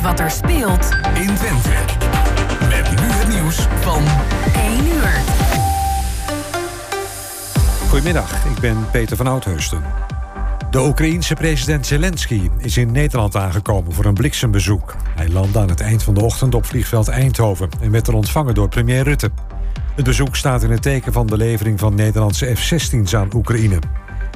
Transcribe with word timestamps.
weet 0.00 0.08
wat 0.08 0.20
er 0.20 0.30
speelt 0.30 0.88
in 1.14 1.34
Twente. 1.34 1.70
Met 2.68 2.90
nu 2.90 3.06
het 3.06 3.28
nieuws 3.28 3.66
van 3.80 4.02
1 4.54 4.86
uur. 4.86 5.20
Goedemiddag, 7.88 8.44
ik 8.44 8.60
ben 8.60 8.90
Peter 8.90 9.16
van 9.16 9.26
Oudheusden. 9.26 9.82
De 10.70 10.80
Oekraïense 10.80 11.34
president 11.34 11.86
Zelensky 11.86 12.50
is 12.58 12.76
in 12.76 12.92
Nederland 12.92 13.36
aangekomen 13.36 13.92
voor 13.92 14.04
een 14.04 14.14
bliksembezoek. 14.14 14.96
Hij 15.16 15.28
landde 15.28 15.58
aan 15.58 15.68
het 15.68 15.80
eind 15.80 16.02
van 16.02 16.14
de 16.14 16.20
ochtend 16.20 16.54
op 16.54 16.66
vliegveld 16.66 17.08
Eindhoven 17.08 17.68
en 17.80 17.90
werd 17.90 18.06
er 18.06 18.14
ontvangen 18.14 18.54
door 18.54 18.68
premier 18.68 19.02
Rutte. 19.02 19.30
Het 19.94 20.04
bezoek 20.04 20.36
staat 20.36 20.62
in 20.62 20.70
het 20.70 20.82
teken 20.82 21.12
van 21.12 21.26
de 21.26 21.36
levering 21.36 21.78
van 21.78 21.94
Nederlandse 21.94 22.54
F-16's 22.56 23.14
aan 23.14 23.34
Oekraïne. 23.34 23.78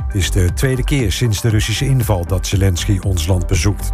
Het 0.07 0.15
is 0.15 0.31
de 0.31 0.53
tweede 0.55 0.85
keer 0.85 1.13
sinds 1.13 1.41
de 1.41 1.49
Russische 1.49 1.87
inval 1.87 2.27
dat 2.27 2.47
Zelensky 2.47 2.99
ons 3.03 3.27
land 3.27 3.47
bezoekt. 3.47 3.93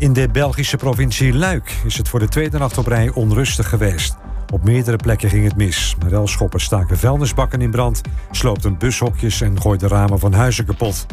In 0.00 0.12
de 0.12 0.28
Belgische 0.28 0.76
provincie 0.76 1.34
Luik 1.34 1.76
is 1.84 1.96
het 1.96 2.08
voor 2.08 2.18
de 2.18 2.28
tweede 2.28 2.58
nacht 2.58 2.78
op 2.78 2.86
rij 2.86 3.10
onrustig 3.10 3.68
geweest. 3.68 4.16
Op 4.52 4.64
meerdere 4.64 4.96
plekken 4.96 5.28
ging 5.28 5.44
het 5.44 5.56
mis. 5.56 5.96
Relschoppers 6.08 6.64
staken 6.64 6.98
vuilnisbakken 6.98 7.60
in 7.60 7.70
brand, 7.70 8.00
sloopten 8.30 8.78
bushokjes 8.78 9.40
en 9.40 9.60
gooiden 9.60 9.88
ramen 9.88 10.18
van 10.18 10.32
huizen 10.32 10.64
kapot. 10.64 11.06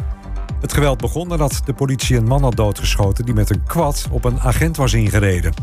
Het 0.60 0.72
geweld 0.72 0.98
begon 0.98 1.28
nadat 1.28 1.60
de 1.64 1.72
politie 1.72 2.16
een 2.16 2.26
man 2.26 2.42
had 2.42 2.56
doodgeschoten 2.56 3.24
die 3.24 3.34
met 3.34 3.50
een 3.50 3.62
kwad 3.66 4.08
op 4.10 4.24
een 4.24 4.40
agent 4.40 4.76
was 4.76 4.92
ingereden. 4.92 5.54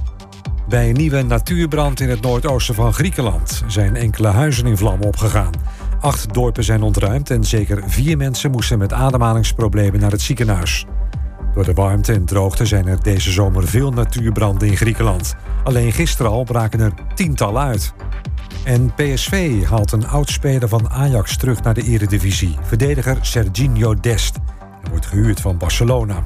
Bij 0.70 0.90
een 0.90 0.96
nieuwe 0.96 1.22
natuurbrand 1.22 2.00
in 2.00 2.10
het 2.10 2.22
noordoosten 2.22 2.76
van 2.76 2.94
Griekenland 2.94 3.64
zijn 3.68 3.96
enkele 3.96 4.28
huizen 4.28 4.68
in 4.68 4.78
vlammen 4.78 5.08
opgegaan. 5.08 5.54
Acht 6.00 6.34
dorpen 6.34 6.64
zijn 6.64 6.82
ontruimd 6.82 7.30
en 7.30 7.44
zeker 7.44 7.84
vier 7.88 8.18
mensen 8.18 8.52
moesten 8.52 8.78
met 8.78 8.94
ademhalingsproblemen 8.94 10.00
naar 10.00 10.12
het 10.12 10.22
ziekenhuis. 10.22 10.86
Door 11.56 11.66
de 11.66 11.74
warmte 11.74 12.14
en 12.14 12.26
droogte 12.26 12.66
zijn 12.66 12.88
er 12.88 13.04
deze 13.04 13.32
zomer 13.32 13.68
veel 13.68 13.92
natuurbranden 13.92 14.68
in 14.68 14.78
Griekenland. 14.78 15.36
Alleen 15.64 15.92
gisteren 15.92 16.32
al 16.32 16.44
braken 16.44 16.80
er 16.80 16.94
tientallen 17.14 17.62
uit. 17.62 17.94
En 18.64 18.94
PSV 18.94 19.64
haalt 19.64 19.92
een 19.92 20.08
oudspeler 20.08 20.70
van 20.70 20.90
Ajax 20.90 21.38
terug 21.38 21.64
naar 21.64 21.74
de 21.74 21.82
eredivisie. 21.82 22.56
Verdediger 22.62 23.18
Serginho 23.22 23.94
Dest. 23.94 24.38
Hij 24.82 24.90
wordt 24.90 25.06
gehuurd 25.06 25.42
van 25.42 25.58
Barcelona. 25.58 26.22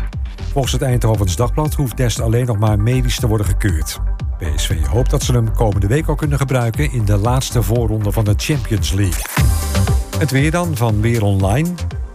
Volgens 0.51 0.73
het 0.73 0.81
Eindhovens 0.81 1.35
Dagblad 1.35 1.73
hoeft 1.73 1.97
Dest 1.97 2.21
alleen 2.21 2.45
nog 2.45 2.59
maar 2.59 2.79
medisch 2.79 3.19
te 3.19 3.27
worden 3.27 3.47
gekeurd. 3.47 3.99
PSV 4.37 4.85
hoopt 4.85 5.09
dat 5.09 5.23
ze 5.23 5.31
hem 5.31 5.53
komende 5.53 5.87
week 5.87 6.07
al 6.07 6.15
kunnen 6.15 6.37
gebruiken... 6.37 6.91
in 6.91 7.05
de 7.05 7.17
laatste 7.17 7.63
voorronde 7.63 8.11
van 8.11 8.25
de 8.25 8.33
Champions 8.37 8.91
League. 8.91 9.23
Het 10.17 10.31
weer 10.31 10.51
dan 10.51 10.75
van 10.75 11.01
Weer 11.01 11.23
Online. 11.23 11.69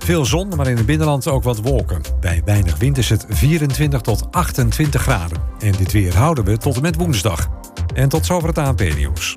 Veel 0.04 0.24
zon, 0.24 0.48
maar 0.56 0.66
in 0.66 0.76
het 0.76 0.86
binnenland 0.86 1.28
ook 1.28 1.42
wat 1.42 1.60
wolken. 1.62 2.00
Bij 2.20 2.42
weinig 2.44 2.78
wind 2.78 2.98
is 2.98 3.08
het 3.08 3.26
24 3.28 4.00
tot 4.00 4.26
28 4.30 5.02
graden. 5.02 5.38
En 5.58 5.72
dit 5.72 5.92
weer 5.92 6.16
houden 6.16 6.44
we 6.44 6.56
tot 6.56 6.76
en 6.76 6.82
met 6.82 6.96
woensdag. 6.96 7.48
En 7.94 8.08
tot 8.08 8.26
zover 8.26 8.48
het 8.48 8.58
ANP-nieuws. 8.58 9.34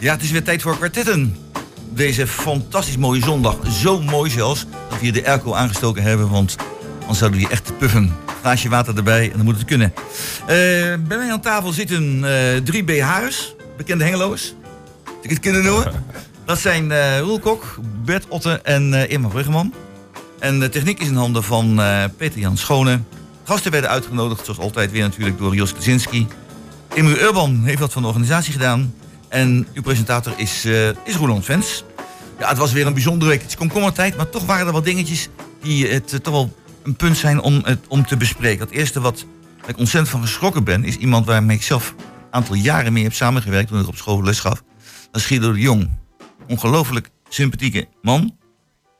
Ja, 0.00 0.12
het 0.12 0.22
is 0.22 0.30
weer 0.30 0.42
tijd 0.42 0.62
voor 0.62 0.76
kwartetten. 0.76 1.36
Deze 1.90 2.26
fantastisch 2.26 2.96
mooie 2.96 3.22
zondag. 3.22 3.56
Zo 3.70 4.00
mooi 4.00 4.30
zelfs 4.30 4.66
dat 4.88 4.98
we 4.98 5.04
hier 5.04 5.12
de 5.12 5.26
airco 5.26 5.54
aangestoken 5.54 6.02
hebben. 6.02 6.30
Want 6.30 6.56
anders 7.00 7.18
zouden 7.18 7.40
we 7.40 7.46
hier 7.46 7.54
echt 7.54 7.78
puffen. 7.78 8.16
Glaasje 8.40 8.68
water 8.68 8.96
erbij 8.96 9.30
en 9.30 9.36
dan 9.36 9.44
moet 9.44 9.56
het 9.56 9.64
kunnen. 9.64 9.92
Uh, 10.42 10.46
bij 10.46 11.16
mij 11.16 11.32
aan 11.32 11.40
tafel 11.40 11.72
zitten 11.72 12.16
uh, 12.16 12.56
drie 12.56 12.84
BH'ers. 12.84 13.54
Bekende 13.76 14.04
hengeloers. 14.04 14.54
Als 15.04 15.14
ik 15.22 15.30
het 15.30 15.38
kunnen 15.40 15.64
noemen. 15.64 15.92
Dat 16.44 16.58
zijn 16.58 16.90
uh, 16.90 17.18
Roel 17.18 17.38
Kok, 17.38 17.78
Bert 18.04 18.28
Otte 18.28 18.60
en 18.62 19.08
Irma 19.10 19.28
Bruggeman. 19.28 19.74
En 20.38 20.60
de 20.60 20.68
techniek 20.68 21.00
is 21.00 21.08
in 21.08 21.16
handen 21.16 21.42
van 21.42 21.80
Peter 22.16 22.40
Jan 22.40 22.56
Schone. 22.56 23.00
Gasten 23.44 23.70
werden 23.70 23.90
uitgenodigd, 23.90 24.44
zoals 24.44 24.60
altijd 24.60 24.90
weer 24.90 25.02
natuurlijk, 25.02 25.38
door 25.38 25.54
Jos 25.54 25.72
Kaczynski. 25.72 26.26
Imru 26.94 27.14
Urban 27.14 27.62
heeft 27.64 27.78
wat 27.78 27.92
van 27.92 28.02
de 28.02 28.08
organisatie 28.08 28.52
gedaan. 28.52 28.94
En 29.30 29.66
uw 29.74 29.82
presentator 29.82 30.32
is, 30.36 30.64
uh, 30.64 30.88
is 30.88 31.16
Roland 31.16 31.44
Vens. 31.44 31.84
Ja, 32.38 32.48
het 32.48 32.58
was 32.58 32.72
weer 32.72 32.86
een 32.86 32.92
bijzondere 32.92 33.30
week. 33.30 33.40
Het 33.40 33.50
is 33.50 33.56
komkommertijd, 33.56 34.16
maar 34.16 34.30
toch 34.30 34.46
waren 34.46 34.66
er 34.66 34.72
wat 34.72 34.84
dingetjes 34.84 35.28
die 35.62 35.86
het 35.86 36.12
uh, 36.12 36.20
toch 36.20 36.34
wel 36.34 36.56
een 36.82 36.96
punt 36.96 37.16
zijn 37.16 37.40
om, 37.40 37.60
het, 37.64 37.86
om 37.88 38.06
te 38.06 38.16
bespreken. 38.16 38.64
Het 38.64 38.74
eerste 38.74 39.00
wat 39.00 39.24
ik 39.66 39.78
ontzettend 39.78 40.08
van 40.08 40.20
geschrokken 40.22 40.64
ben, 40.64 40.84
is 40.84 40.96
iemand 40.96 41.26
waarmee 41.26 41.56
ik 41.56 41.62
zelf 41.62 41.94
een 41.98 42.04
aantal 42.30 42.54
jaren 42.54 42.92
mee 42.92 43.02
heb 43.02 43.12
samengewerkt 43.12 43.68
toen 43.68 43.80
ik 43.80 43.88
op 43.88 43.96
school 43.96 44.22
les 44.22 44.40
gaf. 44.40 44.62
Dat 45.10 45.20
is 45.20 45.26
Guido 45.26 45.52
de 45.52 45.60
Jong. 45.60 45.90
Ongelooflijk 46.48 47.10
sympathieke 47.28 47.88
man. 48.02 48.36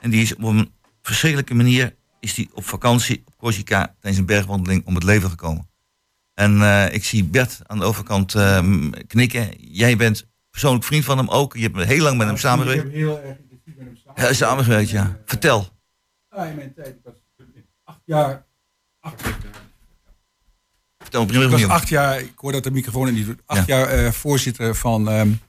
En 0.01 0.11
die 0.11 0.23
is 0.23 0.35
op 0.35 0.43
een 0.43 0.73
verschrikkelijke 1.03 1.55
manier 1.55 1.95
is 2.21 2.35
die 2.35 2.51
op 2.55 2.65
vakantie 2.65 3.23
op 3.27 3.39
Corsica 3.39 3.95
tijdens 4.01 4.19
een 4.19 4.27
bergwandeling 4.27 4.87
om 4.87 4.95
het 4.95 5.05
leven 5.05 5.31
gekomen. 5.31 5.70
En 6.41 6.57
uh, 6.57 6.93
ik 6.93 7.05
zie 7.05 7.25
Bert 7.25 7.61
aan 7.67 7.79
de 7.79 7.85
overkant 7.85 8.35
uh, 8.35 8.89
knikken. 9.07 9.49
Jij 9.59 9.97
bent 9.97 10.27
persoonlijk 10.51 10.85
vriend 10.85 11.05
van 11.05 11.19
hem 11.19 11.29
ook. 11.29 11.57
Je 11.57 11.63
hebt 11.63 11.77
heel 11.77 12.03
lang 12.03 12.19
met 12.19 12.27
hem 12.27 12.37
samengewerkt. 12.37 12.85
Ik 12.85 12.91
heb 12.91 13.01
heel 13.01 13.21
erg 13.21 13.39
intensief 13.39 13.77
met 13.77 13.87
hem 13.87 13.97
samengewerkt. 13.97 14.39
Ja, 14.39 14.47
samengewerkt, 14.47 14.91
ja. 14.91 15.17
Vertel. 15.25 15.69
Ja, 16.31 16.45
in 16.45 16.57
mijn 16.57 16.75
tijd, 16.75 16.87
ik 16.87 17.01
was 17.05 17.15
acht 17.85 18.01
jaar... 18.05 18.47
Acht 19.01 19.21
jaar. 19.23 19.35
Vertel, 20.99 21.43
ik 21.43 21.51
was 21.51 21.65
acht 21.65 21.89
jaar, 21.89 22.21
ik 22.21 22.33
hoor 22.35 22.53
dat 22.53 22.65
de 22.65 22.71
microfoon 22.71 23.07
er 23.07 23.13
niet 23.13 23.27
doet. 23.27 23.43
Acht 23.47 23.67
ja. 23.67 23.79
jaar 23.79 24.05
uh, 24.05 24.11
voorzitter 24.11 24.75
van 24.75 25.09
um, 25.09 25.41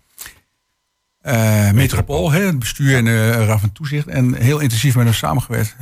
Metropool, 1.76 2.32
hè, 2.32 2.42
het 2.42 2.60
bestuur 2.60 2.98
en 2.98 3.06
de 3.06 3.46
raad 3.46 3.60
van 3.60 3.72
toezicht. 3.72 4.08
En 4.08 4.34
heel 4.34 4.60
intensief 4.60 4.96
met 4.96 5.06
hem 5.06 5.14
samengewerkt. 5.14 5.76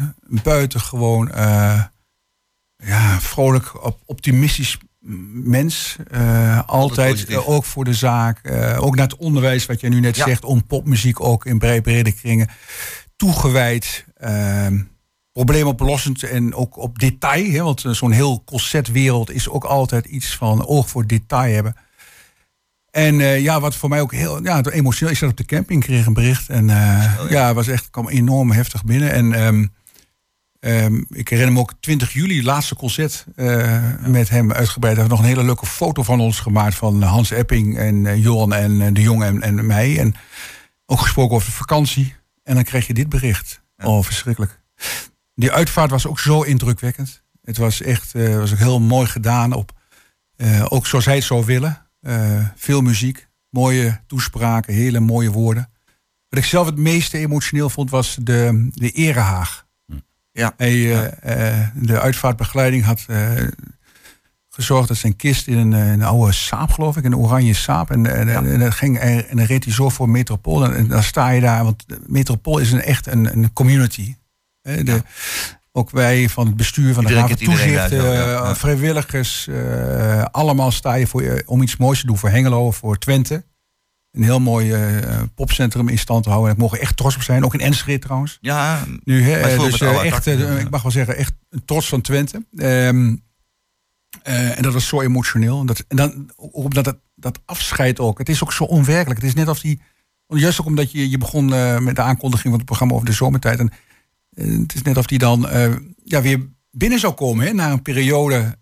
Buitengewoon 0.44 1.32
ja, 2.84 3.20
vrolijk, 3.20 3.84
op, 3.86 4.00
optimistisch 4.06 4.78
mens. 5.00 5.96
Uh, 6.12 6.62
altijd 6.66 7.30
uh, 7.30 7.50
ook 7.50 7.66
voor 7.66 7.84
de 7.84 7.94
zaak. 7.94 8.40
Uh, 8.44 8.78
ook 8.82 8.96
naar 8.96 9.08
het 9.08 9.18
onderwijs, 9.18 9.66
wat 9.66 9.82
jij 9.82 9.90
nu 9.90 10.00
net 10.00 10.16
ja. 10.16 10.26
zegt, 10.26 10.46
om 10.46 10.66
popmuziek 10.66 11.22
ook 11.22 11.46
in 11.46 11.58
breed 11.58 11.84
brede 11.84 12.12
kringen. 12.12 12.48
Toegewijd. 13.16 14.06
Ehm, 14.18 14.80
probleemoplossend 15.32 16.24
en 16.24 16.54
ook 16.54 16.78
op 16.78 17.00
detail. 17.00 17.52
Hè, 17.52 17.64
want 17.64 17.84
zo'n 17.88 18.12
heel 18.12 18.44
concertwereld 18.44 19.32
is 19.32 19.50
ook 19.50 19.64
altijd 19.64 20.06
iets 20.06 20.36
van 20.36 20.66
oog 20.66 20.90
voor 20.90 21.08
detail 21.08 21.54
hebben. 21.54 21.76
En 22.92 23.16
ja, 23.42 23.60
wat 23.60 23.76
voor 23.76 23.90
mij 23.90 24.02
ook 24.02 24.14
heel 24.14 24.44
ja, 24.44 24.62
emotioneel 24.64 25.14
is 25.14 25.20
dat 25.20 25.30
op 25.30 25.38
de 25.38 25.46
camping 25.46 25.84
kreeg 25.84 26.06
een 26.06 26.14
bericht. 26.14 26.50
En 26.50 26.68
ja, 26.68 27.16
ja, 27.30 27.54
was 27.54 27.68
echt 27.68 27.90
kwam 27.90 28.10
enorm 28.10 28.52
heftig 28.52 28.84
binnen. 28.84 29.12
En 29.12 29.46
um, 29.46 29.72
Um, 30.60 31.06
ik 31.10 31.30
herinner 31.30 31.54
me 31.54 31.60
ook 31.60 31.74
20 31.80 32.14
juli, 32.14 32.44
laatste 32.44 32.76
concert 32.76 33.26
uh, 33.36 33.60
ja. 33.60 33.98
met 34.08 34.30
hem 34.30 34.52
uitgebreid. 34.52 34.96
Hij 34.96 35.04
heeft 35.04 35.16
nog 35.16 35.26
een 35.26 35.36
hele 35.36 35.46
leuke 35.46 35.66
foto 35.66 36.04
van 36.04 36.20
ons 36.20 36.40
gemaakt 36.40 36.76
van 36.76 37.02
Hans 37.02 37.32
Epping 37.32 37.78
en 37.78 37.96
uh, 37.96 38.24
Johan 38.24 38.54
en 38.54 38.72
uh, 38.72 38.88
de 38.94 39.02
Jong 39.02 39.24
en, 39.24 39.42
en, 39.42 39.66
mij. 39.66 40.00
En 40.00 40.16
ook 40.86 41.00
gesproken 41.00 41.36
over 41.36 41.48
de 41.48 41.56
vakantie. 41.56 42.16
En 42.44 42.56
dan 42.56 42.64
kreeg 42.64 42.88
je 42.88 42.94
dit 42.94 43.10
bericht. 43.10 43.62
Ja. 43.78 43.86
Oh, 43.86 44.04
verschrikkelijk. 44.04 44.60
Die 45.36 45.52
uitvaart 45.52 45.92
was 45.92 46.08
ook 46.08 46.20
zo 46.20 46.42
indrukwekkend. 46.42 47.24
Het 47.42 47.58
was 47.58 47.82
echt 47.82 48.12
was 48.12 48.52
ook 48.52 48.58
heel 48.58 48.80
mooi 48.80 49.08
gedaan. 49.08 49.54
Op, 49.54 49.72
ook 50.64 50.88
zoals 50.88 51.06
hij 51.06 51.16
het 51.16 51.24
zou 51.24 51.46
willen. 51.46 51.86
veel 52.56 52.82
muziek, 52.82 53.28
mooie 53.50 54.02
toespraken, 54.08 54.74
hele 54.74 55.00
mooie 55.00 55.32
woorden. 55.32 55.70
Wat 56.30 56.40
ik 56.40 56.46
zelf 56.46 56.66
het 56.66 56.78
meeste 56.78 57.18
emotioneel 57.18 57.70
vond 57.70 57.90
was 57.90 58.18
de, 58.22 58.70
de 58.74 58.92
erehaag. 58.92 59.68
Ja. 60.32 60.54
Hij, 60.58 60.76
uh, 60.76 61.02
uh, 61.02 61.68
de 61.74 62.00
uitvaartbegeleiding 62.00 62.84
had 62.84 63.06
uh, 63.10 63.32
gezorgd 64.50 64.88
dat 64.88 64.98
zijn 64.98 65.16
kist 65.16 65.48
in 65.48 65.58
een, 65.58 65.72
een, 65.72 66.04
oude 66.04 66.32
saap, 66.32 66.72
geloof 66.72 66.98
ik, 66.98 67.04
een 67.04 67.18
oranje 67.18 67.54
saap. 67.54 67.92
En, 67.92 68.06
en, 68.06 68.28
ja. 68.28 68.44
en, 68.44 68.60
dan 68.60 68.74
ging, 68.74 68.98
en 68.98 69.26
dan 69.32 69.46
reed 69.46 69.64
hij 69.64 69.74
zo 69.74 69.90
voor 69.90 70.10
Metropool. 70.10 70.64
En, 70.64 70.76
en, 70.76 70.88
dan 70.88 71.04
sta 71.04 71.30
je 71.30 71.42
daar, 71.42 71.64
want 71.64 71.86
Metropool 72.06 72.58
is 72.58 72.72
een, 72.72 72.82
echt 72.82 73.08
een, 73.08 73.26
een 73.26 73.54
community. 73.54 74.16
De, 74.62 74.82
ja. 74.84 75.02
Ook 75.72 75.90
wij 75.90 76.30
van 76.30 76.46
het 76.46 76.56
bestuur 76.56 76.94
van 76.94 77.06
de 77.06 77.14
van 77.14 77.36
Toezicht, 77.36 77.90
ja. 77.90 78.56
vrijwilligers, 78.56 79.50
allemaal 80.32 80.72
sta 80.72 80.94
je 80.94 81.08
voor, 81.08 81.44
om 81.46 81.62
iets 81.62 81.78
moois 81.78 82.00
te 82.00 82.06
doen 82.06 82.18
voor 82.18 82.30
Hengelo, 82.30 82.72
voor 82.72 82.98
Twente 82.98 83.44
een 84.12 84.24
heel 84.24 84.40
mooi 84.40 84.74
uh, 84.74 85.22
popcentrum 85.36 85.90
in 85.90 85.98
stand 85.98 86.24
te 86.24 86.30
houden. 86.30 86.50
En 86.50 86.56
ik 86.56 86.62
mogen 86.62 86.80
echt 86.80 86.98
trots 86.98 87.16
op 87.16 87.22
zijn. 87.22 87.46
Ook 87.46 87.54
in 87.54 87.60
Enschede 87.60 88.00
trouwens. 88.00 88.38
Ja, 88.42 88.86
nu, 89.04 89.22
hè, 89.22 89.58
dus 89.58 89.82
uh, 89.82 90.06
echt, 90.06 90.28
uh, 90.28 90.60
ik 90.60 90.70
mag 90.70 90.82
wel 90.82 90.92
zeggen, 90.92 91.18
echt 91.18 91.34
trots 91.66 91.90
van 91.90 92.02
Twente. 92.02 92.46
Um, 92.56 93.28
Eh, 94.24 94.58
en 94.58 94.64
dat 94.64 94.74
was 94.74 94.88
zo 94.88 95.02
emotioneel. 95.02 95.60
En, 95.60 95.66
dat, 95.66 95.86
en 95.88 95.98
dan 95.98 96.32
ook 96.36 96.54
omdat 96.54 96.84
dat, 96.84 97.00
dat 97.16 97.40
afscheid 97.46 98.00
ook. 98.00 98.18
Het 98.18 98.30
is 98.30 98.44
ook 98.44 98.54
zo 98.54 98.64
onwerkelijk. 98.64 99.20
Het 99.20 99.30
is 99.30 99.36
net 99.36 99.48
als 99.48 99.62
die. 99.62 99.82
Juist 100.28 100.60
ook 100.60 100.66
omdat 100.66 100.92
je, 100.92 101.10
je 101.10 101.18
begon 101.18 101.54
eh, 101.54 101.80
met 101.80 101.96
de 101.96 102.02
aankondiging 102.02 102.50
van 102.50 102.58
het 102.58 102.66
programma 102.66 102.94
over 102.94 103.06
de 103.06 103.14
zomertijd. 103.14 103.60
En 103.60 103.72
eh, 104.30 104.60
het 104.60 104.76
is 104.76 104.82
net 104.82 104.98
of 104.98 105.06
die 105.06 105.20
dan 105.20 105.48
eh, 105.48 105.76
ja, 106.04 106.22
weer 106.22 106.50
binnen 106.72 107.00
zou 107.00 107.14
komen. 107.14 107.46
Hè, 107.46 107.54
na 107.54 107.72
een 107.72 107.82
periode 107.82 108.58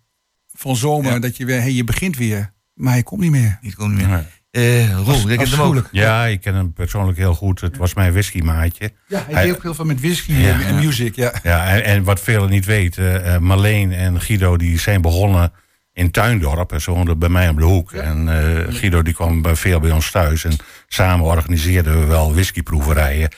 van 0.53 0.75
zomer. 0.75 1.11
Ja. 1.11 1.19
Dat 1.19 1.37
je 1.37 1.45
weer. 1.45 1.61
Hey, 1.61 1.71
je 1.71 1.83
begint 1.83 2.17
weer. 2.17 2.53
Maar 2.73 2.93
hij 2.93 3.03
komt 3.03 3.21
niet 3.21 3.31
meer. 3.31 3.59
Niet 3.61 3.75
kon 3.75 3.95
niet 3.95 4.07
meer. 4.07 4.36
Eh 4.57 4.91
Roel, 5.05 5.25
kent 5.25 5.51
hem 5.51 5.61
ook. 5.61 5.87
Ja, 5.91 6.25
ik 6.25 6.41
ken 6.41 6.55
hem 6.55 6.73
persoonlijk 6.73 7.17
heel 7.17 7.33
goed. 7.35 7.61
Het 7.61 7.77
was 7.77 7.93
mijn 7.93 8.11
whiskymaatje. 8.11 8.91
Ja, 9.07 9.23
hij, 9.25 9.33
Hij- 9.33 9.43
deed 9.45 9.55
ook 9.55 9.61
heel 9.63 9.73
veel 9.73 9.85
met 9.85 9.99
whisky 10.01 10.33
Ja. 10.33 10.61
en 10.61 10.75
music. 10.75 11.15
Ja. 11.15 11.33
Ja, 11.43 11.67
en, 11.67 11.83
en 11.83 12.03
wat 12.03 12.19
velen 12.19 12.49
niet 12.49 12.65
weten, 12.65 13.23
eh, 13.23 13.37
Marleen 13.37 13.91
en 13.91 14.21
Guido 14.21 14.57
die 14.57 14.79
zijn 14.79 15.01
begonnen 15.01 15.51
in 15.93 16.11
Tuindorp. 16.11 16.71
En 16.71 16.81
ze 16.81 16.91
woonden 16.91 17.19
bij 17.19 17.29
mij 17.29 17.49
om 17.49 17.55
de 17.55 17.63
hoek. 17.63 17.91
En 17.91 18.29
eh, 18.29 18.73
Guido 18.75 19.01
die 19.01 19.13
kwam 19.13 19.41
bij- 19.41 19.55
veel 19.55 19.79
bij 19.79 19.91
ons 19.91 20.11
thuis. 20.11 20.43
En 20.43 20.55
samen 20.87 21.25
organiseerden 21.25 21.99
we 21.99 22.05
wel 22.05 22.33
whiskyproeverijen. 22.33 23.29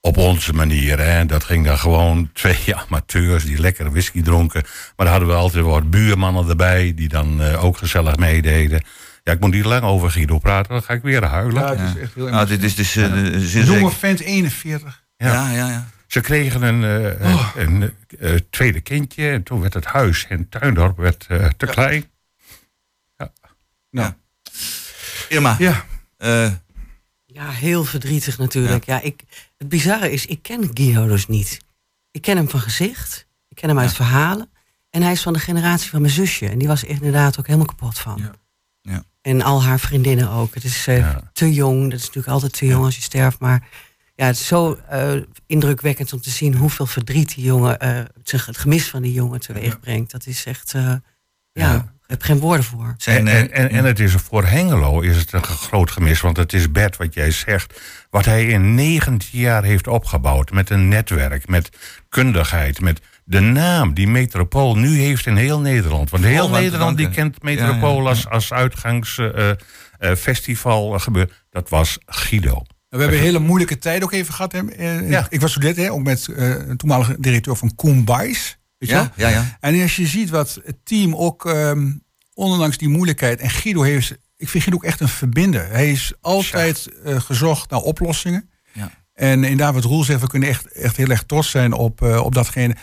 Op 0.00 0.16
onze 0.16 0.52
manier. 0.52 0.98
Hè. 1.00 1.26
Dat 1.26 1.44
ging 1.44 1.64
dan 1.66 1.78
gewoon 1.78 2.30
twee 2.32 2.74
amateurs 2.74 3.44
die 3.44 3.60
lekkere 3.60 3.90
whisky 3.90 4.22
dronken. 4.22 4.62
Maar 4.62 5.06
dan 5.06 5.08
hadden 5.08 5.28
we 5.28 5.34
altijd 5.34 5.64
wat 5.64 5.90
buurmannen 5.90 6.48
erbij. 6.48 6.92
Die 6.94 7.08
dan 7.08 7.42
eh, 7.42 7.64
ook 7.64 7.76
gezellig 7.76 8.16
meededen. 8.16 8.82
Ja, 9.28 9.34
ik 9.34 9.40
moet 9.40 9.52
niet 9.52 9.64
lang 9.64 9.82
over 9.82 10.10
Guido 10.10 10.38
praten. 10.38 10.72
Dan 10.72 10.82
ga 10.82 10.92
ik 10.94 11.02
weer 11.02 11.24
huilen. 11.24 11.62
Ja, 11.62 11.76
het 11.76 11.96
is 11.96 12.02
echt 12.02 12.14
heel 12.14 12.28
Nou, 12.28 12.46
dit 12.46 12.62
is 12.62 12.74
dus 12.74 12.92
de 12.92 13.40
zin 13.46 13.64
Jonge 13.64 13.90
vent 13.90 14.20
41. 14.20 15.04
Ja, 15.16 15.50
ja, 15.52 15.68
ja. 15.68 15.88
Ze 16.06 16.20
kregen 16.20 16.62
een, 16.62 16.84
eh, 17.20 17.32
Oh. 17.34 17.52
een, 17.56 17.82
eh, 18.18 18.34
eh, 18.34 18.40
tweede 18.50 18.80
kindje. 18.80 19.30
En 19.30 19.42
toen 19.42 19.60
werd 19.60 19.74
het 19.74 19.84
huis 19.84 20.26
in 20.28 20.48
Tuindorp 20.48 20.96
werd, 20.96 21.26
eh, 21.28 21.46
te 21.56 21.66
klein. 21.66 22.04
Nou, 23.90 24.12
Irma, 25.28 25.56
ja. 25.58 25.84
eh, 26.16 26.52
Ja, 27.26 27.50
heel 27.50 27.84
verdrietig 27.84 28.38
natuurlijk. 28.38 28.84
Ja. 28.84 29.00
ik, 29.00 29.22
het 29.58 29.68
bizarre 29.68 30.10
is, 30.12 30.26
ik 30.26 30.42
ken 30.42 30.70
Guido 30.74 31.06
dus 31.06 31.26
niet. 31.26 31.58
Ik 32.10 32.22
ken 32.22 32.36
hem 32.36 32.48
van 32.48 32.60
gezicht. 32.60 33.26
Ik 33.48 33.56
ken 33.56 33.68
hem 33.68 33.78
uit 33.78 33.92
verhalen. 33.94 34.50
En 34.90 35.02
hij 35.02 35.12
is 35.12 35.22
van 35.22 35.32
de 35.32 35.38
generatie 35.38 35.90
van 35.90 36.00
mijn 36.00 36.12
zusje. 36.12 36.48
En 36.48 36.58
die 36.58 36.68
was 36.68 36.84
inderdaad 36.84 37.38
ook 37.38 37.46
helemaal 37.46 37.66
kapot 37.66 37.98
van. 37.98 38.34
En 39.28 39.42
al 39.42 39.62
haar 39.62 39.80
vriendinnen 39.80 40.30
ook. 40.30 40.54
Het 40.54 40.64
is 40.64 40.86
eh, 40.86 40.98
Ja. 40.98 41.20
te 41.32 41.52
jong. 41.52 41.82
Dat 41.90 41.98
is 41.98 42.06
natuurlijk 42.06 42.32
altijd 42.34 42.52
te 42.52 42.66
jong 42.66 42.84
als 42.84 42.96
je 42.96 43.02
sterft. 43.02 43.38
Maar 43.38 43.68
ja, 44.14 44.26
het 44.26 44.36
is 44.36 44.46
zo 44.46 44.78
eh, 44.88 45.12
indrukwekkend 45.46 46.12
om 46.12 46.20
te 46.20 46.30
zien 46.30 46.54
hoeveel 46.54 46.86
verdriet 46.86 47.34
die 47.34 47.44
jongen, 47.44 47.78
eh, 47.78 47.90
het 48.22 48.30
het 48.46 48.56
gemis 48.58 48.88
van 48.88 49.02
die 49.02 49.12
jongen 49.12 49.40
teweeg 49.40 49.80
brengt. 49.80 50.10
Dat 50.10 50.26
is 50.26 50.44
echt, 50.44 50.74
eh, 50.74 50.82
ja, 50.82 51.00
Ja. 51.52 51.74
ik 51.74 51.84
heb 52.06 52.22
geen 52.22 52.38
woorden 52.38 52.64
voor. 52.64 52.94
zijn, 52.98 53.28
En, 53.28 53.34
en, 53.36 53.52
en, 53.52 53.70
en 53.70 53.84
het 53.84 54.00
is 54.00 54.12
voor 54.12 54.44
Hengelo 54.44 55.00
is 55.00 55.16
het 55.16 55.32
een 55.32 55.42
groot 55.42 55.90
gemis. 55.90 56.20
Want 56.20 56.36
het 56.36 56.52
is 56.52 56.70
Bert 56.72 56.96
wat 56.96 57.14
jij 57.14 57.30
zegt. 57.30 57.80
Wat 58.10 58.24
hij 58.24 58.46
in 58.46 58.74
19 58.74 59.38
jaar 59.38 59.62
heeft 59.64 59.86
opgebouwd. 59.86 60.50
Met 60.50 60.70
een 60.70 60.88
netwerk, 60.88 61.48
met 61.48 61.68
kundigheid, 62.08 62.80
met 62.80 63.00
de 63.28 63.40
naam 63.40 63.94
die 63.94 64.08
Metropool 64.08 64.76
nu 64.76 64.98
heeft 64.98 65.26
in 65.26 65.36
heel 65.36 65.60
Nederland. 65.60 66.10
Want 66.10 66.24
heel 66.24 66.46
aan 66.46 66.52
te 66.52 66.60
Nederland 66.60 66.96
die 66.96 67.10
kent 67.10 67.42
Metropool 67.42 67.96
Ja, 67.96 68.02
ja, 68.02 68.08
als, 68.08 68.28
als 68.28 68.52
uitgangsfestival 68.52 70.98
gebeuren. 70.98 71.32
Dat 71.50 71.68
was 71.68 71.98
Guido. 72.06 72.62
We 72.88 72.98
hebben 72.98 73.16
een 73.16 73.22
hele 73.24 73.38
moeilijke 73.38 73.78
tijd 73.78 74.02
ook 74.02 74.12
even 74.12 74.34
gehad. 74.34 74.52
Hè. 74.52 74.70
Eh, 74.70 75.10
Ja. 75.10 75.26
Ik 75.28 75.40
was 75.40 75.50
student, 75.50 75.76
hè, 75.76 75.92
ook 75.92 76.02
met 76.02 76.28
eh, 76.28 76.48
een 76.48 76.76
toenmalige 76.76 77.16
directeur 77.18 77.56
van 77.56 77.74
Koen 77.74 78.04
Bijs. 78.04 78.58
Weet 78.78 78.88
je 78.88 78.94
ja, 78.94 79.12
ja, 79.16 79.28
ja. 79.28 79.56
En 79.60 79.82
als 79.82 79.96
je 79.96 80.06
ziet 80.06 80.30
wat 80.30 80.60
het 80.64 80.76
team 80.84 81.16
ook, 81.16 81.46
ehm, 81.46 81.90
ondanks 82.34 82.78
die 82.78 82.88
moeilijkheid... 82.88 83.40
En 83.40 83.50
Guido 83.50 83.82
heeft, 83.82 84.10
ik 84.36 84.48
vind 84.48 84.62
Guido 84.62 84.78
ook 84.78 84.84
echt 84.84 85.00
een 85.00 85.08
verbinder. 85.08 85.68
Hij 85.70 85.90
is 85.90 86.12
altijd 86.20 86.88
eh, 87.04 87.20
gezocht 87.20 87.70
naar 87.70 87.80
oplossingen. 87.80 88.50
Ja. 88.72 88.90
En 89.14 89.44
inderdaad, 89.44 89.74
wat 89.74 89.84
Roel 89.84 90.04
zegt, 90.04 90.20
we 90.20 90.26
kunnen 90.28 90.48
echt, 90.48 90.72
echt 90.72 90.96
heel 90.96 91.08
erg 91.08 91.22
trots 91.22 91.50
zijn 91.50 91.72
op, 91.72 92.02
eh, 92.02 92.24
op 92.24 92.34
datgene. 92.34 92.76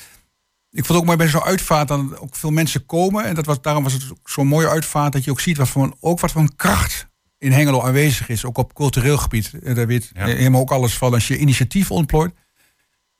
Ik 0.75 0.85
vond 0.85 0.87
het 0.87 0.97
ook 0.97 1.05
mooi 1.05 1.17
bij 1.17 1.27
zo'n 1.27 1.43
uitvaart 1.51 1.87
dan 1.87 2.17
ook 2.19 2.35
veel 2.35 2.51
mensen 2.51 2.85
komen. 2.85 3.23
En 3.25 3.35
dat 3.35 3.45
was, 3.45 3.61
daarom 3.61 3.83
was 3.83 3.93
het 3.93 4.03
zo'n 4.23 4.47
mooie 4.47 4.69
uitvaart 4.69 5.13
dat 5.13 5.23
je 5.23 5.31
ook 5.31 5.39
ziet 5.39 5.57
wat 5.57 5.69
voor, 5.69 5.95
ook 5.99 6.19
wat 6.19 6.31
voor 6.31 6.41
een 6.41 6.55
kracht 6.55 7.07
in 7.37 7.51
Hengelo 7.51 7.81
aanwezig 7.81 8.29
is. 8.29 8.45
Ook 8.45 8.57
op 8.57 8.73
cultureel 8.73 9.17
gebied. 9.17 9.51
Eh, 9.63 9.75
Daar 9.75 9.87
weet 9.87 10.11
Ja. 10.13 10.21
eh, 10.27 10.35
helemaal 10.35 10.61
ook 10.61 10.71
alles 10.71 10.97
van 10.97 11.13
als 11.13 11.27
je 11.27 11.37
initiatief 11.37 11.91
ontplooit. 11.91 12.33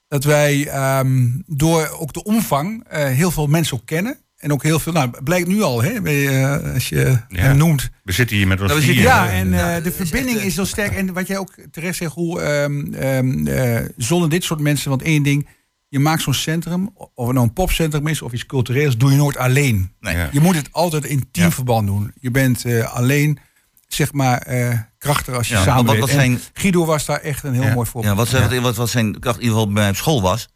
Dat 0.08 0.24
wij 0.24 0.68
ehm, 0.68 1.28
door 1.46 1.88
ook 2.00 2.14
de 2.14 2.24
omvang 2.24 2.84
eh, 2.88 3.06
heel 3.06 3.32
veel 3.32 3.48
mensen 3.48 3.78
ook 3.78 3.86
kennen. 3.86 4.18
En 4.36 4.52
ook 4.52 4.64
heel 4.64 4.80
veel, 4.80 4.94
nou 4.94 5.24
blijkt 5.24 5.48
nu 5.48 5.62
al, 5.62 5.82
hè, 5.84 6.02
bij, 6.02 6.48
als 6.74 6.90
je 6.90 7.20
hem 7.28 7.58
noemt. 7.58 7.90
We 8.04 8.12
zitten 8.12 8.38
hier 8.38 8.48
met 8.48 8.62
ons 8.62 8.72
zitten 8.72 8.90
vieren. 8.94 9.12
Ja, 9.12 9.30
en 9.30 9.54
eh, 9.54 9.76
de 9.76 9.82
dat 9.82 9.92
is 9.92 10.10
verbinding 10.10 10.40
is 10.40 10.56
heel 10.56 10.66
sterk. 10.66 10.92
En 10.96 11.14
wat 11.14 11.28
jij 11.28 11.38
ook 11.38 11.54
terecht 11.72 11.98
zegt, 11.98 12.14
hoe 12.14 12.42
ehm, 12.42 12.94
ehm, 12.94 13.48
eh, 13.48 13.86
zonder 13.98 14.30
dit 14.30 14.44
soort 14.44 14.60
mensen, 14.60 14.90
want 14.90 15.02
één 15.02 15.24
ding, 15.24 15.48
je 15.88 16.00
maakt 16.00 16.22
zo'n 16.22 16.34
centrum, 16.34 16.90
of 16.96 17.26
het 17.26 17.36
nou 17.36 17.48
een 17.48 17.54
popcentrum 17.54 18.08
is 18.08 18.22
of 18.22 18.34
iets 18.34 18.46
cultureels, 18.46 18.98
doe 18.98 19.12
je 19.12 19.18
nooit 19.18 19.38
alleen. 19.38 19.92
Nee. 20.00 20.16
Ja. 20.18 20.30
Je 20.32 20.40
moet 20.40 20.56
het 20.56 20.70
altijd 20.72 21.06
in 21.06 21.28
teamverband 21.32 21.88
doen. 21.88 22.12
Je 22.20 22.32
bent 22.32 22.66
eh, 22.66 22.94
alleen, 22.96 23.40
zeg 23.88 24.14
maar, 24.14 24.38
eh 24.42 24.80
krachtig 24.98 25.36
als 25.36 25.48
je 25.48 25.54
Ja, 25.54 25.60
want 25.66 25.70
samenwerkt. 25.72 26.00
wat- 26.02 26.10
wat 26.12 26.20
En 26.20 26.26
zijn- 26.26 26.42
Guido 26.54 26.86
was 26.86 27.06
daar 27.06 27.20
echt 27.22 27.44
een 27.44 27.54
heel 27.54 27.74
mooi 27.74 27.88
voorbeeld. 27.90 28.14
Ja, 28.18 28.40
wat, 28.40 28.50
wat, 28.52 28.60
wat, 28.62 28.76
wat 28.76 28.90
zijn 28.90 29.20
kracht 29.20 29.38
in 29.38 29.44
ieder 29.44 29.58
geval 29.58 29.74
bij 29.74 29.82
mij 29.82 29.92
op 29.92 29.96
school 29.98 30.22
was. 30.22 30.48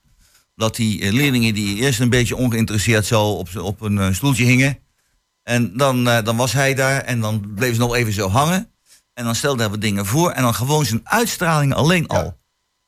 Dat 0.56 0.76
die 0.76 1.02
eh, 1.02 1.12
leerlingen 1.12 1.54
die 1.54 1.76
eerst 1.78 2.00
een 2.00 2.10
beetje 2.10 2.36
ongeïnteresseerd 2.36 3.06
zo 3.06 3.24
op, 3.32 3.50
op 3.58 3.82
een 3.82 4.16
stoeltje 4.16 4.46
hingen. 4.46 4.78
En 5.44 5.78
dan, 5.78 6.04
dan 6.04 6.36
was 6.38 6.54
hij 6.54 6.74
daar 6.74 7.02
en 7.02 7.20
dan 7.20 7.54
bleef 7.56 7.74
ze 7.74 7.80
nog 7.80 7.96
even 7.96 8.14
zo 8.14 8.30
hangen. 8.30 8.72
En 9.14 9.24
dan 9.26 9.36
stelde 9.36 9.62
hij 9.62 9.70
wat 9.70 9.82
dingen 9.82 10.06
voor. 10.06 10.32
En 10.32 10.42
dan 10.42 10.56
gewoon 10.56 10.86
zijn 10.86 11.02
uitstraling 11.04 11.74
alleen 11.74 12.08
al. 12.08 12.38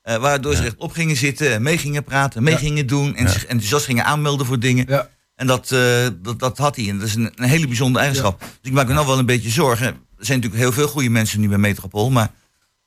Eh, 0.01 0.15
waardoor 0.15 0.55
ze 0.55 0.63
echt 0.63 0.75
op 0.77 0.91
gingen 0.91 1.15
zitten, 1.17 1.53
en 1.53 1.61
mee 1.61 1.77
gingen 1.77 2.03
praten, 2.03 2.43
mee 2.43 2.53
Ja. 2.53 2.59
gingen 2.59 2.87
doen. 2.87 3.15
En 3.15 3.29
zich 3.29 3.45
enthousiast 3.45 3.85
gingen 3.85 4.05
aanmelden 4.05 4.45
voor 4.45 4.59
dingen. 4.59 4.85
Ja. 4.87 5.09
En 5.35 5.47
dat, 5.47 5.71
eh, 5.71 6.07
dat, 6.21 6.39
dat 6.39 6.57
had 6.57 6.75
hij. 6.75 6.89
En 6.89 6.97
dat 6.99 7.07
is 7.07 7.15
een, 7.15 7.31
een 7.35 7.49
hele 7.49 7.67
bijzondere 7.67 8.03
eigenschap. 8.05 8.39
Dus 8.39 8.49
ik 8.61 8.71
maak 8.71 8.87
me 8.87 8.93
nou 8.93 9.07
wel 9.07 9.19
een 9.19 9.25
beetje 9.25 9.49
zorgen. 9.49 9.87
Er 9.87 10.25
zijn 10.25 10.39
natuurlijk 10.39 10.63
heel 10.63 10.71
veel 10.81 10.87
goede 10.87 11.09
mensen 11.09 11.39
nu 11.39 11.47
bij 11.49 11.57
Metropool. 11.57 12.09
Maar 12.11 12.31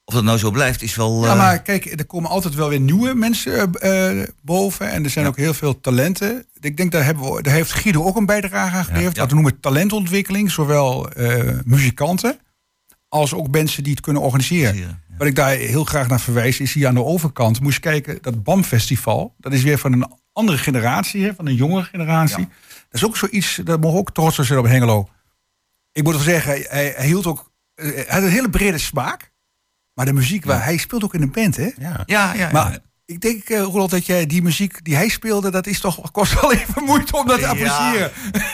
of 0.04 0.14
dat 0.14 0.24
nou 0.24 0.38
zo 0.38 0.50
blijft, 0.50 0.82
is 0.82 0.94
wel... 0.94 1.24
Ja, 1.24 1.30
eh, 1.30 1.36
maar 1.38 1.62
kijk, 1.62 1.84
er 1.98 2.06
komen 2.06 2.30
altijd 2.30 2.54
wel 2.54 2.68
weer 2.68 2.80
nieuwe 2.80 3.14
mensen 3.14 3.70
boven. 4.42 4.90
En 4.90 5.04
er 5.04 5.10
zijn 5.10 5.24
Ja. 5.24 5.30
ook 5.30 5.36
heel 5.36 5.54
veel 5.54 5.80
talenten. 5.80 6.46
Ik 6.60 6.76
denk, 6.76 6.92
daar, 6.92 7.04
hebben 7.04 7.32
we, 7.32 7.42
daar 7.42 7.54
heeft 7.54 7.72
Guido 7.72 8.04
ook 8.04 8.16
een 8.16 8.26
bijdrage 8.26 8.76
aan 8.76 8.84
geleverd. 8.84 9.14
Ja. 9.14 9.20
Wat 9.20 9.28
we 9.30 9.34
noemen 9.34 9.60
talentontwikkeling. 9.60 10.50
Zowel 10.50 11.08
muzikanten 11.64 12.38
als 13.08 13.34
ook 13.34 13.48
mensen 13.50 13.82
die 13.82 13.92
het 13.92 14.00
kunnen 14.02 14.22
organiseren. 14.22 15.02
Wat 15.18 15.26
ik 15.26 15.34
daar 15.34 15.50
heel 15.50 15.84
graag 15.84 16.08
naar 16.08 16.20
verwijs 16.20 16.60
is 16.60 16.72
hier 16.72 16.86
aan 16.88 16.94
de 16.94 17.04
overkant. 17.04 17.60
Moest 17.60 17.74
je 17.74 17.80
kijken, 17.80 18.18
dat 18.20 18.42
BAM-festival. 18.42 19.34
Dat 19.38 19.52
is 19.52 19.62
weer 19.62 19.78
van 19.78 19.92
een 19.92 20.06
andere 20.32 20.58
generatie, 20.58 21.24
hè, 21.24 21.34
van 21.34 21.46
een 21.46 21.54
jongere 21.54 21.84
generatie. 21.84 22.38
Ja. 22.40 22.48
Dat 22.74 23.02
is 23.02 23.04
ook 23.04 23.16
zoiets, 23.16 23.60
daar 23.64 23.78
mogen 23.78 23.92
we 23.94 23.98
ook 24.00 24.12
trots 24.12 24.38
op 24.38 24.44
zijn 24.44 24.58
op 24.58 24.64
Hengelo. 24.64 25.08
Ik 25.92 26.02
moet 26.02 26.12
wel 26.14 26.22
zeggen, 26.22 26.64
hij, 26.68 26.94
hield 27.06 27.26
ook... 27.26 27.52
eh, 27.74 27.86
Hij 27.94 28.04
had 28.08 28.22
een 28.22 28.28
hele 28.28 28.50
brede 28.50 28.78
smaak. 28.78 29.32
Maar 29.94 30.06
de 30.06 30.12
muziek, 30.12 30.44
waar 30.44 30.64
hij 30.64 30.76
speelt 30.76 31.04
ook 31.04 31.14
in 31.14 31.22
een 31.22 31.32
band, 31.32 31.56
hè? 31.56 31.70
Ja. 31.78 32.02
Ja, 32.06 32.32
ja. 32.34 32.50
Maar 32.52 32.78
ik 33.04 33.20
denk, 33.20 33.48
eh 33.48 33.60
Roland, 33.62 33.90
dat 33.90 34.06
jij 34.06 34.26
die 34.26 34.42
muziek 34.42 34.84
die 34.84 34.94
hij 34.94 35.08
speelde, 35.08 35.50
dat 35.50 35.66
is 35.66 35.80
toch 35.80 36.10
kost 36.10 36.40
wel 36.40 36.52
even 36.52 36.84
moeite 36.84 37.16
om 37.16 37.26
dat 37.26 37.36
te 37.38 37.42
Ja. 37.44 37.50
appreciëren. 37.50 38.10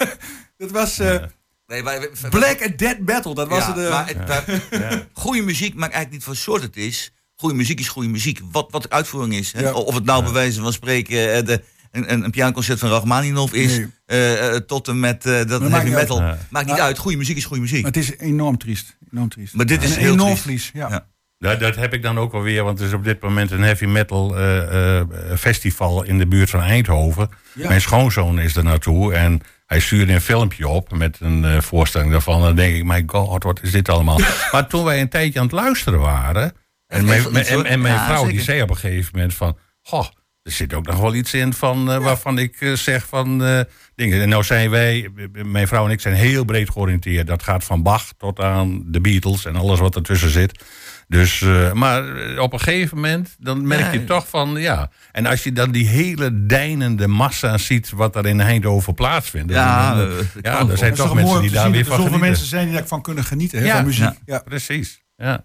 dat 0.57 0.71
was 0.71 0.99
eh, 0.99 1.23
nee, 1.71 1.85
wij, 1.85 2.01
wij- 2.21 2.31
Black 2.31 2.63
and 2.65 2.79
Dead 2.79 2.99
Metal. 2.99 3.35
Dat 3.35 3.49
was 3.49 3.59
ja, 3.67 3.75
het. 3.75 3.85
eh, 3.85 3.91
maar 3.91 4.07
het, 4.07 4.27
daar- 4.27 5.07
Goede 5.13 5.43
muziek 5.43 5.75
maakt 5.75 5.93
eigenlijk 5.93 6.13
niet 6.13 6.25
van 6.25 6.35
soort 6.37 6.63
het 6.63 6.77
is. 6.77 7.13
Goede 7.37 7.55
muziek 7.55 7.81
is 7.81 7.89
goede 7.89 8.09
muziek. 8.09 8.41
Wat, 8.53 8.67
wat 8.71 8.83
de 8.83 8.91
uitvoering 8.91 9.35
is. 9.35 9.53
Hè? 9.53 9.61
Ja. 9.63 9.73
Of 9.73 9.95
het 9.95 10.05
nou 10.05 10.23
bij 10.23 10.33
wijze 10.33 10.61
van 10.61 10.73
spreken 10.73 11.35
eh, 11.35 11.45
de, 11.45 11.63
een, 11.91 12.13
een, 12.13 12.25
een 12.25 12.31
pianoconcert 12.31 12.79
van 12.79 12.89
Rachmaninoff 12.89 13.53
is. 13.53 13.77
Nee. 13.77 13.89
eh, 14.07 14.55
tot 14.57 14.89
en 14.89 15.01
met 15.01 15.27
eh, 15.27 15.33
dat 15.33 15.49
maakt 15.61 15.71
heavy 15.73 15.87
niet 15.87 15.95
metal. 15.95 16.21
uit. 16.21 16.39
Maakt 16.51 16.67
niet 16.67 16.75
Maar- 16.77 16.85
uit. 16.85 16.99
Goede 16.99 17.17
muziek 17.17 17.37
is 17.37 17.45
goede 17.45 17.63
muziek. 17.63 17.83
maar 17.83 17.93
het 17.93 18.01
is 18.03 18.17
enorm 18.19 18.59
triest. 18.59 18.97
Enorm 19.13 19.29
triest. 19.29 19.55
Maar 19.55 19.67
dit 19.67 19.83
is 19.83 19.91
een 19.95 20.01
heel 20.01 20.13
enorm 20.13 20.27
triest. 20.29 20.43
verlies. 20.43 20.71
Ja. 20.75 20.89
Ja. 20.89 21.07
Dat, 21.39 21.61
dat 21.61 21.77
heb 21.77 21.95
ik 21.95 22.03
dan 22.03 22.19
ook 22.19 22.33
alweer, 22.33 22.65
want 22.65 22.81
er 22.81 22.87
is 22.87 22.93
op 22.93 23.05
dit 23.05 23.21
moment 23.23 23.51
een 23.51 23.63
heavy 23.63 23.85
metal 23.85 24.37
eh, 24.37 24.99
eh, 25.01 25.07
festival 25.39 26.03
in 26.03 26.19
de 26.19 26.27
buurt 26.27 26.51
van 26.51 26.61
Eindhoven. 26.61 27.29
Ja. 27.55 27.69
Mijn 27.69 27.81
schoonzoon 27.81 28.39
is 28.39 28.57
er 28.57 28.65
naartoe 28.65 29.15
en 29.15 29.41
hij 29.71 29.81
stuurde 29.81 30.13
een 30.13 30.21
filmpje 30.21 30.69
op 30.69 30.93
met 30.93 31.17
een 31.21 31.45
eh, 31.45 31.61
voorstelling 31.61 32.11
daarvan. 32.11 32.43
Dan 32.43 32.57
denk 32.57 32.77
ik, 32.77 32.85
my 32.85 33.03
god, 33.07 33.43
wat 33.43 33.63
is 33.63 33.71
dit 33.71 33.89
allemaal? 33.89 34.19
maar 34.53 34.67
toen 34.67 34.85
wij 34.85 35.01
een 35.01 35.09
tijdje 35.09 35.39
aan 35.39 35.45
het 35.45 35.55
luisteren 35.55 36.01
waren, 36.01 36.53
en 36.87 37.05
mijn, 37.05 37.37
iets, 37.37 37.49
en, 37.49 37.81
mijn 37.81 37.95
Ja, 37.95 38.07
vrouw 38.07 38.27
die 38.27 38.41
zei 38.41 38.63
op 38.63 38.71
een 38.71 38.77
gegeven 38.77 39.11
moment 39.15 39.35
van, 39.35 39.59
goh, 39.83 40.07
er 40.43 40.53
zit 40.53 40.75
ook 40.75 40.87
nog 40.87 41.01
wel 41.01 41.15
iets 41.15 41.35
in 41.35 41.53
van, 41.53 41.91
eh, 41.91 41.99
waarvan 41.99 42.39
ik 42.39 42.61
eh, 42.61 42.73
zeg 42.73 43.07
van 43.07 43.39
dingen. 43.95 44.21
En 44.21 44.29
nou 44.29 44.45
zijn 44.45 44.71
wij, 44.71 45.09
mijn 45.33 45.69
vrouw 45.69 45.85
en 45.85 45.91
ik 45.91 46.01
zijn 46.01 46.15
heel 46.15 46.45
breed 46.45 46.71
georiënteerd. 46.71 47.27
Dat 47.27 47.43
gaat 47.43 47.65
van 47.65 47.83
Bach 47.83 48.13
tot 48.17 48.41
aan 48.41 48.83
de 48.87 49.01
Beatles 49.01 49.45
en 49.45 49.57
alles 49.57 49.79
wat 49.79 49.97
ertussen 49.97 50.31
zit. 50.31 50.65
Dus, 51.11 51.43
eh, 51.43 51.73
maar 51.73 52.17
eh, 52.17 52.39
op 52.43 52.53
een 52.53 52.61
gegeven 52.61 52.97
moment, 52.97 53.37
dan 53.39 53.67
merk 53.67 53.81
Ja. 53.81 53.91
je 53.93 54.05
toch 54.05 54.29
van, 54.29 54.55
ja. 54.57 54.91
En 55.13 55.27
als 55.27 55.43
je 55.45 55.53
dan 55.53 55.71
die 55.71 55.87
hele 55.87 56.47
deinende 56.47 57.07
massa 57.07 57.59
ziet 57.59 57.91
wat 57.91 58.17
er 58.17 58.27
in 58.27 58.41
Eindhoven 58.41 58.95
plaatsvindt. 58.95 59.53
Ja, 59.53 59.95
dan, 59.95 60.09
eh, 60.11 60.19
ik 60.19 60.27
ja, 60.43 60.69
er 60.69 60.79
zijn 60.79 60.95
toch 60.95 61.15
mensen 61.15 61.41
die 61.41 61.51
daar 61.51 61.71
weer 61.71 61.81
er 61.81 61.87
van 61.87 61.97
zoveel 61.97 62.05
genieten. 62.05 62.29
mensen 62.29 62.47
zijn 62.47 62.67
die 62.67 62.75
daarvan 62.77 63.03
kunnen 63.03 63.25
genieten, 63.25 63.59
hè, 63.59 63.65
Ja. 63.65 63.75
van 63.77 63.85
muziek. 63.85 64.13
Ja. 64.25 64.39
Precies, 64.39 65.03
ja. 65.17 65.43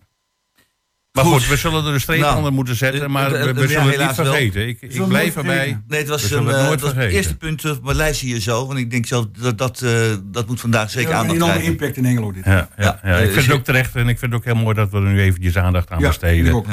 Maar 1.16 1.24
Goed. 1.26 1.34
goed, 1.34 1.48
we 1.48 1.56
zullen 1.58 1.86
er 1.86 1.94
een 1.94 2.00
streep 2.02 2.20
Nou, 2.20 2.38
onder 2.38 2.54
moeten 2.54 2.76
zetten, 2.76 3.02
eh, 3.02 3.08
maar 3.08 3.32
eh, 3.34 3.44
we, 3.44 3.54
we 3.54 3.62
ja, 3.62 3.68
zullen 3.68 3.88
het 3.88 4.00
niet 4.00 4.14
vergeten. 4.16 4.68
Ik, 4.68 4.82
ik 4.82 5.08
blijf 5.08 5.36
erbij. 5.36 5.82
Nee, 5.88 6.00
het 6.00 6.08
was, 6.10 6.30
We 6.30 6.36
een, 6.36 6.46
het 6.46 6.56
eh, 6.56 6.62
nooit 6.62 6.72
het 6.72 6.80
was 6.82 6.90
het 6.90 7.00
vergeten. 7.00 7.18
eerste 7.18 7.38
punt 7.38 7.66
op 7.66 7.84
mijn 7.84 7.96
lijstje 7.96 8.28
hier 8.28 8.40
zo. 8.40 8.68
Want 8.68 8.80
ik 8.80 8.92
denk 8.92 9.06
zo 9.06 9.32
dat 9.40 9.58
dat, 9.58 9.82
eh, 9.82 9.92
dat 10.24 10.48
moet 10.48 10.60
vandaag 10.60 10.90
zeker 10.90 11.10
een 11.10 11.16
aandacht 11.16 11.36
enorme 11.36 11.54
krijgen. 11.54 11.72
impact 11.72 11.98
in 11.98 12.06
Engelo 12.06 12.32
dit. 12.32 12.46
Ja, 12.46 12.52
ja, 12.52 12.70
Ja, 12.78 13.00
ja. 13.04 13.18
eh, 13.18 13.24
ik 13.26 13.32
vind 13.32 13.46
het 13.46 13.56
ook 13.56 13.64
terecht 13.64 13.96
en 13.96 14.08
ik 14.08 14.20
vind 14.20 14.32
het 14.32 14.42
ook 14.42 14.46
heel 14.54 14.64
mooi 14.64 14.76
dat 14.76 14.90
we 14.92 14.98
er 14.98 15.04
nu 15.04 15.22
eventjes 15.22 15.58
aandacht 15.58 15.90
aan 15.90 16.00
Ja, 16.00 16.08
besteden. 16.08 16.64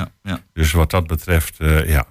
Dus 0.52 0.72
wat 0.72 0.90
dat 0.90 1.06
betreft, 1.06 1.58
eh, 1.58 1.88
ja. 1.88 2.06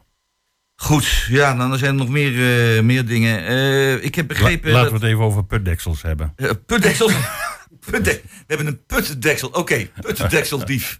Goed, 0.76 1.26
ja, 1.30 1.56
dan 1.56 1.78
zijn 1.78 1.92
er 1.92 1.98
nog 1.98 2.10
meer, 2.10 2.32
eh, 2.78 2.84
meer 2.84 3.06
dingen. 3.06 3.46
Eh, 3.46 4.04
ik 4.04 4.16
heb 4.16 4.30
La- 4.32 4.38
begrepen... 4.38 4.72
laten 4.72 4.90
we 4.92 4.98
het 4.98 5.04
even 5.08 5.24
over 5.24 5.46
putdeksels 5.46 6.02
hebben. 6.02 6.34
eh, 6.36 6.50
putdeksel. 6.66 7.10
Putdek- 7.92 8.24
we 8.24 8.44
hebben 8.48 8.68
een 8.68 8.86
putdeksel. 8.86 9.50
Oké, 9.50 9.88
putdekseldief. 10.02 11.00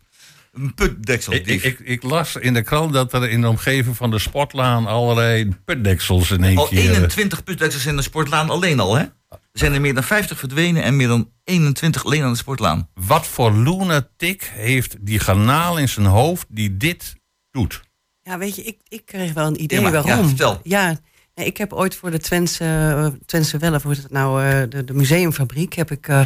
Een 0.52 0.74
putdekseldief. 0.74 1.64
Ik, 1.64 1.64
ik, 1.64 1.80
ik 1.88 2.04
las 2.04 2.36
in 2.36 2.54
de 2.54 2.62
krant 2.62 2.94
dat 2.94 3.14
er 3.14 3.30
in 3.30 3.42
de 3.42 3.48
omgeving 3.50 3.96
van 3.98 4.12
de 4.12 4.20
sportlaan 4.20 4.86
allerlei 4.88 5.56
putdeksels 5.66 6.32
in 6.32 6.44
één 6.44 6.58
al 6.58 6.68
keer... 6.68 6.90
21 6.92 7.44
putdeksels 7.44 7.86
in 7.86 7.96
de 7.96 8.02
sportlaan 8.02 8.50
alleen 8.50 8.80
al, 8.80 8.96
hè? 8.96 9.04
Er 9.30 9.40
zijn 9.60 9.74
er 9.74 9.82
meer 9.82 9.94
dan 9.94 10.04
50 10.04 10.40
verdwenen 10.40 10.84
en 10.84 10.96
meer 10.96 11.08
dan 11.08 11.32
21 11.44 12.06
alleen 12.06 12.24
aan 12.24 12.32
de 12.32 12.38
sportlaan. 12.38 12.90
Wat 12.94 13.28
voor 13.28 13.54
lunatic 13.54 14.52
heeft 14.54 14.96
die 15.06 15.20
garnaal 15.20 15.78
in 15.78 15.90
zijn 15.90 16.06
hoofd 16.06 16.46
die 16.50 16.78
dit 16.78 17.16
doet? 17.52 17.82
Ja, 18.22 18.38
weet 18.38 18.56
je, 18.56 18.64
ik, 18.64 18.78
ik 18.88 19.06
kreeg 19.06 19.34
wel 19.34 19.48
een 19.48 19.62
idee 19.64 19.78
Ja, 19.80 19.84
maar- 19.84 19.94
ja, 19.94 20.04
waarom. 20.04 20.28
vertel. 20.28 20.60
Ja, 20.64 21.00
nee, 21.36 21.46
ik 21.46 21.58
heb 21.58 21.74
ooit 21.74 21.96
voor 21.96 22.12
de 22.12 22.20
Twentse, 22.20 22.64
eh, 22.64 23.08
Twentse 23.26 23.58
Welle, 23.58 23.80
voor 23.80 23.92
het 23.92 24.12
nou, 24.12 24.44
eh, 24.46 24.64
de, 24.70 24.84
de 24.84 24.94
museumfabriek, 24.94 25.74
heb 25.74 25.92
ik 25.92 26.08
eh, 26.08 26.26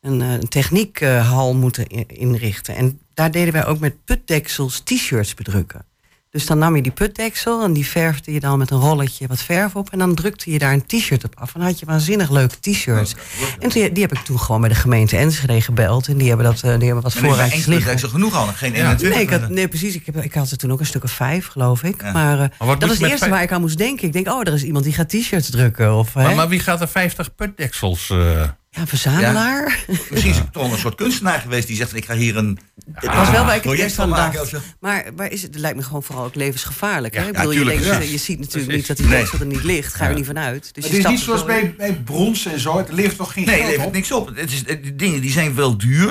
een, 0.00 0.20
eh, 0.22 0.32
een 0.32 0.48
techniekhal 0.48 1.54
moeten 1.54 1.86
inrichten. 2.06 2.74
En 2.76 3.00
daar 3.14 3.30
deden 3.30 3.52
wij 3.52 3.66
ook 3.66 3.78
met 3.78 4.04
putdeksels 4.04 4.80
t-shirts 4.84 5.34
bedrukken. 5.34 5.84
Dus 6.30 6.46
dan 6.46 6.58
nam 6.58 6.76
je 6.76 6.82
die 6.82 6.92
putdeksel 6.92 7.64
en 7.64 7.72
die 7.72 7.86
verfde 7.86 8.32
je 8.32 8.40
dan 8.40 8.58
met 8.58 8.70
een 8.70 8.78
rolletje 8.78 9.26
wat 9.26 9.42
verf 9.42 9.76
op. 9.76 9.90
En 9.90 9.98
dan 9.98 10.14
drukte 10.14 10.50
je 10.52 10.58
daar 10.58 10.72
een 10.72 10.86
t-shirt 10.86 11.24
op 11.24 11.34
af. 11.34 11.54
En 11.54 11.60
dan 11.60 11.68
had 11.68 11.78
je 11.80 11.86
waanzinnig 11.86 12.30
leuke 12.30 12.54
t-shirts. 12.60 13.14
En 13.58 13.68
die, 13.68 13.92
die 13.92 14.02
heb 14.02 14.12
ik 14.12 14.18
toen 14.18 14.38
gewoon 14.40 14.60
bij 14.60 14.70
de 14.70 14.74
gemeente 14.76 15.16
Enschede 15.16 15.60
gebeld. 15.60 16.08
En 16.08 16.16
die 16.16 16.28
hebben, 16.28 16.46
dat, 16.46 16.54
eh, 16.62 16.74
die 16.78 16.84
hebben 16.86 17.02
wat 17.02 17.14
voorraadjes 17.14 17.66
liggen. 17.66 17.74
putdeksel 17.76 18.08
genoeg 18.08 18.34
al, 18.36 18.46
geen 18.46 18.72
21. 18.72 19.08
Nee, 19.14 19.20
ik 19.20 19.30
had, 19.30 19.48
nee, 19.48 19.68
precies. 19.68 19.94
Ik, 19.94 20.06
heb, 20.06 20.16
ik 20.16 20.34
had 20.34 20.50
er 20.50 20.56
toen 20.56 20.72
ook 20.72 20.80
een 20.80 20.86
stuk 20.86 21.04
of 21.04 21.12
vijf, 21.12 21.46
geloof 21.46 21.82
ik. 21.82 22.02
Ja. 22.02 22.12
Maar, 22.12 22.38
eh, 22.58 22.68
dat 22.78 22.82
is 22.82 22.88
het 22.90 23.00
eerste 23.00 23.18
vijf- 23.18 23.30
waar 23.30 23.42
ik 23.42 23.52
aan 23.52 23.60
moest 23.60 23.78
denken. 23.78 24.06
Ik 24.06 24.12
denk, 24.12 24.28
oh, 24.28 24.40
er 24.40 24.52
is 24.52 24.62
iemand 24.64 24.84
die 24.84 24.94
gaat 24.94 25.08
t-shirts 25.08 25.50
drukken. 25.50 25.94
Of, 25.94 26.14
hè? 26.14 26.22
Maar, 26.22 26.34
maar 26.34 26.48
wie 26.48 26.60
gaat 26.60 26.80
er 26.80 26.88
50 26.88 27.34
putdeksels... 27.34 28.10
eh, 28.10 28.42
ja, 28.74 28.80
een 28.80 28.86
verzamelaar. 28.86 29.84
Misschien 30.10 30.30
is 30.30 30.38
het 30.38 30.52
toch 30.52 30.72
een 30.72 30.78
soort 30.78 30.94
kunstenaar 30.94 31.40
geweest 31.40 31.66
die 31.66 31.76
zegt: 31.76 31.94
Ik 31.96 32.04
ga 32.04 32.14
hier 32.14 32.36
een. 32.36 32.58
Het 32.92 33.14
was 33.14 33.30
wel 33.30 33.44
waar 33.44 33.56
ik 33.56 33.78
het 33.78 33.92
van 33.92 34.10
dacht. 34.10 34.52
Maar, 34.80 35.04
maar 35.16 35.30
is 35.30 35.42
het, 35.42 35.50
het 35.52 35.60
lijkt 35.60 35.76
me 35.76 35.82
gewoon 35.82 36.02
vooral 36.02 36.24
ook 36.24 36.34
levensgevaarlijk. 36.34 37.14
hè? 37.14 37.20
Ja, 37.22 37.28
Ik 37.28 37.34
ja, 37.34 37.38
bedoel, 37.40 37.58
je, 37.58 37.64
denkt, 37.64 37.84
ja. 37.84 37.98
je 37.98 38.16
ziet 38.18 38.38
natuurlijk 38.38 38.72
niet 38.72 38.86
dat 38.86 38.96
die 38.96 39.06
Nee. 39.06 39.18
deksel 39.18 39.38
er 39.38 39.46
niet 39.46 39.64
ligt. 39.64 39.94
Ga 39.94 40.04
je 40.04 40.10
er 40.10 40.16
niet 40.16 40.26
vanuit. 40.26 40.74
Dus 40.74 40.84
Het 40.84 40.92
is 40.92 41.06
niet 41.06 41.20
zoals 41.20 41.40
zo 41.40 41.46
bij, 41.46 42.00
brons 42.04 42.46
en 42.46 42.60
zo. 42.60 42.76
Het 42.78 42.92
levert 42.92 43.16
toch 43.16 43.32
geen 43.32 43.44
Nee, 43.44 43.56
geld 43.56 43.68
levert 43.68 43.86
op? 43.86 43.92
niks 43.92 44.12
op. 44.12 44.36
Het 44.36 44.52
is, 44.52 44.64
eh, 44.64 44.82
die 44.82 44.96
dingen 44.96 45.20
die 45.20 45.30
zijn 45.32 45.54
wel 45.54 45.78
duur. 45.78 46.08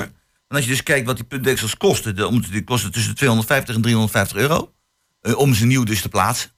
En 0.48 0.56
als 0.58 0.64
je 0.64 0.70
dus 0.70 0.82
kijkt 0.82 1.06
wat 1.06 1.16
die 1.16 1.24
putdeksels 1.24 1.76
kosten, 1.76 2.16
de, 2.16 2.26
om- 2.26 2.44
die 2.50 2.64
kosten 2.64 2.92
tussen 2.92 3.14
250 3.14 3.74
en 3.74 3.80
350 3.82 4.36
euro. 4.36 4.72
eh, 5.20 5.36
om 5.38 5.54
ze 5.54 5.66
nieuw 5.66 5.84
dus 5.84 6.00
te 6.02 6.08
plaatsen. 6.08 6.50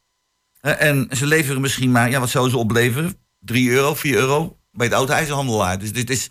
Eh, 0.61 0.81
en 0.89 1.09
ze 1.11 1.27
leveren 1.27 1.61
misschien 1.61 1.91
maar, 1.91 2.11
ja, 2.11 2.21
wat 2.21 2.31
zouden 2.31 2.53
ze 2.53 2.59
opleveren? 2.59 3.17
3 3.41 3.71
euro, 3.71 3.95
4 3.95 4.15
euro 4.17 4.59
bij 4.75 4.87
het 4.87 4.95
oude 4.95 5.13
ijzerhandelaar. 5.13 5.79
Dus 5.79 5.93
dit 5.93 6.11
is, 6.11 6.31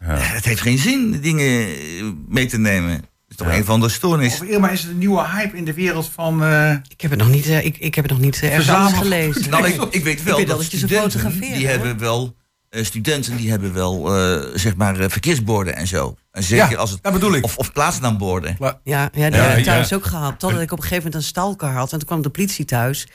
Ja. 0.00 0.06
eh, 0.16 0.32
het 0.32 0.44
heeft 0.44 0.60
geen 0.60 0.78
zin 0.78 1.20
dingen 1.20 1.66
eh, 1.66 2.04
mee 2.28 2.46
te 2.46 2.58
nemen. 2.58 2.90
Het 2.92 3.02
is 3.28 3.36
toch 3.36 3.48
een 3.54 3.60
of 3.62 3.68
andere 3.68 3.92
stoornis. 3.92 4.34
Of 4.34 4.42
Irma, 4.42 4.68
is 4.70 4.80
het 4.82 4.90
een 4.90 4.98
nieuwe 4.98 5.26
hype 5.28 5.56
in 5.56 5.64
de 5.64 5.72
wereld 5.74 6.10
van... 6.14 6.42
eh, 6.44 6.70
Ik 6.88 7.00
heb 7.00 7.10
het 7.10 7.20
nog 7.20 7.28
niet, 7.30 7.46
eh, 7.46 7.64
ik, 7.64 7.76
ik 7.78 7.94
heb 7.94 8.04
het 8.04 8.12
nog 8.12 8.22
niet 8.22 8.40
ergens 8.42 8.92
gelezen. 8.98 9.50
Nou, 9.50 9.66
ik, 9.66 9.82
ik 9.90 10.04
weet 10.04 10.22
wel 10.22 10.36
weet 10.36 10.46
dat, 10.46 10.56
dat 10.58 10.70
je 10.70 10.78
ze 10.78 10.86
studenten, 10.86 11.10
fotografeert, 11.10 11.54
die 11.54 11.66
hoor. 11.66 11.76
hebben 11.76 11.98
wel, 11.98 12.36
studenten 12.82 13.36
die 13.36 13.50
hebben 13.50 13.72
wel, 13.74 14.16
eh, 14.16 14.40
zeg 14.54 14.76
maar, 14.76 15.00
eh, 15.00 15.08
verkeersborden 15.08 15.76
en 15.76 15.86
zo. 15.86 16.16
En 16.30 16.42
zeker 16.42 16.70
Ja, 16.70 16.76
als 16.76 16.90
het, 16.90 17.02
dat 17.02 17.12
bedoel 17.12 17.34
ik. 17.34 17.44
Of, 17.44 17.56
of 17.58 17.72
plaatsnaamborden. 17.72 18.56
Ja, 18.58 18.78
ja 18.84 19.08
die 19.12 19.22
heb 19.22 19.34
Ja, 19.34 19.44
ik 19.52 19.64
thuis 19.64 19.88
ja. 19.88 19.96
ook 19.96 20.04
gehad. 20.04 20.38
Totdat 20.38 20.60
ik 20.60 20.72
op 20.72 20.76
een 20.78 20.82
gegeven 20.82 21.04
moment 21.04 21.14
een 21.22 21.28
stalker 21.28 21.68
had. 21.68 21.92
En 21.92 21.98
toen 21.98 22.06
kwam 22.06 22.22
de 22.22 22.30
politie 22.30 22.64
thuis. 22.64 23.06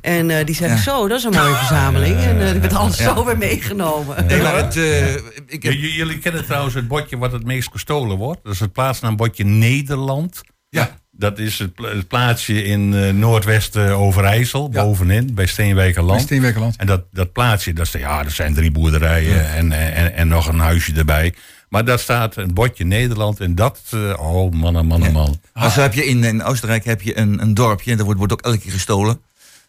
En 0.00 0.30
eh, 0.30 0.46
die 0.46 0.54
zei, 0.54 0.70
Ja. 0.70 0.76
zo, 0.76 1.08
dat 1.08 1.18
is 1.18 1.24
een 1.24 1.32
mooie 1.32 1.54
verzameling. 1.54 2.16
En 2.16 2.40
eh, 2.40 2.50
die 2.50 2.60
werd 2.60 2.74
alles 2.74 2.98
Ja. 2.98 3.14
zo 3.14 3.24
weer 3.24 3.38
meegenomen. 3.38 4.26
Nee, 4.26 4.42
maar 4.42 4.56
het, 4.56 4.76
eh, 4.76 5.14
ik 5.46 5.62
heb, 5.62 5.72
jullie 5.72 6.18
kennen 6.18 6.44
trouwens 6.44 6.74
het 6.74 6.88
bordje 6.88 7.18
wat 7.18 7.32
het 7.32 7.44
meest 7.44 7.68
gestolen 7.72 8.16
wordt. 8.16 8.40
Dat 8.44 8.52
is 8.52 8.60
het 8.60 8.72
plaatsnaambordje 8.72 9.44
Nederland. 9.44 10.40
ja, 10.68 10.98
Dat 11.20 11.38
is 11.38 11.58
het, 11.58 11.74
pla- 11.74 11.88
het 11.88 12.08
plaatsje 12.08 12.62
in 12.64 12.94
eh, 12.94 13.12
Noordwesten 13.12 13.96
Overijssel, 13.96 14.68
Ja. 14.72 14.82
bovenin, 14.84 15.34
bij 15.34 15.46
Steenwijkerland. 15.46 16.20
Steenwijkerland. 16.20 16.76
En 16.76 16.86
dat, 16.86 17.02
dat 17.12 17.32
plaatsje, 17.32 17.72
dat, 17.72 17.86
is, 17.86 17.92
ja, 17.92 18.22
dat 18.22 18.32
zijn 18.32 18.54
drie 18.54 18.70
boerderijen 18.70 19.50
en, 19.54 19.72
en, 19.72 20.14
en 20.14 20.28
nog 20.28 20.46
een 20.48 20.58
huisje 20.58 20.92
erbij. 20.94 21.34
Maar 21.68 21.84
daar 21.84 21.98
staat 21.98 22.36
een 22.36 22.54
bordje 22.54 22.84
Nederland 22.84 23.40
en 23.40 23.54
dat, 23.54 23.80
eh, 23.90 24.00
oh 24.18 24.52
man, 24.52 24.76
oh 24.76 24.82
man, 24.82 25.02
oh 25.06 25.12
man. 25.12 25.40
maar 25.54 25.70
zo 25.70 25.80
heb 25.80 25.94
je 25.94 26.04
in, 26.04 26.24
in 26.24 26.42
Oostenrijk 26.42 26.84
heb 26.84 27.02
je 27.02 27.18
een, 27.18 27.42
een 27.42 27.54
dorpje. 27.54 27.90
En 27.90 27.96
dat 27.96 28.04
wordt, 28.04 28.18
wordt 28.18 28.32
ook 28.34 28.42
elke 28.42 28.58
keer 28.58 28.72
gestolen. 28.72 29.20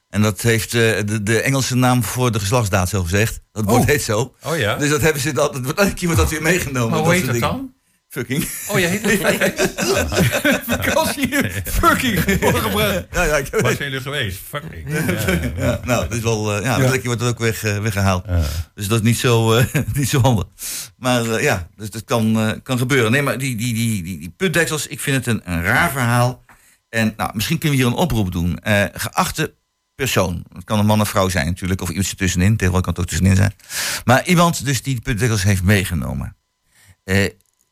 En 0.10 0.22
dat 0.22 0.42
heeft 0.42 0.74
eh, 0.74 0.80
de, 1.06 1.24
de 1.24 1.42
Engelse 1.42 1.76
naam 1.76 2.04
voor 2.04 2.32
de 2.32 2.40
geslachtsdaad 2.40 2.90
zo 2.90 3.04
gezegd. 3.04 3.42
Dat 3.52 3.64
woord 3.66 3.82
Oh. 3.82 3.88
heet 3.88 4.02
zo. 4.02 4.34
Oh 4.44 4.58
ja? 4.58 4.76
Dus 4.76 4.90
dat 4.90 5.02
hebben 5.02 5.22
ze 5.22 5.32
dat, 5.32 5.54
dat 5.54 5.64
wordt 5.64 5.80
elke 5.80 5.94
keer 5.94 6.08
wordt 6.08 6.22
dat 6.22 6.32
weer 6.32 6.42
meegenomen. 6.42 6.90
maar 6.90 7.00
hoe 7.00 7.08
dat 7.08 7.16
heet 7.22 7.26
dingen. 7.32 7.40
dan? 7.40 7.74
Fucking. 8.12 8.48
Oh, 8.68 8.80
je 8.80 8.86
heet 8.86 9.02
het 9.42 10.62
Vakantie, 10.68 11.50
fucking. 11.64 12.26
Ja, 13.12 13.24
ja, 13.24 13.38
ik 13.38 13.48
Waar 13.52 13.76
zijn 13.76 13.90
jullie 13.90 14.02
geweest? 14.02 14.40
Fucking. 14.48 14.84
Ja, 15.58 15.80
nou, 15.84 16.08
dat 16.08 16.18
is 16.18 16.24
wel, 16.24 16.56
eh, 16.56 16.64
ja, 16.64 16.78
Ja. 16.80 16.88
wordt 16.90 17.04
het 17.22 17.24
ook 17.30 17.40
weg, 17.40 17.64
eh, 17.64 17.78
weggehaald. 17.80 18.26
Dus 18.76 18.88
dat 18.88 19.00
is 19.00 19.06
niet 19.06 19.18
zo, 19.18 19.54
eh, 19.54 19.66
niet 19.94 20.10
zo 20.10 20.22
handig. 20.22 20.46
Maar 20.98 21.30
eh, 21.32 21.44
ja, 21.44 21.68
dus 21.76 21.90
dat 21.90 22.04
kan, 22.04 22.40
eh, 22.40 22.52
kan 22.64 22.78
gebeuren. 22.78 23.12
Nee, 23.12 23.22
maar 23.22 23.38
die, 23.38 23.56
die, 23.56 23.74
die, 23.74 24.04
die, 24.04 24.20
die 24.20 24.34
putdeksels, 24.38 24.88
ik 24.88 25.00
vind 25.00 25.16
het 25.26 25.28
een, 25.28 25.42
een 25.54 25.64
raar 25.64 25.92
verhaal. 25.92 26.44
En 26.90 27.14
nou, 27.18 27.32
misschien 27.34 27.58
kunnen 27.58 27.78
we 27.78 27.84
hier 27.84 27.94
een 27.94 28.00
oproep 28.00 28.32
doen. 28.32 28.60
Eh, 28.60 28.84
geachte 28.94 29.54
persoon, 29.96 30.44
het 30.54 30.64
kan 30.64 30.80
een 30.80 30.86
man 30.86 31.02
of 31.02 31.10
vrouw 31.10 31.30
zijn 31.30 31.46
natuurlijk, 31.46 31.82
of 31.82 31.90
iets 31.90 32.10
ertussenin, 32.10 32.58
tegenwoordig 32.58 32.82
kan 32.94 32.94
het 32.94 33.02
ook 33.04 33.10
tussenin 33.10 33.36
zijn. 33.36 33.54
Maar 34.06 34.26
iemand 34.26 34.66
dus 34.66 34.82
die 34.82 34.96
de 34.96 35.02
putdeksels 35.02 35.44
heeft 35.44 35.64
meegenomen. 35.64 36.36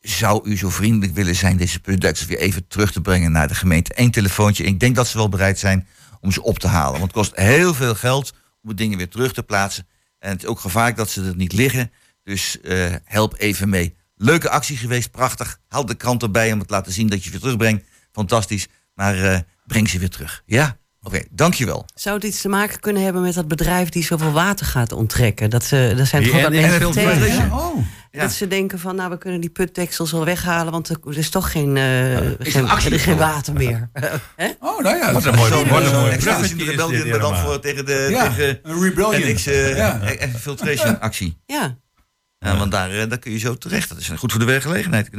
Zou 0.00 0.48
u 0.48 0.56
zo 0.56 0.68
vriendelijk 0.68 1.14
willen 1.14 1.36
zijn 1.36 1.56
deze 1.56 1.80
putdeksels 1.80 2.28
weer 2.28 2.38
even 2.38 2.66
terug 2.66 2.92
te 2.92 3.00
brengen 3.00 3.32
naar 3.32 3.48
de 3.48 3.54
gemeente? 3.54 3.92
Eén 3.94 4.10
telefoontje. 4.10 4.64
Ik 4.64 4.80
denk 4.80 4.96
dat 4.96 5.08
ze 5.08 5.16
wel 5.16 5.28
bereid 5.28 5.58
zijn 5.58 5.86
om 6.20 6.32
ze 6.32 6.42
op 6.42 6.58
te 6.58 6.66
halen. 6.66 6.92
Want 6.92 7.02
het 7.02 7.12
kost 7.12 7.36
heel 7.36 7.74
veel 7.74 7.94
geld 7.94 8.32
om 8.62 8.68
de 8.68 8.74
dingen 8.74 8.98
weer 8.98 9.08
terug 9.08 9.32
te 9.32 9.42
plaatsen. 9.42 9.86
En 10.18 10.30
het 10.30 10.42
is 10.42 10.48
ook 10.48 10.60
gevaarlijk 10.60 10.96
dat 10.96 11.10
ze 11.10 11.24
er 11.24 11.36
niet 11.36 11.52
liggen. 11.52 11.92
Dus 12.22 12.60
eh, 12.60 12.94
help 13.04 13.34
even 13.38 13.68
mee. 13.68 13.96
Leuke 14.16 14.50
actie 14.50 14.76
geweest, 14.76 15.10
prachtig. 15.10 15.60
Haal 15.68 15.86
de 15.86 15.94
krant 15.94 16.22
erbij 16.22 16.52
om 16.52 16.58
het 16.58 16.68
te 16.68 16.74
laten 16.74 16.92
zien 16.92 17.06
dat 17.08 17.18
je 17.18 17.24
ze 17.24 17.30
weer 17.30 17.40
terugbrengt. 17.40 17.84
Fantastisch. 18.12 18.66
Maar 18.94 19.22
eh, 19.22 19.38
breng 19.66 19.88
ze 19.88 19.98
weer 19.98 20.10
terug. 20.10 20.42
Ja? 20.46 20.78
Oké, 21.02 21.22
dankjewel. 21.30 21.86
Zou 21.94 22.14
het 22.16 22.24
iets 22.24 22.40
te 22.40 22.48
maken 22.48 22.80
kunnen 22.80 23.02
hebben 23.02 23.22
met 23.22 23.34
dat 23.34 23.48
bedrijf 23.48 23.88
die 23.88 24.04
zoveel 24.04 24.32
water 24.32 24.66
gaat 24.66 24.92
onttrekken? 24.92 25.50
Dat, 25.50 25.64
ze, 25.64 25.94
dat 25.96 26.06
zijn 26.06 26.22
Die 26.22 26.30
toch 26.32 26.40
ook 26.40 26.52
dat 26.52 26.62
en- 26.62 26.70
mensen 26.70 26.86
en 26.86 26.92
tegen. 27.20 27.52
Oh, 27.52 27.84
Ja. 28.10 28.20
Dat 28.22 28.32
ze 28.32 28.46
denken 28.48 28.78
van, 28.78 28.96
nou, 28.96 29.10
we 29.10 29.18
kunnen 29.18 29.40
die 29.40 29.50
putdeksels 29.50 30.12
wel 30.12 30.24
weghalen, 30.24 30.72
want 30.72 30.88
er 30.88 30.96
er 31.06 31.18
is 31.18 31.30
toch 31.30 31.50
geen, 31.52 31.76
eh, 31.76 32.18
geen, 32.38 32.68
actie 32.68 32.88
er 32.88 32.94
is 32.96 33.02
geen 33.02 33.16
water 33.16 33.52
meer. 33.52 33.90
Hè? 34.36 34.48
oh, 34.60 34.80
nou 34.82 34.96
ja. 34.96 35.12
Dat 35.12 35.20
is 35.20 35.24
een 35.24 35.38
Zo'n 35.38 35.66
mooi 35.68 36.10
Excelsior 36.10 36.18
bruggetje 36.18 36.56
is 36.56 36.68
Rebellion, 36.68 37.02
dit 37.02 37.10
maar 37.10 37.18
dan 37.18 37.36
voor, 37.36 37.60
tegen 37.60 37.86
de 37.86 38.06
Ja, 38.10 38.28
tegen 38.28 38.58
een 38.62 38.82
rebellion. 38.82 39.32
NX 39.32 39.46
eh, 39.46 39.76
Ja. 39.76 40.00
eh, 40.00 40.34
Filtration 40.34 41.00
actie. 41.00 41.40
Ja. 41.46 41.76
Ja, 42.38 42.56
want 42.56 42.70
daar, 42.72 42.90
eh, 42.90 43.08
daar 43.08 43.18
kun 43.18 43.32
je 43.32 43.38
zo 43.38 43.54
terecht. 43.54 43.88
Dat 43.88 43.98
is 43.98 44.08
goed 44.08 44.30
voor 44.30 44.40
de 44.40 44.46
werkgelegenheid. 44.46 45.10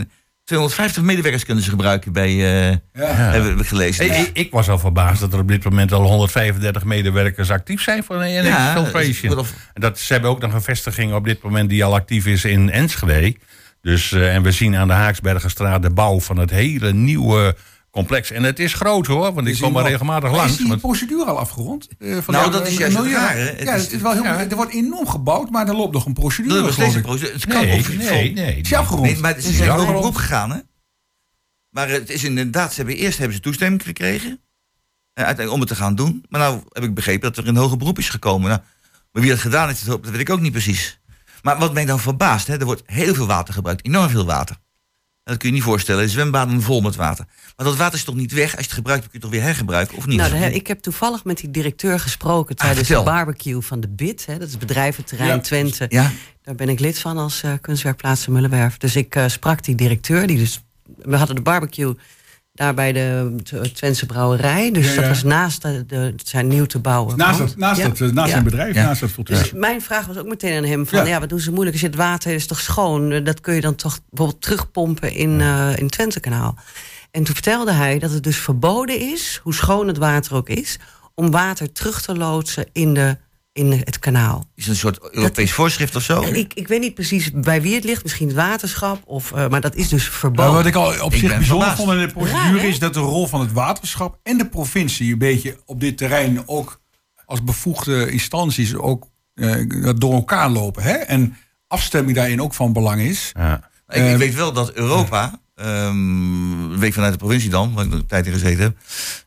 250 0.52 1.04
medewerkers 1.04 1.46
kunnen 1.46 1.64
ze 1.64 1.70
gebruiken 1.70 2.12
bij, 2.12 2.30
eh, 2.30 2.78
Ja. 2.94 3.06
hebben 3.14 3.58
we 3.58 3.64
gelezen. 3.64 4.10
Hey, 4.10 4.22
ik, 4.22 4.30
ik 4.34 4.52
was 4.52 4.70
al 4.70 4.80
verbaasd 4.80 5.20
dat 5.20 5.34
er 5.34 5.40
op 5.40 5.48
dit 5.48 5.64
moment 5.64 5.92
al 5.92 6.04
135 6.04 6.84
medewerkers 6.84 7.50
actief 7.50 7.82
zijn 7.82 8.04
voor 8.04 8.16
een 8.16 8.40
NX 8.40 8.48
Ja, 8.48 8.74
Filtration. 8.74 9.46
En 9.74 9.82
dat, 9.82 10.00
ze 10.00 10.14
hebben 10.14 10.32
ook 10.32 10.42
nog 10.42 10.54
een 10.54 10.62
vestiging 10.62 11.14
op 11.14 11.26
dit 11.26 11.42
moment 11.42 11.70
die 11.70 11.84
al 11.86 11.94
actief 11.94 12.26
is 12.26 12.46
in 12.46 12.70
Enschede. 12.72 13.36
Dus, 13.82 14.12
eh, 14.12 14.36
en 14.36 14.44
we 14.44 14.52
zien 14.52 14.76
aan 14.76 14.88
de 14.88 14.94
Haaksbergenstraat 14.94 15.82
de 15.82 15.90
bouw 15.90 16.20
van 16.20 16.38
het 16.38 16.50
hele 16.50 16.94
nieuwe 16.94 17.56
complex. 17.92 18.32
En 18.32 18.44
het 18.44 18.60
is 18.60 18.74
groot 18.74 19.08
hoor, 19.08 19.34
want 19.34 19.48
ik 19.48 19.54
Is 19.54 19.60
kom 19.60 19.72
maar 19.74 19.84
regelmatig 19.84 20.30
Maar 20.30 20.38
langs. 20.38 20.52
Is 20.52 20.58
die 20.58 20.68
want- 20.68 20.82
procedure 20.82 21.26
al 21.26 21.38
afgerond? 21.40 21.88
Eh, 22.00 22.18
van 22.18 22.34
Nou, 22.34 22.46
de- 22.46 22.58
dat 22.58 22.68
is 22.68 22.74
een 22.74 22.80
juist 22.80 22.98
het. 22.98 23.06
Het 23.06 23.62
Ja, 23.68 23.74
is- 23.74 23.82
het 23.84 23.92
is 23.92 24.02
wel 24.02 24.12
heel, 24.12 24.24
ja. 24.24 24.40
er 24.50 24.56
wordt 24.56 24.72
enorm 24.74 25.08
gebouwd, 25.08 25.50
maar 25.50 25.68
er 25.68 25.76
loopt 25.76 25.94
nog 25.94 26.06
een 26.06 26.14
procedure. 26.14 26.62
Dat 26.62 26.70
is 26.70 26.78
nog 26.78 26.86
geloof 26.86 26.90
steeds 26.92 26.96
een 27.06 27.10
procedure. 27.18 27.34
Het 27.34 27.46
kan 27.54 27.98
nee, 27.98 28.08
nee, 28.10 28.34
nee. 28.34 28.56
Is 28.56 28.68
die 28.68 28.78
afgerond? 28.78 29.06
Nee, 29.06 29.18
maar 29.20 29.34
ze 29.34 29.42
zijn 29.42 29.70
hoger 29.70 29.76
waarom? 29.86 29.96
beroep 29.96 30.16
gegaan, 30.16 30.52
hè? 30.52 30.60
Maar 31.70 31.90
het 31.90 32.10
is 32.10 32.24
inderdaad, 32.24 32.70
ze 32.70 32.76
hebben, 32.76 32.96
eerst 32.96 33.18
hebben 33.18 33.36
ze 33.36 33.42
toestemming 33.44 33.84
gekregen. 33.84 34.30
eh, 35.14 35.26
uiteindelijk 35.26 35.54
om 35.54 35.60
het 35.60 35.78
te 35.78 35.84
gaan 35.84 35.96
doen. 35.96 36.26
Maar 36.30 36.40
nou 36.40 36.62
heb 36.70 36.84
ik 36.84 36.94
begrepen 36.94 37.34
dat 37.34 37.38
er 37.44 37.48
een 37.50 37.56
hoger 37.58 37.78
beroep 37.78 37.98
is 37.98 38.10
gekomen. 38.10 38.50
Nou, 38.50 38.62
maar 39.12 39.22
wie 39.22 39.32
dat 39.32 39.40
gedaan 39.40 39.68
heeft, 39.68 39.86
dat 39.86 40.00
weet 40.10 40.20
ik 40.20 40.30
ook 40.30 40.40
niet 40.42 40.52
precies. 40.52 41.00
Maar 41.42 41.58
wat 41.60 41.74
mij 41.74 41.86
dan 41.86 42.00
verbaast, 42.00 42.48
hè, 42.48 42.60
er 42.60 42.66
wordt 42.66 42.84
heel 42.86 43.14
veel 43.14 43.28
water 43.28 43.54
gebruikt. 43.54 43.86
Enorm 43.86 44.10
veel 44.10 44.26
water. 44.26 44.56
Dat 45.24 45.38
kun 45.38 45.50
je 45.50 45.56
niet 45.56 45.64
voorstellen. 45.64 46.10
Zwembaden 46.10 46.62
vol 46.62 46.82
met 46.82 46.96
water. 46.96 47.26
Maar 47.58 47.66
dat 47.66 47.76
water 47.76 47.98
is 47.98 48.04
toch 48.04 48.16
niet 48.16 48.32
weg? 48.32 48.46
Als 48.52 48.60
je 48.60 48.62
het 48.66 48.72
gebruikt, 48.72 49.02
kun 49.02 49.10
je 49.14 49.18
het 49.18 49.26
toch 49.32 49.40
weer 49.40 49.48
hergebruiken, 49.50 49.98
of 49.98 50.06
niet? 50.08 50.18
Nou, 50.18 50.36
ik 50.36 50.68
heb 50.68 50.80
toevallig 50.80 51.24
met 51.24 51.38
die 51.38 51.52
directeur 51.52 52.00
gesproken 52.00 52.56
tijdens 52.56 52.80
Ah, 52.80 52.86
vertel. 52.86 53.04
de 53.04 53.12
barbecue 53.12 53.62
van 53.62 53.80
de 53.80 53.88
BIT. 53.90 54.26
Hè, 54.26 54.38
dat 54.38 54.48
is 54.48 54.58
bedrijventerrein 54.58 55.30
Ja. 55.30 55.40
Twente. 55.40 55.86
Ja, 55.90 56.12
Daar 56.44 56.56
ben 56.56 56.70
ik 56.70 56.80
lid 56.80 57.00
van 57.00 57.18
als 57.18 57.44
eh 57.44 57.54
kunstwerkplaats 57.62 58.28
in 58.28 58.34
Mullenwerf. 58.34 58.78
Dus 58.78 58.96
ik 58.96 59.16
eh, 59.16 59.28
sprak 59.28 59.64
die 59.64 59.76
directeur. 59.76 60.28
Die 60.28 60.38
dus, 60.38 60.62
we 60.98 61.16
hadden 61.18 61.36
de 61.36 61.42
barbecue 61.42 61.94
daar 62.54 62.74
bij 62.74 62.92
de 62.92 63.36
Twentse 63.74 64.06
brouwerij. 64.06 64.72
Dus 64.72 64.88
Ja, 64.94 64.96
dat 65.02 65.08
was 65.08 65.24
naast 65.24 65.62
de, 65.62 65.86
de, 65.86 65.96
het 65.96 66.28
zijn 66.30 66.48
nieuw 66.48 66.66
te 66.66 66.80
bouwen. 66.80 67.18
Naast, 67.18 67.38
pand. 67.38 67.50
dat, 67.50 67.58
naast, 67.58 67.82
Ja. 67.82 67.88
dat, 67.88 68.02
eh, 68.02 68.08
naast 68.08 68.26
Ja. 68.28 68.32
zijn 68.32 68.44
bedrijf, 68.44 68.76
Ja. 68.76 68.84
naast 68.84 69.02
dat 69.02 69.10
filter. 69.12 69.36
Dus 69.38 69.52
mijn 69.52 69.82
vraag 69.82 70.06
was 70.06 70.18
ook 70.18 70.28
meteen 70.28 70.58
aan 70.58 70.70
hem: 70.70 70.88
van 70.88 71.00
Ja. 71.00 71.06
ja, 71.06 71.20
wat 71.20 71.30
doen 71.30 71.40
ze 71.40 71.50
moeilijk? 71.52 71.72
Als 71.72 71.82
je 71.82 71.88
het 71.88 71.96
water 71.98 72.34
is 72.34 72.48
toch 72.48 72.60
schoon? 72.60 73.12
Eh, 73.12 73.24
Dat 73.26 73.42
kun 73.42 73.54
je 73.56 73.62
dan 73.62 73.76
toch 73.76 74.00
bijvoorbeeld 74.10 74.42
terugpompen 74.44 75.14
in, 75.14 75.42
eh 75.42 75.70
in 75.78 75.84
het 75.84 75.92
Twentekanaal. 75.92 76.56
En 77.12 77.24
toen 77.24 77.34
vertelde 77.34 77.72
hij 77.72 78.00
dat 78.00 78.12
het 78.12 78.24
dus 78.24 78.38
verboden 78.38 79.00
is, 79.00 79.40
hoe 79.44 79.54
schoon 79.54 79.88
het 79.88 79.98
water 79.98 80.36
ook 80.36 80.50
is, 80.50 80.78
om 81.16 81.32
water 81.32 81.72
terug 81.72 82.02
te 82.02 82.16
loodsen 82.18 82.66
in, 82.72 82.94
de, 82.94 83.18
in 83.54 83.72
het 83.72 84.00
kanaal. 84.00 84.46
is 84.56 84.64
het 84.64 84.74
een 84.74 84.80
soort 84.80 85.14
Europees 85.16 85.52
voorschrift 85.52 85.96
of 85.96 86.04
zo? 86.04 86.22
Ik, 86.22 86.54
ik 86.54 86.68
weet 86.68 86.80
niet 86.80 86.94
precies 86.94 87.32
bij 87.32 87.62
wie 87.62 87.76
het 87.76 87.84
ligt, 87.84 88.04
misschien 88.04 88.28
het 88.28 88.36
waterschap, 88.36 89.02
of, 89.06 89.32
eh, 89.32 89.48
maar 89.50 89.62
dat 89.62 89.76
is 89.76 89.90
dus 89.90 90.04
Maar 90.10 90.12
verboden. 90.18 90.54
wat 90.54 90.66
ik 90.66 90.76
al 90.76 90.88
op 91.04 91.14
Ik 91.14 91.20
zich 91.20 91.30
ben 91.30 91.38
bijzonder 91.38 91.68
verbaasd. 91.68 91.76
vond 91.76 91.92
in 92.02 92.08
de 92.08 92.14
procedure 92.14 92.68
is 92.68 92.80
dat 92.80 92.94
de 92.94 93.00
rol 93.00 93.28
van 93.28 93.40
het 93.40 93.52
waterschap 93.52 94.20
en 94.24 94.38
de 94.38 94.46
provincie 94.48 95.12
een 95.14 95.18
beetje 95.20 95.58
op 95.66 95.80
dit 95.80 95.98
terrein 95.98 96.48
ook 96.48 96.80
als 97.26 97.44
bevoegde 97.44 98.12
instanties 98.12 98.76
ook 98.76 99.08
eh, 99.34 99.56
door 99.96 100.14
elkaar 100.14 100.50
lopen. 100.50 100.84
Hè? 100.84 100.94
En 100.94 101.38
afstemming 101.68 102.16
daarin 102.18 102.42
ook 102.42 102.54
van 102.54 102.74
belang 102.74 103.02
is. 103.02 103.32
Ja. 103.34 103.54
Ik, 103.88 103.96
ik 103.96 104.02
Eh, 104.12 104.16
weet 104.18 104.36
wel 104.36 104.52
dat 104.54 104.72
Europa, 104.74 105.40
weet 105.56 106.84
ik 106.88 106.94
vanuit 106.94 107.12
de 107.12 107.18
provincie 107.20 107.50
dan, 107.50 107.74
waar 107.74 107.86
ik 107.86 107.92
een 107.92 108.06
tijd 108.06 108.26
in 108.26 108.32
gezeten 108.34 108.64
heb, 108.64 108.78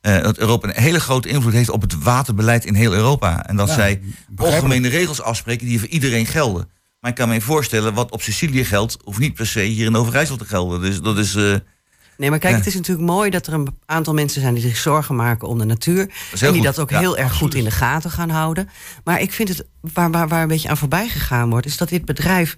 eh, 0.01 0.23
dat 0.23 0.39
Europa 0.39 0.69
een 0.69 0.83
hele 0.83 1.01
grote 1.01 1.29
invloed 1.29 1.53
heeft 1.53 1.69
op 1.71 1.81
het 1.81 2.03
waterbeleid 2.03 2.65
in 2.65 2.75
heel 2.75 2.95
Europa. 2.95 3.47
En 3.47 3.57
dat 3.57 3.69
Ja, 3.69 3.75
zij 3.75 4.01
algemene 4.37 4.89
regels 4.89 5.23
afspreken 5.23 5.67
die 5.67 5.79
voor 5.79 5.89
iedereen 5.89 6.27
gelden. 6.27 6.69
Maar 7.01 7.11
ik 7.11 7.17
kan 7.17 7.29
me 7.29 7.41
voorstellen, 7.41 7.95
wat 7.95 8.11
op 8.11 8.23
Sicilië 8.23 8.65
geldt, 8.65 8.97
hoeft 9.05 9.19
niet 9.19 9.35
per 9.35 9.47
se 9.47 9.61
hier 9.61 9.87
in 9.87 9.97
Overijssel 9.97 10.37
te 10.37 10.45
gelden. 10.45 10.81
Dus 10.81 11.01
dat 11.01 11.19
is. 11.19 11.35
eh, 11.35 11.55
Nee, 12.17 12.31
maar 12.31 12.39
kijk, 12.39 12.53
Ja. 12.53 12.59
het 12.59 12.67
is 12.69 12.75
natuurlijk 12.75 13.07
mooi 13.09 13.31
dat 13.31 13.47
er 13.47 13.53
een 13.53 13.69
aantal 13.87 14.15
mensen 14.15 14.41
zijn 14.41 14.55
die 14.55 14.63
zich 14.63 14.77
zorgen 14.77 15.17
maken 15.17 15.49
om 15.49 15.59
de 15.59 15.65
natuur. 15.65 16.01
en 16.01 16.09
die 16.39 16.49
goed. 16.49 16.63
dat 16.63 16.79
ook 16.79 16.91
Ja, 16.91 16.99
heel 16.99 17.17
erg 17.19 17.33
goed 17.33 17.55
in 17.55 17.65
de 17.65 17.71
gaten 17.71 18.11
gaan 18.11 18.31
houden. 18.31 18.69
Maar 19.05 19.21
ik 19.21 19.33
vind 19.33 19.49
het, 19.49 19.65
waar, 19.81 20.11
waar, 20.11 20.29
waar 20.29 20.43
een 20.43 20.49
beetje 20.49 20.69
aan 20.69 20.77
voorbij 20.77 21.09
gegaan 21.09 21.51
wordt, 21.51 21.67
is 21.67 21.77
dat 21.77 21.89
dit 21.89 22.05
bedrijf 22.05 22.57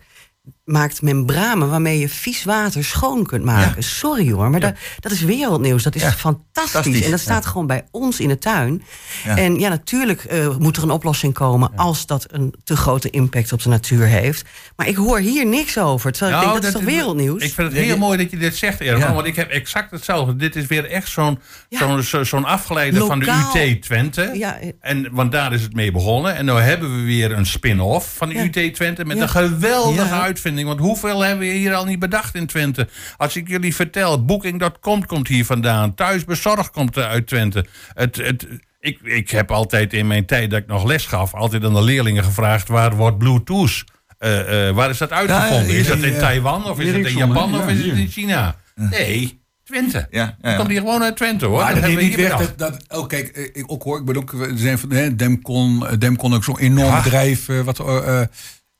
maakt 0.66 1.02
membranen 1.02 1.70
waarmee 1.70 1.98
je 1.98 2.08
vies 2.08 2.44
water 2.44 2.84
schoon 2.84 3.26
kunt 3.26 3.44
maken. 3.44 3.82
Sorry 3.82 4.32
hoor, 4.32 4.50
maar 4.50 4.60
dat, 4.60 4.74
dat 5.00 5.12
is 5.12 5.20
wereldnieuws. 5.20 5.82
Dat 5.82 5.94
is 5.94 6.02
Ja, 6.02 6.12
fantastisch. 6.12 6.44
fantastisch, 6.72 7.04
En 7.04 7.10
dat 7.10 7.20
staat 7.20 7.44
ja. 7.44 7.50
gewoon 7.50 7.66
bij 7.66 7.84
ons 7.90 8.20
in 8.20 8.28
de 8.28 8.38
tuin. 8.38 8.82
Ja. 9.24 9.36
En 9.36 9.58
ja, 9.58 9.68
natuurlijk 9.68 10.24
eh, 10.24 10.56
moet 10.56 10.76
er 10.76 10.82
een 10.82 10.90
oplossing 10.90 11.34
komen 11.34 11.70
als 11.76 12.06
dat 12.06 12.26
een 12.30 12.54
te 12.64 12.76
grote 12.76 13.10
impact 13.10 13.52
op 13.52 13.62
de 13.62 13.68
natuur 13.68 14.06
heeft. 14.06 14.44
Maar 14.76 14.88
ik 14.88 14.96
hoor 14.96 15.18
hier 15.18 15.46
niks 15.46 15.78
over. 15.78 16.12
Terwijl 16.12 16.36
ik 16.36 16.40
Nou, 16.46 16.50
denk, 16.60 16.72
dat, 16.72 16.74
is 16.82 16.86
toch 16.86 16.94
wereldnieuws? 16.96 17.42
Ik 17.42 17.52
vind 17.52 17.72
het 17.72 17.82
heel 17.82 17.98
mooi 17.98 18.18
dat 18.18 18.30
je 18.30 18.36
dit 18.36 18.56
zegt, 18.56 18.80
Ervan. 18.80 18.98
Ja. 19.00 19.14
Want 19.14 19.26
ik 19.26 19.36
heb 19.36 19.50
exact 19.50 19.90
hetzelfde. 19.90 20.36
Dit 20.36 20.56
is 20.56 20.66
weer 20.66 20.84
echt 20.90 21.08
zo'n 21.08 21.38
Ja. 21.68 21.78
zo'n 21.78 22.02
zo- 22.02 22.24
zo'n 22.24 22.44
afgeleide 22.44 23.04
van 23.06 23.18
de 23.18 23.42
UT 23.54 23.82
Twente. 23.82 24.30
Ja, 24.34 24.58
En, 24.80 25.08
want 25.12 25.32
daar 25.32 25.52
is 25.52 25.62
het 25.62 25.74
mee 25.74 25.92
begonnen. 25.92 26.34
En 26.36 26.44
nu 26.44 26.52
hebben 26.52 26.96
we 26.96 27.02
weer 27.02 27.32
een 27.32 27.46
spin-off 27.46 28.14
van 28.16 28.28
de 28.28 28.34
Ja. 28.34 28.42
UT 28.44 28.74
Twente. 28.74 29.04
Met 29.04 29.16
Ja. 29.16 29.22
een 29.22 29.28
geweldige 29.28 30.14
Ja. 30.14 30.26
Want 30.64 30.80
hoeveel 30.80 31.20
hebben 31.20 31.46
we 31.46 31.52
hier 31.52 31.74
al 31.74 31.84
niet 31.84 31.98
bedacht 31.98 32.34
in 32.34 32.46
Twente? 32.46 32.88
Als 33.16 33.36
ik 33.36 33.48
jullie 33.48 33.74
vertel, 33.74 34.24
Booking.com 34.24 35.06
komt 35.06 35.28
hier 35.28 35.44
vandaan. 35.44 35.94
Thuisbezorgd 35.94 36.70
komt 36.70 36.96
er 36.96 37.04
uit 37.04 37.26
Twente. 37.26 37.66
Het, 37.94 38.16
het, 38.16 38.46
ik, 38.80 39.00
ik 39.02 39.30
heb 39.30 39.50
altijd 39.50 39.92
in 39.92 40.06
mijn 40.06 40.26
tijd 40.26 40.50
dat 40.50 40.58
ik 40.58 40.66
nog 40.66 40.84
les 40.84 41.06
gaf... 41.06 41.34
altijd 41.34 41.64
aan 41.64 41.74
de 41.74 41.82
leerlingen 41.82 42.24
gevraagd... 42.24 42.68
waar 42.68 42.96
wordt 42.96 43.18
Bluetooth? 43.18 43.84
Eh, 44.18 44.68
eh, 44.68 44.74
waar 44.74 44.90
is 44.90 44.98
dat 44.98 45.12
uitgevonden? 45.12 45.74
is 45.74 45.86
dat 45.86 45.98
in, 45.98 46.18
Taiwan 46.18 46.64
of 46.64 46.80
is 46.80 46.92
het 46.92 47.06
in 47.06 47.16
Japan 47.16 47.54
of 47.54 47.68
is 47.68 47.84
het 47.84 47.96
in 47.96 48.08
China? 48.08 48.56
Nee, 48.74 49.40
Twente. 49.64 50.06
ja, 50.10 50.20
ja, 50.20 50.36
Dat 50.40 50.50
ja. 50.50 50.56
komt 50.56 50.68
hier 50.68 50.80
gewoon 50.80 51.02
uit 51.02 51.16
Twente 51.16 51.46
hoor. 51.46 51.60
Maar 51.60 51.80
dat 51.80 51.90
niet 51.90 52.14
weg 52.14 52.36
dat, 52.36 52.58
dat 52.58 52.84
oh 52.88 53.06
kijk, 53.06 53.28
eh, 53.28 53.44
ik 53.52 53.64
ook 53.66 53.82
hoor, 53.82 53.98
ik 53.98 54.04
ben 54.04 54.16
ook, 54.16 54.34
zijn 54.54 54.78
van 54.78 54.90
hè, 54.90 55.16
Demcon, 55.16 55.86
Demcon 55.98 56.34
ook 56.34 56.44
zo'n 56.44 56.58
enorm 56.58 57.02
bedrijf, 57.02 57.46
wat, 57.64 57.82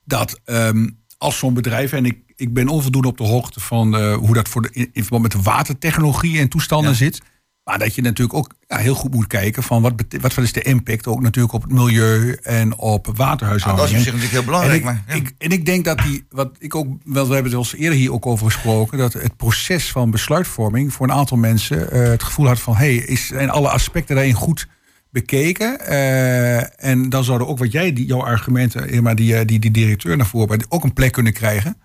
dat 0.05 0.40
ehm, 0.44 0.87
als 1.27 1.39
zo'n 1.39 1.55
bedrijf, 1.55 1.93
en 1.93 2.05
ik, 2.05 2.19
ik 2.37 2.55
ben 2.55 2.69
onvoldoende 2.69 3.09
op 3.09 3.19
de 3.19 3.25
hoogte 3.25 3.61
van 3.61 3.97
eh, 3.97 4.15
hoe 4.15 4.35
dat 4.35 4.49
voor 4.49 4.62
de, 4.62 4.69
in, 4.73 4.91
in 4.93 5.03
verband 5.03 5.23
met 5.23 5.33
de 5.33 5.43
watertechnologie 5.43 6.39
en 6.39 6.49
toestanden 6.49 6.91
Ja. 6.91 6.97
zit. 6.97 7.23
Maar 7.65 7.79
dat 7.79 7.95
je 7.95 8.03
natuurlijk 8.03 8.39
ook 8.39 8.55
ja, 8.67 8.77
heel 8.77 8.95
goed 8.95 9.15
moet 9.15 9.27
kijken 9.27 9.62
van 9.62 9.83
wat, 9.83 9.93
wat, 10.21 10.35
wat 10.35 10.45
is 10.45 10.53
de 10.53 10.62
impact 10.62 11.07
ook 11.07 11.21
natuurlijk 11.21 11.55
op 11.55 11.62
het 11.62 11.73
milieu 11.73 12.33
en 12.43 12.79
op 12.79 13.07
waterhuishouding. 13.15 13.89
dat 13.89 13.99
is 13.99 14.05
zich 14.05 14.12
natuurlijk 14.12 14.33
heel 14.33 14.45
belangrijk. 14.45 14.73
En 14.73 14.79
ik, 14.79 14.85
maar, 14.85 15.05
ja. 15.09 15.15
ik, 15.15 15.35
en 15.39 15.51
ik 15.51 15.67
denk 15.67 15.85
dat 15.85 15.99
die, 15.99 16.27
wat 16.31 16.51
ik 16.59 16.75
ook, 16.75 16.87
wel, 17.05 17.29
we 17.29 17.35
hebben 17.35 17.53
het 17.53 17.73
al 17.73 17.79
eerder 17.79 17.99
hier 17.99 18.12
ook 18.12 18.27
over 18.27 18.47
gesproken, 18.47 18.99
dat 18.99 19.12
het 19.12 19.37
proces 19.37 19.91
van 19.93 20.11
besluitvorming 20.11 20.93
voor 20.93 21.09
een 21.09 21.15
aantal 21.15 21.37
mensen 21.37 21.91
eh, 21.91 22.03
het 22.03 22.23
gevoel 22.23 22.47
had 22.47 22.61
van, 22.61 22.77
hé, 22.77 22.97
hey, 22.97 23.05
is 23.05 23.27
zijn 23.27 23.51
alle 23.51 23.69
aspecten 23.69 24.15
daarin 24.15 24.35
goed 24.35 24.69
bekeken? 25.20 25.81
Eh, 25.81 26.85
en 26.90 27.09
dan 27.09 27.24
zouden 27.24 27.46
ook 27.46 27.59
wat 27.59 27.72
jij, 27.72 27.92
die, 27.92 28.07
jouw 28.07 28.22
argumenten, 28.22 28.88
Irma, 28.88 29.14
die, 29.14 29.37
eh, 29.37 29.46
die, 29.46 29.59
die 29.59 29.70
directeur 29.70 30.16
naar 30.16 30.26
voren, 30.26 30.66
ook 30.68 30.85
een 30.85 30.92
plek 30.92 31.12
kunnen 31.12 31.33
krijgen. 31.33 31.76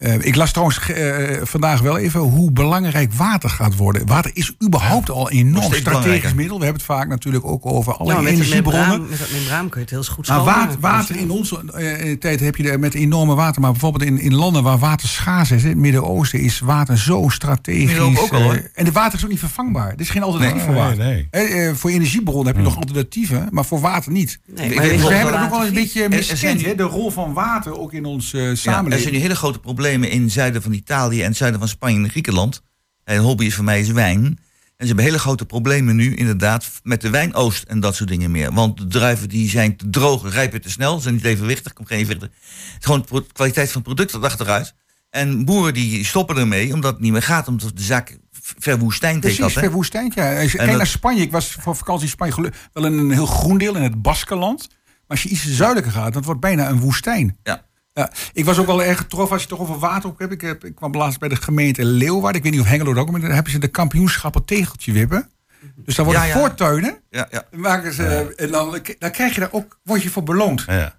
Eh, 0.00 0.14
ik 0.20 0.36
las 0.36 0.50
trouwens 0.50 0.78
eh, 0.90 1.36
vandaag 1.42 1.80
wel 1.80 1.98
even 1.98 2.20
hoe 2.20 2.50
belangrijk 2.52 3.12
water 3.12 3.50
gaat 3.50 3.76
worden. 3.76 4.06
Water 4.06 4.30
is 4.34 4.54
überhaupt 4.64 5.10
al 5.10 5.30
een 5.30 5.36
enorm 5.38 5.72
strategisch 5.74 6.34
middel. 6.34 6.58
We 6.58 6.64
hebben 6.64 6.82
het 6.82 6.92
vaak 6.92 7.08
natuurlijk 7.08 7.44
ook 7.44 7.66
over 7.66 7.94
Ja, 8.04 8.16
het 8.16 8.26
energiebronnen. 8.26 9.06
met 9.08 9.18
dat 9.18 9.30
membraan 9.30 9.68
kun 9.68 9.80
je 9.80 9.86
het 9.86 9.90
heel 10.06 10.14
goed 10.14 10.26
water, 10.26 10.80
water 10.80 11.16
in 11.16 11.30
onze 11.30 11.62
eh, 11.72 12.16
tijd 12.18 12.40
heb 12.40 12.56
je 12.56 12.70
er 12.70 12.78
met 12.78 12.94
enorme 12.94 13.34
water. 13.34 13.60
Maar 13.60 13.70
bijvoorbeeld 13.70 14.04
in, 14.04 14.20
in 14.20 14.34
landen 14.34 14.62
waar 14.62 14.78
water 14.78 15.08
schaars 15.08 15.50
is, 15.50 15.62
in 15.62 15.68
het 15.68 15.78
Midden-Oosten, 15.78 16.40
is 16.40 16.58
water 16.60 16.98
zo 16.98 17.28
strategisch. 17.28 17.98
Ook 17.98 18.32
al, 18.32 18.52
en 18.74 18.84
de 18.84 18.92
water 18.92 19.18
is 19.18 19.24
ook 19.24 19.30
niet 19.30 19.38
vervangbaar. 19.38 19.88
Er 19.92 20.00
is 20.00 20.10
geen 20.10 20.22
alternatief 20.22 20.54
Nee, 20.56 20.64
voor 20.64 20.74
nee, 20.74 20.82
water. 20.82 21.04
nee. 21.04 21.28
Eh, 21.30 21.74
voor 21.74 21.90
energiebronnen 21.90 22.46
heb 22.46 22.56
je 22.56 22.62
nog 22.62 22.76
alternatieven, 22.76 23.48
maar 23.50 23.64
voor 23.64 23.80
water 23.80 24.12
niet. 24.12 24.38
Nee, 24.56 24.68
Dus 24.68 24.76
we 24.78 25.14
hebben 25.14 25.32
dat 25.34 25.42
ook 25.42 25.50
wel 25.50 25.66
een 25.66 25.74
beetje 25.74 26.08
miskend, 26.08 26.64
hè, 26.64 26.74
de 26.74 26.82
rol 26.82 27.10
van 27.10 27.32
water 27.32 27.78
ook 27.78 27.92
in 27.92 28.04
onze 28.04 28.38
Ja, 28.38 28.44
er 28.44 28.56
samenleving. 28.56 29.08
zijn 29.08 29.20
hele 29.22 29.34
grote 29.36 29.58
problemen 29.58 29.88
in 29.90 30.22
het 30.22 30.32
zuiden 30.32 30.62
van 30.62 30.72
Italië 30.72 31.20
en 31.20 31.28
het 31.28 31.36
zuiden 31.36 31.60
van 31.60 31.68
Spanje 31.68 32.02
en 32.02 32.10
Griekenland. 32.10 32.62
En 33.04 33.16
een 33.16 33.22
hobby 33.22 33.44
is 33.44 33.54
voor 33.54 33.64
mij 33.64 33.80
is 33.80 33.90
wijn. 33.90 34.24
En 34.80 34.86
ze 34.86 34.86
hebben 34.86 35.04
hele 35.04 35.18
grote 35.18 35.46
problemen 35.46 35.96
nu 35.96 36.14
inderdaad 36.14 36.70
met 36.82 37.00
de 37.00 37.10
wijnoost 37.10 37.62
en 37.62 37.80
dat 37.80 37.94
soort 37.94 38.08
dingen 38.08 38.30
meer. 38.30 38.52
Want 38.52 38.76
de 38.78 38.86
druiven 38.86 39.28
die 39.28 39.48
zijn 39.48 39.76
te 39.76 39.90
droog, 39.90 40.32
rijpen 40.32 40.60
te 40.60 40.70
snel, 40.70 41.00
zijn 41.00 41.14
niet 41.14 41.24
evenwichtig, 41.24 41.72
komt 41.72 41.88
geen 41.88 41.98
evenwichtig. 41.98 42.30
Het 42.38 42.78
is 42.78 42.84
gewoon 42.84 43.06
de 43.10 43.32
kwaliteit 43.32 43.72
van 43.72 43.82
het 43.82 43.94
product 43.94 44.12
dat 44.12 44.22
achteruit. 44.22 44.74
En 45.10 45.44
boeren 45.44 45.74
die 45.74 46.04
stoppen 46.04 46.36
ermee 46.36 46.72
omdat 46.72 46.92
het 46.92 47.00
niet 47.00 47.12
meer 47.12 47.22
gaat, 47.22 47.48
omdat 47.48 47.76
de 47.76 47.82
zaak 47.82 48.18
verwoestijnd 48.58 49.20
Precies. 49.20 49.54
Hè? 49.54 49.60
verwoestijnd. 49.60 50.14
Ja. 50.14 50.40
Als 50.40 50.52
je 50.52 50.58
kijkt 50.58 50.76
naar 50.76 50.86
Spanje, 50.86 51.22
ik 51.22 51.30
was 51.30 51.56
voor 51.60 51.76
vakantie 51.76 52.04
in 52.04 52.10
Spanje 52.10 52.52
wel 52.72 52.86
in 52.86 52.98
een 52.98 53.10
heel 53.10 53.26
groen 53.26 53.58
deel 53.58 53.76
in 53.76 53.82
het 53.82 54.02
Baskenland. 54.02 54.68
Maar 54.68 55.18
als 55.18 55.22
je 55.22 55.28
iets 55.28 55.46
zuidelijker 55.46 55.92
gaat, 55.92 56.12
dat 56.12 56.24
wordt 56.24 56.40
bijna 56.40 56.68
een 56.68 56.80
woestijn. 56.80 57.36
Ja. 57.42 57.68
Ja, 58.00 58.10
ik 58.32 58.44
was 58.44 58.58
ook 58.58 58.66
wel 58.66 58.82
erg 58.82 58.98
getroffen 58.98 59.32
als 59.32 59.42
je 59.42 59.48
het 59.48 59.58
toch 59.58 59.68
over 59.68 59.80
water 59.80 60.08
op 60.08 60.18
hebt. 60.18 60.32
Ik, 60.32 60.40
heb, 60.40 60.64
ik 60.64 60.74
kwam 60.74 60.92
laatst 60.94 61.18
bij 61.18 61.28
de 61.28 61.36
gemeente 61.36 61.84
Leeuwarden. 61.84 62.34
Ik 62.36 62.42
weet 62.42 62.52
niet 62.52 62.60
of 62.60 62.66
Hengelo 62.66 62.94
ook, 63.00 63.10
maar 63.10 63.20
dan 63.20 63.30
hebben 63.30 63.52
ze 63.52 63.58
de 63.58 63.68
kampioenschappen 63.68 64.44
tegeltje 64.44 64.92
wippen. 64.92 65.30
Dus 65.76 65.94
dan 65.94 66.04
worden 66.04 66.22
Ja, 66.22 66.28
ja. 66.28 66.38
voortuinen. 66.38 66.98
Ja, 67.10 67.26
ja. 67.30 67.44
Maken 67.50 67.92
ze, 67.92 68.34
En 68.36 68.50
dan, 68.50 68.78
dan 68.98 69.10
krijg 69.10 69.34
je 69.34 69.40
daar 69.40 69.52
ook, 69.52 69.78
word 69.84 70.02
je 70.02 70.10
voor 70.10 70.22
beloond. 70.22 70.64
Ja. 70.66 70.98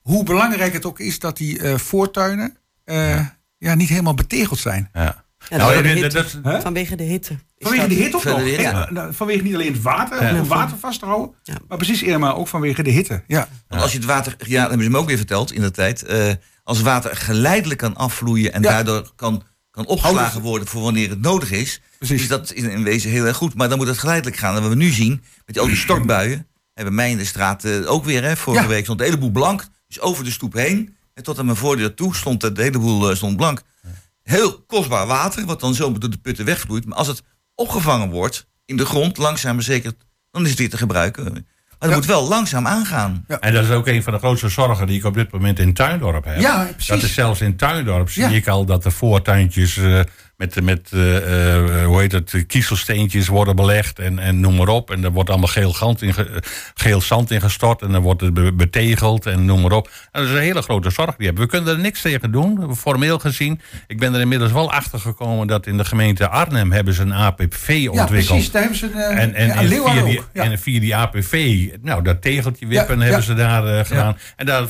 Hoe 0.00 0.24
belangrijk 0.24 0.72
het 0.72 0.84
ook 0.84 0.98
is 0.98 1.18
dat 1.18 1.36
die 1.36 1.58
eh, 1.58 1.78
voortuinen 1.78 2.56
eh, 2.84 3.26
ja. 3.58 3.74
niet 3.74 3.88
helemaal 3.88 4.14
betegeld 4.14 4.58
zijn. 4.58 4.88
Ja. 4.92 5.24
Ja, 5.48 5.56
Nou, 5.56 5.72
vanwege, 5.74 6.00
dat- 6.00 6.12
de 6.12 6.18
hitte. 6.20 6.40
dat- 6.40 6.52
Hè? 6.54 6.60
vanwege 6.60 6.96
de 6.96 7.02
hitte. 7.02 7.38
Vanwege 7.62 7.88
de 7.88 7.94
hitte 7.94 8.16
ook 8.16 8.24
nog. 8.24 8.40
Hitte. 8.42 8.62
Ja, 8.62 8.88
nou, 8.90 9.14
vanwege 9.14 9.42
niet 9.42 9.54
alleen 9.54 9.72
het 9.72 9.82
water, 9.82 10.22
Ja. 10.22 10.30
om 10.30 10.36
het 10.36 10.46
water 10.48 10.76
vast 10.78 10.98
te 10.98 11.04
houden. 11.06 11.34
Maar 11.68 11.78
precies, 11.78 12.02
Irma, 12.02 12.32
ook 12.32 12.48
vanwege 12.48 12.82
de 12.82 12.90
hitte. 12.90 13.22
Ja. 13.26 13.48
Want 13.68 13.82
als 13.82 13.92
je 13.92 13.98
het 13.98 14.06
water, 14.06 14.34
ja, 14.38 14.60
dat 14.60 14.68
hebben 14.68 14.86
ze 14.86 14.92
me 14.92 14.98
ook 14.98 15.06
weer 15.06 15.16
verteld 15.16 15.52
in 15.52 15.60
de 15.60 15.70
tijd. 15.70 16.02
eh, 16.02 16.30
als 16.64 16.80
water 16.80 17.16
geleidelijk 17.16 17.78
kan 17.80 17.96
afvloeien 17.96 18.52
en 18.52 18.62
daardoor 18.62 19.12
kan 19.16 19.42
kan 19.70 19.86
opgeslagen 19.86 20.40
worden 20.40 20.68
voor 20.68 20.82
wanneer 20.82 21.08
het 21.10 21.20
nodig 21.20 21.50
is, 21.50 21.80
Precies. 21.98 22.22
is 22.22 22.28
dat 22.28 22.50
in, 22.50 22.70
in 22.70 22.82
wezen 22.82 23.10
heel 23.10 23.24
erg 23.24 23.36
goed. 23.36 23.54
Maar 23.54 23.68
dan 23.68 23.78
moet 23.78 23.86
het 23.86 23.98
geleidelijk 23.98 24.36
gaan. 24.36 24.54
En 24.56 24.60
wat 24.60 24.70
we 24.70 24.76
nu 24.76 24.90
zien, 24.90 25.10
met 25.10 25.54
die, 25.54 25.60
al 25.60 25.66
die 25.66 25.76
stortbuien, 25.76 26.46
hebben 26.74 26.94
mij 26.94 27.10
in 27.10 27.16
de 27.16 27.24
straat 27.24 27.64
eh, 27.64 27.90
ook 27.90 28.04
weer, 28.04 28.22
hè, 28.22 28.36
vorige 28.36 28.66
week 28.66 28.82
stond 28.84 28.98
de 28.98 29.04
hele 29.04 29.18
boel 29.18 29.30
blank. 29.30 29.66
Dus 29.86 30.00
over 30.00 30.24
de 30.24 30.30
stoep 30.30 30.52
heen. 30.52 30.96
En 31.14 31.22
tot 31.22 31.38
aan 31.38 31.44
mijn 31.44 31.56
voordeur 31.56 31.94
toe 31.94 32.14
stond 32.14 32.42
het, 32.42 32.56
de 32.56 32.62
hele 32.62 32.78
boel 32.78 33.10
eh, 33.10 33.16
stond 33.16 33.36
blank. 33.36 33.62
Heel 34.22 34.64
kostbaar 34.66 35.06
water, 35.06 35.44
wat 35.44 35.60
dan 35.60 35.74
zo 35.74 35.92
door 35.98 36.10
de 36.10 36.18
putten 36.18 36.44
wegvloeit. 36.44 36.86
Maar 36.86 36.98
als 36.98 37.06
het 37.06 37.22
opgevangen 37.54 38.10
wordt 38.10 38.46
in 38.64 38.76
de 38.76 38.84
grond, 38.84 39.16
langzaam 39.16 39.54
maar 39.54 39.64
zeker, 39.64 39.92
dan 40.30 40.42
is 40.42 40.50
het 40.50 40.58
weer 40.58 40.70
te 40.70 40.76
gebruiken. 40.76 41.24
Maar 41.24 41.90
het 41.90 41.90
Ja. 41.90 41.96
moet 41.96 42.06
wel 42.06 42.28
langzaam 42.28 42.66
aangaan. 42.66 43.24
En 43.40 43.52
dat 43.54 43.64
is 43.64 43.70
ook 43.70 43.86
een 43.86 44.02
van 44.02 44.12
de 44.12 44.18
grootste 44.18 44.48
zorgen 44.48 44.86
die 44.86 44.98
ik 44.98 45.04
op 45.04 45.14
dit 45.14 45.30
moment 45.32 45.58
in 45.58 45.74
Tuindorp 45.74 46.24
heb. 46.24 46.40
Ja, 46.40 46.64
precies. 46.64 46.86
Dat 46.86 47.02
is 47.02 47.14
zelfs 47.14 47.40
in 47.40 47.56
Tuindorp 47.56 48.10
zie 48.10 48.22
Ja. 48.22 48.28
ik 48.28 48.48
al 48.48 48.64
dat 48.64 48.82
de 48.82 48.90
voortuintjes 48.90 49.76
eh, 49.76 50.00
met, 50.42 50.62
met 50.62 50.88
eh, 50.92 51.16
eh, 51.80 51.86
hoe 51.86 52.00
heet 52.00 52.12
het, 52.12 52.44
kiezelsteentjes 52.46 53.28
worden 53.28 53.56
belegd 53.56 53.98
en, 53.98 54.18
en 54.18 54.40
noem 54.40 54.54
maar 54.56 54.68
op. 54.68 54.90
En 54.90 55.04
er 55.04 55.10
wordt 55.12 55.30
allemaal 55.30 55.48
geel, 55.48 55.72
gand 55.72 56.02
in 56.02 56.14
ge- 56.14 56.42
geel 56.74 57.00
zand 57.00 57.30
in 57.30 57.40
gestort 57.40 57.82
en 57.82 57.92
dan 57.92 58.02
wordt 58.02 58.20
het 58.20 58.34
be- 58.34 58.52
betegeld 58.52 59.26
en 59.26 59.44
noem 59.44 59.60
maar 59.60 59.72
op. 59.72 59.86
En 59.86 60.20
dat 60.20 60.22
is 60.30 60.30
een 60.36 60.42
hele 60.42 60.62
grote 60.62 60.90
zorg 60.90 61.16
die 61.16 61.26
hebben. 61.26 61.44
We 61.44 61.50
kunnen 61.50 61.74
er 61.74 61.80
niks 61.80 62.00
tegen 62.00 62.32
doen, 62.32 62.76
formeel 62.76 63.18
gezien. 63.18 63.60
Ik 63.86 63.98
ben 63.98 64.14
er 64.14 64.20
inmiddels 64.20 64.52
wel 64.52 64.72
achter 64.72 64.98
gekomen 64.98 65.46
dat 65.46 65.66
in 65.66 65.76
de 65.76 65.84
gemeente 65.84 66.28
Arnhem 66.28 66.72
hebben 66.72 66.94
ze 66.94 67.02
een 67.02 67.12
APV 67.14 67.68
Ja, 67.68 67.90
ontwikkeld. 67.90 68.08
precies. 68.08 68.50
Daar 68.50 68.62
hebben 68.62 68.78
ze 68.78 68.86
een, 68.94 69.18
En, 69.18 69.34
en, 69.34 69.46
ja, 69.46 69.82
via 69.84 70.02
die. 70.04 70.20
Ja. 70.32 70.42
en 70.42 70.58
via 70.58 70.80
die 70.80 70.96
APV, 70.96 71.66
nou, 71.82 72.02
dat 72.02 72.22
tegeltje 72.22 72.66
wippen 72.66 72.96
Ja, 72.96 73.02
hebben 73.02 73.20
ja. 73.20 73.26
ze 73.26 73.34
daar 73.34 73.66
eh, 73.78 73.84
gedaan. 73.84 74.16
En 74.36 74.46
daar 74.46 74.64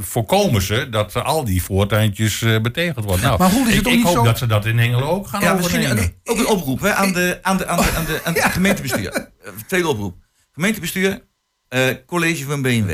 voorkomen 0.00 0.62
ze 0.62 0.86
dat 0.90 1.24
al 1.24 1.44
die 1.44 1.62
voortuintjes 1.62 2.44
betegeld 2.62 3.04
worden. 3.04 3.24
Nou, 3.24 3.38
Maar 3.38 3.50
hoe 3.50 3.68
is 3.68 3.76
het 3.76 3.86
ik, 3.86 3.92
ik 3.92 4.04
hoop 4.04 4.14
zo- 4.16 4.22
dat 4.24 4.38
ze 4.38 4.46
dat 4.46 4.66
in 4.66 4.78
Hengelo 4.94 5.14
ook 5.14 5.26
gaan 5.26 5.40
Ja, 5.40 5.54
misschien 5.54 5.78
overnemen. 5.80 6.04
een, 6.04 6.32
ook 6.32 6.38
een 6.38 6.46
oproep 6.46 6.80
hè, 6.80 6.94
aan, 6.94 7.12
de, 7.12 7.38
aan, 7.42 7.56
de, 7.56 7.66
aan, 7.66 7.76
de, 7.76 7.92
aan, 7.96 8.04
de, 8.04 8.20
aan 8.24 8.34
het 8.34 8.42
gemeentebestuur. 8.42 9.12
Eh, 9.12 9.52
Tweede 9.66 9.88
oproep. 9.88 10.16
Gemeentebestuur, 10.52 11.24
eh, 11.68 11.88
college 12.06 12.44
van 12.44 12.62
BMW. 12.62 12.90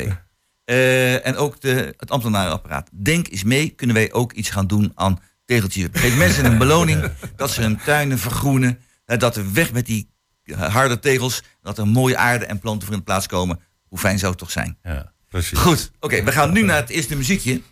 eh, 0.64 1.26
en 1.26 1.36
ook 1.36 1.60
de, 1.60 1.94
het 1.96 2.10
ambtenarenapparaat. 2.10 2.88
Denk 2.92 3.28
eens 3.30 3.44
mee, 3.44 3.68
kunnen 3.68 3.96
wij 3.96 4.12
ook 4.12 4.32
iets 4.32 4.50
gaan 4.50 4.66
doen 4.66 4.92
aan 4.94 5.18
tegeltjes. 5.44 5.88
Geef 5.92 6.16
mensen 6.16 6.44
een 6.44 6.58
beloning 6.58 7.10
dat 7.36 7.50
ze 7.50 7.60
hun 7.62 7.78
tuinen 7.84 8.18
vergroenen. 8.18 8.78
dat 9.04 9.36
er 9.36 9.52
weg 9.52 9.72
met 9.72 9.86
die 9.86 10.10
harde 10.56 10.98
tegels. 10.98 11.42
Dat 11.62 11.78
er 11.78 11.86
mooie 11.88 12.16
aarde 12.16 12.44
en 12.44 12.58
planten 12.58 12.86
voor 12.86 12.96
in 12.96 13.04
plaats 13.04 13.26
komen. 13.26 13.60
Hoe 13.88 13.98
fijn 13.98 14.18
zou 14.18 14.30
het 14.30 14.40
toch 14.40 14.50
zijn? 14.50 14.78
Ja, 14.82 15.12
precies. 15.28 15.58
Goed, 15.58 15.90
oké, 16.00 16.22
we 16.22 16.32
gaan 16.32 16.52
nu 16.52 16.62
naar 16.62 16.76
het 16.76 16.88
eerste 16.88 17.16
muziekje. 17.16 17.62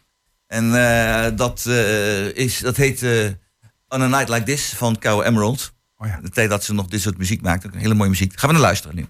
En 0.46 0.74
eh, 0.74 1.36
dat, 1.36 1.64
eh, 1.66 2.26
is, 2.36 2.58
dat 2.58 2.76
heet 2.76 3.02
eh, 3.02 3.26
On 3.90 4.02
a 4.02 4.08
Night 4.08 4.28
Like 4.28 4.42
This 4.44 4.72
van 4.76 4.98
Cow 4.98 5.26
Emerald. 5.26 5.72
Oh 5.96 6.06
ja. 6.06 6.20
De 6.22 6.30
tijd 6.30 6.50
dat 6.50 6.64
ze 6.64 6.74
nog 6.74 6.86
dit 6.86 7.00
soort 7.00 7.18
muziek 7.18 7.42
maakt. 7.42 7.66
Hele 7.74 7.94
mooie 7.94 8.10
muziek. 8.10 8.38
Gaan 8.38 8.48
we 8.48 8.54
naar 8.54 8.64
luisteren 8.64 8.96
nu. 8.96 9.06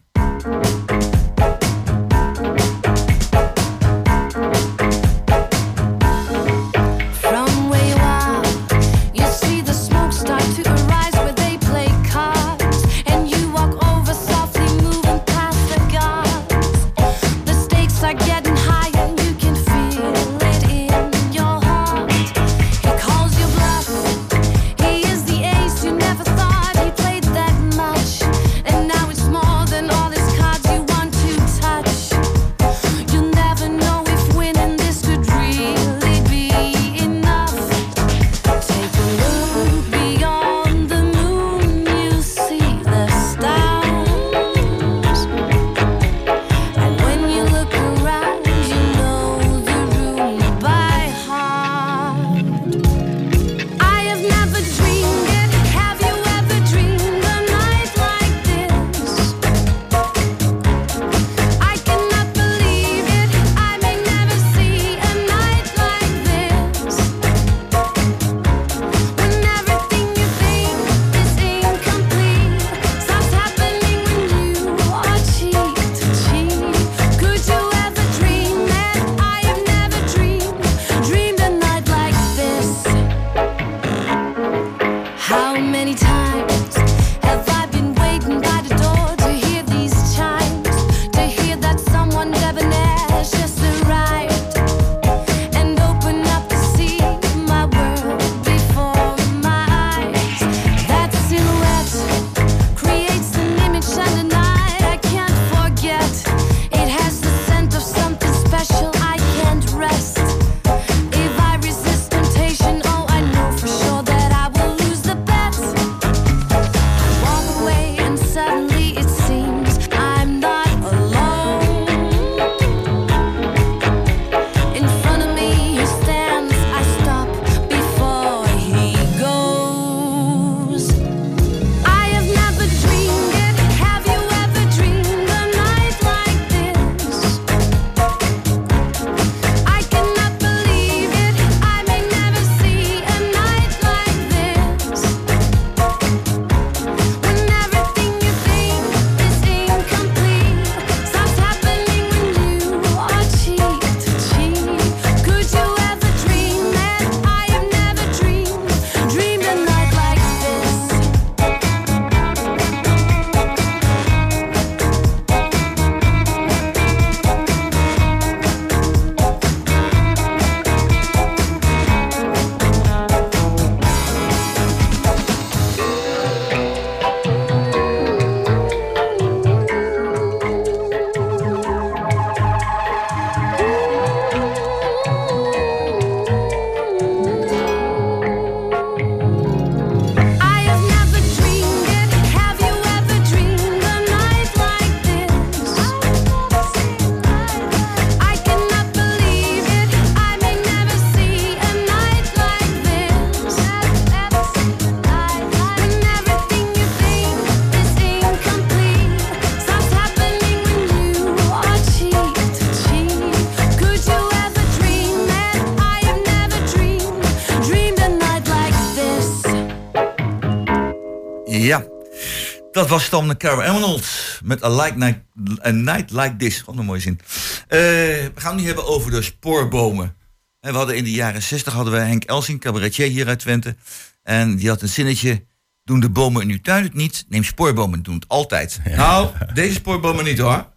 Was 222.98 223.10
dan 223.10 223.36
Carol 223.36 223.62
Emerald 223.62 224.04
met 224.44 224.64
A, 224.64 224.68
like 224.82 224.96
night, 224.96 225.18
a 225.66 225.70
Night 225.70 226.10
Like 226.10 226.36
This. 226.36 226.62
Wat 226.64 226.76
een 226.76 226.84
mooie 226.84 227.00
zin. 227.00 227.20
Eh, 227.68 227.78
we 227.78 228.32
gaan 228.34 228.52
het 228.52 228.60
nu 228.60 228.66
hebben 228.66 228.86
over 228.86 229.10
de 229.10 229.22
spoorbomen. 229.22 230.16
En 230.60 230.70
we 230.72 230.76
hadden 230.76 230.96
in 230.96 231.04
de 231.04 231.10
jaren 231.10 231.42
60 231.42 231.72
hadden 231.72 231.92
we 231.92 231.98
Henk 231.98 232.24
Elsing, 232.24 232.60
cabaretier 232.60 233.08
hier 233.08 233.26
uit 233.28 233.38
Twente. 233.38 233.76
En 234.22 234.56
die 234.56 234.68
had 234.68 234.82
een 234.82 234.88
zinnetje. 234.88 235.46
Doen 235.84 236.00
de 236.00 236.10
bomen 236.10 236.42
in 236.42 236.50
uw 236.50 236.60
tuin 236.60 236.82
het 236.84 236.94
niet, 236.94 237.24
neem 237.28 237.44
spoorbomen, 237.44 238.02
doen 238.02 238.14
het 238.14 238.28
altijd. 238.28 238.80
Nou, 238.96 239.30
deze 239.54 239.74
spoorbomen 239.74 240.24
niet 240.24 240.38
hoor. 240.38 240.72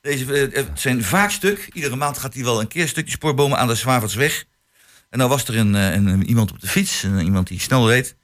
Deze 0.00 0.32
eh, 0.48 0.54
het 0.56 0.80
zijn 0.80 1.04
vaak 1.04 1.30
stuk. 1.30 1.68
Iedere 1.72 1.96
maand 1.96 2.18
gaat 2.18 2.34
hij 2.34 2.44
wel 2.44 2.60
een 2.60 2.68
keer 2.68 2.82
een 2.82 2.88
stukje 2.88 3.10
spoorbomen 3.12 3.58
aan 3.58 3.66
de 3.68 3.74
Zwavertsweg. 3.74 4.44
En 5.10 5.18
dan 5.18 5.28
was 5.28 5.44
er 5.48 5.56
een, 5.56 5.74
eh, 5.74 5.92
een, 5.94 6.06
een- 6.06 6.28
iemand 6.28 6.50
op 6.50 6.60
de 6.60 6.68
fiets, 6.68 7.02
een, 7.02 7.20
iemand 7.24 7.46
die 7.46 7.60
snel 7.60 7.90
reed. 7.90 8.16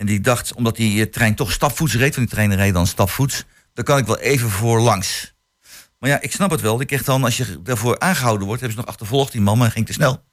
En 0.00 0.06
die 0.06 0.20
dacht, 0.20 0.54
omdat 0.54 0.76
die 0.76 1.04
eh, 1.04 1.10
trein 1.10 1.34
toch 1.34 1.52
stapvoets 1.52 1.94
reed, 1.94 2.14
want 2.14 2.26
die 2.26 2.34
treinen 2.34 2.56
rijden 2.56 2.74
dan 2.74 2.86
stapvoets, 2.86 3.44
dan 3.72 3.84
kan 3.84 3.98
ik 3.98 4.06
wel 4.06 4.18
even 4.18 4.50
voor 4.50 4.80
langs. 4.80 5.34
Maar 5.98 6.10
ja, 6.10 6.20
ik 6.20 6.32
snap 6.32 6.50
het 6.50 6.60
wel. 6.60 6.76
Die 6.76 6.86
kreeg 6.86 7.04
dan, 7.04 7.24
als 7.24 7.36
je 7.36 7.62
daarvoor 7.62 7.98
aangehouden 7.98 8.46
wordt, 8.46 8.60
hebben 8.60 8.78
ze 8.78 8.84
nog 8.84 8.94
achtervolgd, 8.94 9.32
die 9.32 9.40
man, 9.40 9.58
maar 9.58 9.70
ging 9.70 9.86
te 9.86 9.92
snel. 9.92 10.24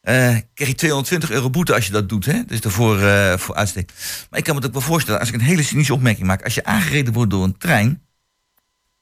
Eh 0.00 0.36
kreeg 0.54 0.68
je 0.68 0.74
220 0.74 1.30
euro 1.30 1.50
boete 1.50 1.74
als 1.74 1.86
je 1.86 1.92
dat 1.92 2.08
doet, 2.08 2.24
hè? 2.24 2.44
Dus 2.44 2.60
daarvoor 2.60 3.02
eh, 3.02 3.38
voor 3.38 3.54
uitsteek. 3.54 3.92
Maar 4.30 4.38
ik 4.38 4.44
kan 4.44 4.54
me 4.54 4.60
het 4.60 4.68
ook 4.68 4.76
wel 4.76 4.88
voorstellen, 4.88 5.20
als 5.20 5.28
ik 5.28 5.34
een 5.34 5.40
hele 5.40 5.62
cynische 5.62 5.94
opmerking 5.94 6.26
maak, 6.26 6.44
als 6.44 6.54
je 6.54 6.64
aangereden 6.64 7.12
wordt 7.12 7.30
door 7.30 7.44
een 7.44 7.58
trein. 7.58 8.02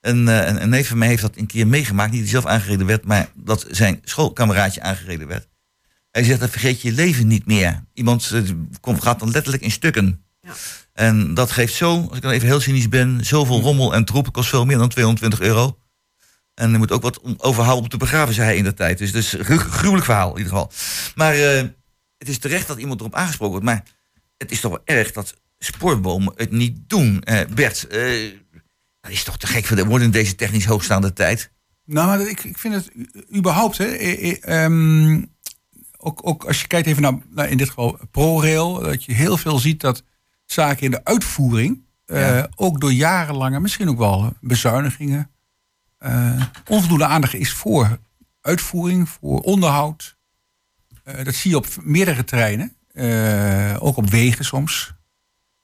Een, 0.01 0.29
eh, 0.29 0.63
een, 0.63 0.69
neef 0.69 0.89
van 0.89 0.99
mij 0.99 1.09
heeft 1.09 1.23
dat 1.23 1.37
een 1.37 1.47
keer 1.47 1.67
meegemaakt, 1.67 2.13
niet 2.13 2.29
zelf 2.29 2.47
aangereden 2.47 2.87
werd, 2.87 3.05
maar 3.05 3.29
dat 3.35 3.67
zijn 3.71 4.01
schoolkameraadje 4.05 4.83
aangereden 4.83 5.27
werd. 5.27 5.49
Hij 6.17 6.25
zegt, 6.25 6.41
dan 6.41 6.49
vergeet 6.49 6.81
je 6.81 6.89
je 6.89 6.95
leven 6.95 7.27
niet 7.27 7.47
meer. 7.47 7.85
Iemand 7.93 8.31
eh, 8.33 8.43
komt, 8.81 9.03
gaat 9.03 9.19
dan 9.19 9.31
letterlijk 9.31 9.63
in 9.63 9.71
stukken. 9.71 10.25
Ja. 10.41 10.53
En 10.93 11.35
dat 11.35 11.51
geeft 11.51 11.75
zo, 11.75 12.07
als 12.09 12.17
ik 12.17 12.23
dan 12.23 12.31
even 12.33 12.47
heel 12.47 12.61
cynisch 12.61 12.89
ben, 12.89 13.25
zoveel 13.27 13.61
rommel 13.61 13.95
en 13.95 14.05
troep. 14.05 14.33
kost 14.33 14.49
veel 14.49 14.65
meer 14.65 14.79
dan 14.79 14.89
220 14.89 15.41
euro. 15.41 15.79
En 16.55 16.73
er 16.73 16.79
moet 16.79 16.91
ook 16.93 17.03
wat 17.03 17.21
overhouden 17.39 17.83
om 17.85 17.89
te 17.89 17.97
begraven, 17.97 18.35
zei 18.35 18.47
hij 18.47 18.57
in 18.57 18.65
de 18.65 18.75
tijd. 18.75 18.99
Dus, 18.99 19.13
dus 19.13 19.29
gru- 19.41 19.59
gruwelijk 19.59 20.05
verhaal 20.05 20.31
in 20.31 20.37
ieder 20.37 20.53
geval. 20.53 20.73
Maar 21.15 21.35
eh, 21.35 21.63
het 22.19 22.29
is 22.29 22.39
terecht 22.39 22.67
dat 22.67 22.79
iemand 22.79 23.01
erop 23.01 23.15
aangesproken 23.15 23.53
wordt. 23.53 23.67
Maar 23.67 23.83
het 24.37 24.51
is 24.51 24.61
toch 24.61 24.71
wel 24.71 24.97
erg 24.97 25.13
dat 25.13 25.35
spoorbomen 25.59 26.33
het 26.37 26.51
niet 26.53 26.79
doen. 26.87 27.23
Eh, 27.23 27.41
Bert, 27.55 27.87
eh, 27.87 28.31
dat 29.01 29.11
is 29.11 29.25
toch 29.25 29.39
te 29.39 29.47
gek 29.47 29.65
voor 29.67 29.77
de 29.77 29.85
woorden 29.85 30.07
in 30.07 30.13
deze 30.13 30.35
technisch 30.35 30.65
hoogstaande 30.65 31.13
tijd. 31.13 31.51
Nou, 31.85 32.07
maar 32.07 32.29
ik, 32.29 32.45
ik 32.45 32.59
vind 32.59 32.75
het 32.75 32.91
überhaupt, 33.37 33.79
hè, 33.79 33.85
eh, 33.85 34.31
eh, 34.31 34.65
ehm, 34.65 35.23
ook, 35.99 36.21
ook 36.23 36.45
als 36.45 36.61
je 36.61 36.67
kijkt 36.67 36.87
even 36.87 37.23
naar, 37.31 37.49
in 37.51 37.57
dit 37.57 37.69
geval 37.69 37.99
ProRail, 38.11 38.81
dat 38.81 39.05
je 39.05 39.13
heel 39.13 39.37
veel 39.37 39.59
ziet 39.59 39.81
dat 39.81 40.03
zaken 40.45 40.83
in 40.83 40.91
de 40.91 41.05
uitvoering, 41.05 41.85
eh, 42.07 42.45
ook 42.55 42.81
door 42.81 42.93
jarenlange, 42.93 43.61
misschien 43.61 43.89
ook 43.89 43.99
wel 43.99 44.33
bezuinigingen, 44.41 45.31
eh, 45.99 46.43
onvoldoende 46.69 47.07
aandacht 47.07 47.35
is 47.35 47.53
voor 47.53 47.99
uitvoering, 48.41 49.09
voor 49.09 49.41
onderhoud. 49.41 50.17
Eh, 51.05 51.25
dat 51.25 51.35
zie 51.35 51.51
je 51.51 51.57
op 51.57 51.67
meerdere 51.83 52.25
terreinen, 52.25 52.77
ook 53.81 53.97
op 53.97 54.11
wegen 54.11 54.45
soms. 54.45 54.95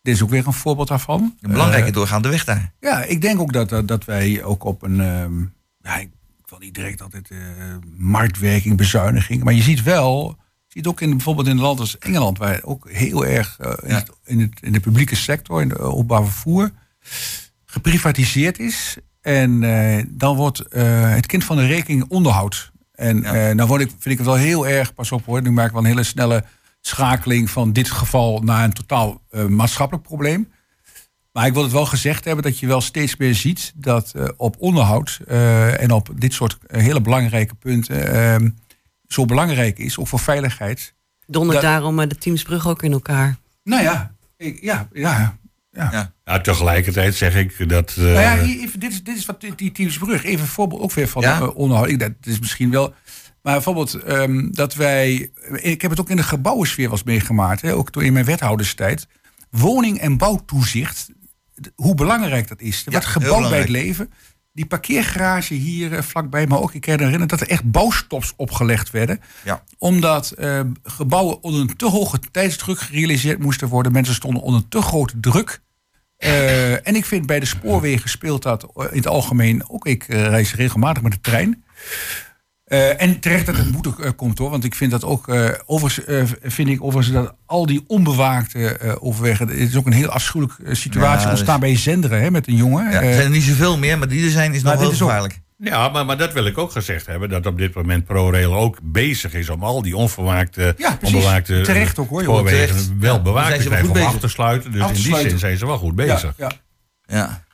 Dit 0.02 0.14
is 0.14 0.22
ook 0.22 0.30
weer 0.30 0.46
een 0.46 0.52
voorbeeld 0.52 0.88
daarvan. 0.88 1.36
Een 1.40 1.50
belangrijke 1.50 1.90
doorgaande 1.90 2.28
weg 2.28 2.44
daar. 2.44 2.72
ja, 2.80 3.02
ik 3.02 3.20
denk 3.20 3.40
ook 3.40 3.52
dat, 3.52 3.68
dat, 3.68 3.88
dat 3.88 4.04
wij 4.04 4.42
ook 4.42 4.64
op 4.64 4.82
een. 4.82 5.00
ehm, 5.00 5.40
ja, 5.80 5.96
ik 5.96 6.10
wil 6.58 6.60
niet 6.66 6.74
direct 6.74 7.02
altijd 7.02 7.30
eh, 7.30 7.38
marktwerking, 7.96 8.76
bezuiniging. 8.76 9.44
Maar 9.44 9.52
je 9.54 9.62
ziet 9.62 9.82
wel. 9.82 10.36
Je 10.66 10.78
ziet 10.78 10.86
ook 10.86 11.00
in, 11.00 11.10
bijvoorbeeld 11.10 11.46
in 11.46 11.52
een 11.56 11.62
land 11.62 11.80
als 11.80 11.98
Engeland, 11.98 12.38
waar 12.38 12.60
ook 12.62 12.90
heel 12.90 13.26
erg 13.26 13.56
eh, 13.60 13.72
in, 13.82 13.88
Ja. 13.88 13.94
het, 13.94 14.10
in, 14.24 14.40
het, 14.40 14.58
in 14.62 14.72
de 14.72 14.80
publieke 14.80 15.16
sector, 15.16 15.60
in 15.62 15.68
de 15.68 15.78
openbaar 15.78 16.24
vervoer, 16.24 16.70
geprivatiseerd 17.66 18.58
is. 18.58 18.96
En 19.20 19.62
eh, 19.62 20.04
dan 20.08 20.36
wordt 20.36 20.62
het 20.70 21.26
kind 21.26 21.44
van 21.44 21.56
de 21.56 21.66
rekening 21.66 22.04
onderhoud. 22.08 22.72
En 22.92 23.20
Ja. 23.20 23.52
nou 23.52 23.68
word 23.68 23.80
ik, 23.80 23.88
vind 23.88 24.04
ik 24.04 24.16
het 24.18 24.26
wel 24.26 24.34
heel 24.36 24.66
erg, 24.66 24.94
pas 24.94 25.12
op 25.12 25.24
hoor, 25.24 25.42
nu 25.42 25.50
maak 25.50 25.66
ik 25.66 25.72
wel 25.72 25.80
een 25.80 25.86
hele 25.88 26.02
snelle 26.02 26.44
schakeling 26.80 27.50
van 27.50 27.72
dit 27.72 27.90
geval 27.90 28.40
naar 28.40 28.64
een 28.64 28.72
totaal 28.72 29.22
maatschappelijk 29.48 30.06
probleem. 30.06 30.48
Maar 31.32 31.46
ik 31.46 31.52
wil 31.52 31.62
het 31.62 31.72
wel 31.72 31.86
gezegd 31.86 32.24
hebben 32.24 32.44
dat 32.44 32.58
je 32.58 32.66
wel 32.66 32.80
steeds 32.80 33.16
meer 33.16 33.34
ziet 33.34 33.72
dat 33.74 34.12
eh, 34.16 34.28
op 34.36 34.56
onderhoud 34.58 35.20
eh, 35.26 35.80
en 35.82 35.90
op 35.90 36.08
dit 36.16 36.32
soort 36.32 36.58
eh, 36.66 36.82
hele 36.82 37.00
belangrijke 37.00 37.54
punten 37.54 38.12
eh, 38.14 38.48
zo 39.08 39.24
belangrijk 39.24 39.78
is, 39.78 39.98
ook 39.98 40.08
voor 40.08 40.18
veiligheid. 40.18 40.94
Dondert 41.26 41.60
Dat- 41.60 41.70
daarom 41.70 42.00
eh, 42.00 42.08
de 42.08 42.16
Teamsbrug 42.16 42.68
ook 42.68 42.82
in 42.82 42.92
elkaar. 42.92 43.36
Nou 43.64 43.82
ja, 43.82 44.14
ik, 44.36 44.58
ja, 44.62 44.88
ja. 44.92 45.18
ja. 45.18 45.88
Ja. 45.92 46.12
Nou, 46.24 46.42
tegelijkertijd 46.42 47.14
zeg 47.14 47.34
ik 47.36 47.68
dat... 47.68 47.90
eh, 47.90 47.96
Nou 48.04 48.12
ja, 48.20 48.38
even, 48.38 48.80
dit, 48.80 48.92
is, 48.92 49.02
dit 49.02 49.16
is 49.16 49.26
wat 49.26 49.40
die, 49.40 49.54
die 49.54 49.72
Teamsbrug, 49.72 50.24
even 50.24 50.40
een 50.40 50.46
voorbeeld 50.46 50.80
ook 50.80 50.92
weer 50.92 51.08
van 51.08 51.22
Ja? 51.22 51.40
eh, 51.40 51.56
onderhoud. 51.56 51.88
Ik, 51.88 51.98
dat 51.98 52.12
is 52.22 52.38
misschien 52.40 52.70
wel. 52.70 52.94
Maar 53.42 53.54
bijvoorbeeld 53.54 53.94
ehm, 53.94 54.48
dat 54.50 54.74
wij. 54.74 55.30
Ik 55.52 55.82
heb 55.82 55.90
het 55.90 56.00
ook 56.00 56.10
in 56.10 56.16
de 56.16 56.22
gebouwensfeer 56.22 56.88
was 56.88 57.02
meegemaakt, 57.02 57.62
hè, 57.62 57.74
ook 57.74 57.92
door 57.92 58.04
in 58.04 58.12
mijn 58.12 58.24
wethouderstijd. 58.24 59.06
Woning- 59.50 59.98
en 59.98 60.16
bouwtoezicht, 60.16 61.08
hoe 61.74 61.94
belangrijk 61.94 62.48
dat 62.48 62.60
is. 62.60 62.86
Er 62.86 62.92
heel 62.92 63.00
gebouwd 63.00 63.50
bij 63.50 63.58
het 63.58 63.68
leven. 63.68 64.10
Die 64.52 64.66
parkeergarage 64.66 65.54
hier 65.54 65.92
eh, 65.92 66.02
vlakbij, 66.02 66.46
maar 66.46 66.60
ook 66.60 66.74
ik 66.74 66.80
kan 66.80 66.92
me 66.92 66.98
herinneren 66.98 67.28
dat 67.28 67.40
er 67.40 67.48
echt 67.48 67.70
bouwstops 67.70 68.32
opgelegd 68.36 68.90
werden. 68.90 69.20
Ja. 69.44 69.62
Omdat 69.78 70.30
eh, 70.30 70.60
gebouwen 70.82 71.42
onder 71.42 71.60
een 71.60 71.76
te 71.76 71.88
hoge 71.88 72.18
tijdsdruk 72.30 72.78
gerealiseerd 72.78 73.38
moesten 73.38 73.68
worden. 73.68 73.92
Mensen 73.92 74.14
stonden 74.14 74.42
onder 74.42 74.68
te 74.68 74.82
grote 74.82 75.20
druk. 75.20 75.60
Eh, 76.16 76.86
en 76.86 76.94
ik 76.94 77.04
vind 77.04 77.26
bij 77.26 77.40
de 77.40 77.46
spoorwegen 77.46 78.10
speelt 78.10 78.42
dat 78.42 78.66
in 78.76 78.96
het 78.96 79.06
algemeen 79.06 79.68
ook. 79.68 79.86
Ik 79.86 80.04
reis 80.04 80.54
regelmatig 80.54 81.02
met 81.02 81.12
de 81.12 81.20
trein. 81.20 81.64
Eh, 82.72 83.02
en 83.02 83.20
terecht 83.20 83.46
dat 83.46 83.56
het 83.56 83.72
moeilijk 83.72 83.98
eh, 83.98 84.10
komt 84.16 84.38
hoor. 84.38 84.50
Want 84.50 84.64
ik 84.64 84.74
vind 84.74 84.90
dat 84.90 85.04
ook. 85.04 85.28
eh 85.28 85.48
overigens 85.66 86.06
eh, 86.06 86.22
vind 86.50 86.68
ik 86.68 86.82
overigens 86.82 87.14
dat 87.14 87.34
al 87.46 87.66
die 87.66 87.84
onbewaakte 87.86 88.68
eh, 88.68 88.94
overwegen. 89.00 89.48
Het 89.48 89.58
is 89.58 89.76
ook 89.76 89.86
een 89.86 89.92
heel 89.92 90.08
afschuwelijke 90.08 90.74
situatie 90.74 91.18
Ja, 91.18 91.20
dus- 91.22 91.30
ontstaan 91.30 91.60
bij 91.60 91.76
Zenderen 91.76 92.20
hè, 92.22 92.30
met 92.30 92.46
een 92.48 92.56
jongen. 92.56 92.84
Ja, 92.90 93.02
er 93.02 93.12
zijn 93.12 93.24
er 93.24 93.30
niet 93.30 93.42
zoveel 93.42 93.78
meer, 93.78 93.98
maar 93.98 94.08
die 94.08 94.24
er 94.24 94.30
zijn 94.30 94.54
is 94.54 94.62
maar 94.62 94.72
nog 94.72 94.80
wel 94.80 94.90
dit 94.90 94.98
is 94.98 95.02
ook- 95.02 95.08
gevaarlijk. 95.08 95.40
Ja, 95.56 95.88
maar, 95.88 96.06
maar 96.06 96.16
dat 96.18 96.32
wil 96.32 96.46
ik 96.46 96.58
ook 96.58 96.70
gezegd 96.72 97.06
hebben. 97.06 97.28
Dat 97.28 97.46
op 97.46 97.58
dit 97.58 97.74
moment 97.74 98.04
ProRail 98.04 98.54
ook 98.54 98.78
bezig 98.82 99.34
is 99.34 99.48
om 99.50 99.62
al 99.62 99.82
die 99.82 99.96
onverwaakte, 99.96 100.74
Ja, 100.76 100.96
precies. 100.96 101.16
onbewaakte 101.16 101.60
Terecht 101.60 101.98
ook, 101.98 102.08
hoor, 102.08 102.22
spoorwegen 102.22 102.66
Terecht. 102.66 102.98
wel 102.98 103.22
bewaakt 103.22 103.60
te 103.60 103.66
krijgen 103.66 103.86
goed 103.88 103.96
of 103.96 104.02
af 104.02 104.06
bezig. 104.06 104.20
te 104.20 104.28
sluiten. 104.28 104.72
Dus 104.72 104.80
Af 104.80 104.86
te 104.86 104.92
in 104.94 104.98
die 105.00 105.06
sluiten. 105.08 105.30
zin 105.30 105.38
zijn 105.40 105.58
ze 105.58 105.66
wel 105.66 105.78
goed 105.78 105.94
bezig. 105.94 106.34
ja. 106.36 106.50
Ja. 107.06 107.44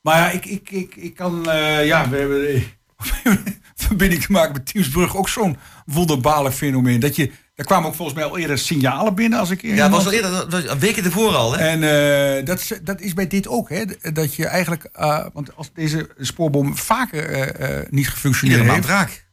Maar 0.00 0.16
ja, 0.18 0.30
ik, 0.30 0.44
ik, 0.46 0.70
ik, 0.70 0.96
ik 0.96 1.14
kan. 1.14 1.50
eh, 1.50 1.86
ja, 1.86 2.08
we 2.08 2.16
hebben 2.16 2.62
verbinding 3.86 4.22
te 4.22 4.32
maken 4.32 4.52
met 4.52 4.66
Teamsbrug 4.66 5.16
ook 5.16 5.28
zo'n 5.28 5.56
wonderbaarlijk 5.86 6.54
fenomeen. 6.54 7.00
Dat 7.00 7.16
je, 7.16 7.30
daar 7.54 7.66
kwamen 7.66 7.88
ook 7.88 7.94
volgens 7.94 8.16
mij 8.18 8.26
al 8.26 8.38
eerder 8.38 8.58
signalen 8.58 9.14
binnen 9.14 9.38
als 9.38 9.50
ik 9.50 9.62
Ja, 9.62 9.82
het 9.82 9.90
was 9.90 10.06
al 10.06 10.12
eerder, 10.12 10.30
dat 10.30 10.52
was 10.52 10.68
een 10.68 10.78
week 10.78 10.96
ervoor 10.96 11.34
al, 11.34 11.56
hè? 11.56 11.58
En 11.58 11.82
eh, 12.38 12.44
dat, 12.44 12.60
is, 12.60 12.72
dat 12.82 13.00
is 13.00 13.14
bij 13.14 13.26
dit 13.26 13.48
ook, 13.48 13.68
hè? 13.68 13.84
Dat 14.12 14.34
je 14.34 14.46
eigenlijk, 14.46 14.88
eh, 14.92 15.26
want 15.32 15.56
als 15.56 15.70
deze 15.74 16.08
spoorboom 16.18 16.76
vaker 16.76 17.30
eh, 17.30 17.86
niet 17.90 18.08
gefunctioneerd 18.08 18.70
heeft, 18.70 18.86
raak. 18.86 19.25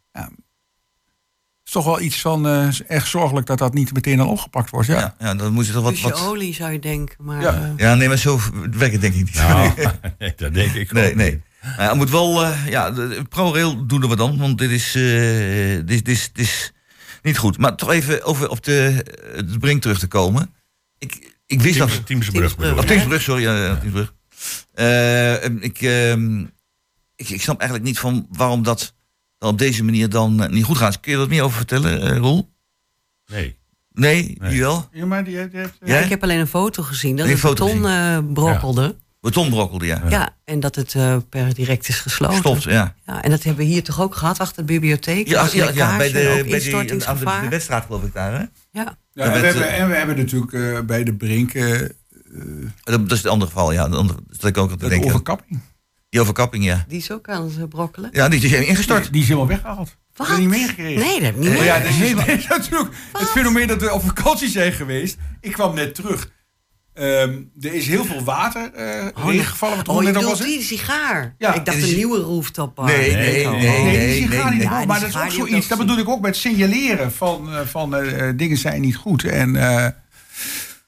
Is 1.75 1.81
toch 1.83 1.85
wel 1.95 2.01
iets 2.05 2.21
van 2.21 2.47
eh, 2.47 2.67
echt 2.87 3.07
zorgelijk 3.07 3.45
dat 3.47 3.57
dat 3.57 3.73
niet 3.73 3.93
meteen 3.93 4.19
al 4.19 4.27
opgepakt 4.29 4.69
wordt. 4.69 4.87
Ja. 4.87 4.97
Ja, 4.99 5.15
ja, 5.19 5.35
dan 5.35 5.53
moet 5.53 5.65
je 5.65 5.71
toch 5.73 5.83
wat... 5.83 5.99
Wat... 5.99 6.21
olie 6.27 6.53
zou 6.53 6.71
je 6.71 6.79
denken. 6.79 7.15
Maar 7.25 7.41
Ja. 7.41 7.53
eh, 7.53 7.69
Ja, 7.77 7.95
nee, 7.95 8.07
maar 8.07 8.17
zo 8.17 8.39
werkt 8.71 8.91
het 8.93 9.01
denk 9.01 9.13
ik 9.13 9.23
niet. 9.25 9.33
Nou, 9.35 9.71
nee, 10.19 10.33
dat 10.35 10.53
denk 10.53 10.73
ik 10.73 10.91
Nee, 10.91 11.09
ook 11.09 11.15
nee. 11.15 11.31
niet. 11.31 11.41
Het 11.59 11.95
moet 11.95 12.09
wel, 12.09 12.43
eh, 12.43 12.67
ja, 12.67 12.93
ProRail 13.29 13.85
doen 13.87 14.09
we 14.09 14.15
dan, 14.15 14.37
want 14.37 14.57
dit 14.57 14.69
is, 14.71 14.95
eh, 14.95 15.01
dit, 15.85 15.89
is- 15.89 16.03
dit, 16.03 16.07
is, 16.07 16.29
dit 16.33 16.45
is 16.45 16.71
niet 17.21 17.37
goed. 17.37 17.57
Maar 17.57 17.75
toch 17.75 17.91
even 17.91 18.23
over 18.23 18.49
op 18.49 18.63
de, 18.63 19.05
de 19.51 19.57
brink 19.59 19.81
terug 19.81 19.99
te 19.99 20.07
komen. 20.07 20.53
Ik, 20.97 21.35
ik 21.45 21.61
wist 21.61 21.77
dat... 21.77 21.87
Teams, 21.89 22.03
Teamsbrug 22.05 22.55
bedoel 22.57 22.79
ik. 22.81 22.87
Teamsbrug, 22.87 23.21
sorry. 23.21 23.41
ja, 23.43 23.75
Teamsbrug. 23.75 24.13
Eh, 24.73 25.43
ik, 25.43 25.81
ehm, 25.81 26.39
ik, 27.15 27.29
ik 27.29 27.41
snap 27.41 27.59
eigenlijk 27.59 27.89
niet 27.89 27.99
van 27.99 28.27
waarom 28.29 28.63
dat 28.63 28.93
dan 29.43 29.51
op 29.51 29.57
deze 29.57 29.83
manier 29.83 30.09
dan 30.09 30.43
eh, 30.43 30.49
niet 30.49 30.63
goed 30.63 30.77
gaat. 30.77 30.99
Kun 30.99 31.11
je 31.11 31.17
er 31.17 31.23
wat 31.23 31.31
meer 31.33 31.43
over 31.43 31.57
vertellen, 31.57 32.01
eh 32.01 32.17
Roel? 32.17 32.49
Nee. 33.25 33.57
Nee, 33.91 34.37
Nee. 34.39 34.59
wel? 34.59 34.87
Ja, 34.91 35.05
maar 35.05 35.23
die, 35.23 35.49
die 35.49 35.59
heeft, 35.59 35.73
Jij? 35.83 36.03
Ik 36.03 36.09
heb 36.09 36.23
alleen 36.23 36.39
een 36.39 36.47
foto 36.47 36.83
gezien 36.83 37.15
dat 37.15 37.25
Een 37.25 37.31
het 37.31 37.39
foto 37.39 37.65
beton 37.65 37.87
eh, 37.87 38.17
brokkelde. 38.33 38.95
Beton 39.19 39.49
brokkelde, 39.49 39.85
ja. 39.85 40.01
Ja. 40.09 40.35
en 40.45 40.59
dat 40.59 40.75
het 40.75 40.95
eh, 40.95 41.17
per 41.29 41.53
direct 41.53 41.87
is 41.87 41.99
gesloten. 41.99 42.37
Stopt, 42.37 42.63
ja. 42.63 42.95
Ja, 43.05 43.21
en 43.23 43.29
dat 43.29 43.43
hebben 43.43 43.65
we 43.65 43.71
hier 43.71 43.83
toch 43.83 44.01
ook 44.01 44.15
gehad 44.15 44.39
achter 44.39 44.65
de 44.65 44.73
bibliotheek? 44.73 45.27
Ja, 45.27 45.41
Dat 45.43 45.51
ja, 45.51 45.69
ja 45.73 45.97
bij 45.97 46.07
de, 46.11 46.45
bij 46.49 46.59
die, 46.59 46.75
aan 47.07 47.17
de, 47.17 47.25
de 47.41 47.49
wedstraat 47.49 47.85
geloof 47.85 48.03
ik 48.03 48.13
daar, 48.13 48.31
hè? 48.31 48.37
Ja. 48.39 48.97
ja, 49.13 49.23
en, 49.23 49.31
we 49.31 49.37
hebben, 49.37 49.67
eh, 49.67 49.79
en 49.79 49.87
we 49.89 49.95
hebben 49.95 50.17
natuurlijk 50.17 50.53
eh, 50.53 50.79
bij 50.81 51.03
de 51.03 51.13
Brink 51.13 51.53
eh, 51.53 51.79
Dat, 52.83 53.01
dat 53.01 53.11
is 53.11 53.17
het 53.17 53.27
andere 53.27 53.51
geval, 53.51 53.71
ja. 53.71 53.87
Dat 53.87 54.15
dat 54.27 54.45
ik 54.49 54.57
ook 54.57 54.71
aan 54.71 54.77
te 54.77 54.83
de 54.83 54.89
denken. 54.89 55.07
overkapping. 55.09 55.61
Die 56.13 56.21
overkapping, 56.21 56.63
ja. 56.65 56.85
Die 56.87 56.97
is 56.97 57.11
ook 57.11 57.29
aan 57.29 57.51
het 57.57 57.69
brokkelen. 57.69 58.09
Ja, 58.13 58.29
die 58.29 58.41
is 58.41 58.51
ingestort. 58.51 59.11
Die 59.11 59.21
is 59.21 59.27
helemaal 59.27 59.47
weggehaald. 59.47 59.95
Wat? 60.15 60.27
Heb 60.27 60.35
je 60.35 60.41
niet 60.41 60.51
meegekregen? 60.51 61.01
Nee, 61.01 61.13
dat 61.13 61.21
heb 61.23 61.35
ik 61.35 61.41
niet 61.41 61.49
meer. 61.51 61.63
ja, 61.63 61.79
dit 61.79 62.39
is, 62.39 62.47
natuurlijk 62.57 62.89
het 63.13 63.29
fenomeen 63.29 63.67
dat 63.67 63.81
we 63.81 63.91
op 63.93 64.03
vakantie 64.03 64.49
zijn 64.49 64.71
geweest. 64.73 65.17
Ik 65.41 65.51
kwam 65.51 65.75
net 65.75 65.95
terug. 65.95 66.31
Ehm, 66.93 67.41
er 67.61 67.73
is 67.73 67.87
heel 67.87 68.05
veel 68.05 68.23
water 68.23 68.73
eh 68.73 69.07
regen 69.25 69.45
gevallen. 69.45 69.77
Wat 69.77 69.87
Oh, 69.87 70.03
je 70.03 70.11
bedoelt 70.11 70.43
die 70.43 70.61
sigaar? 70.61 71.35
Ja, 71.37 71.53
ik 71.53 71.65
dacht 71.65 71.81
een 71.83 71.95
nieuwe 71.95 72.17
rooftop 72.19 72.75
bar. 72.75 72.85
Nee, 72.85 73.11
nee, 73.15 73.45
Oh. 73.45 73.51
nee, 73.51 73.61
Nee, 73.61 73.83
nee. 73.83 74.19
die 74.19 74.27
sigaar 74.31 74.51
niet. 74.55 74.69
nee. 74.69 74.85
maar 74.85 74.99
dat 74.99 74.99
die 74.99 75.07
is 75.07 75.15
ook 75.15 75.29
die 75.29 75.31
zoiets. 75.47 75.67
Dat 75.67 75.77
bedoel 75.77 75.97
ik 75.97 76.09
ook 76.09 76.21
met 76.21 76.35
signaleren 76.35 77.11
van, 77.11 77.53
eh, 77.53 77.59
van 77.65 77.95
eh, 77.95 78.27
eh, 78.29 78.37
dingen 78.37 78.57
zijn 78.57 78.81
niet 78.81 78.95
goed. 78.95 79.23
En 79.23 79.55
eh, 79.55 79.63
Maar 79.75 79.95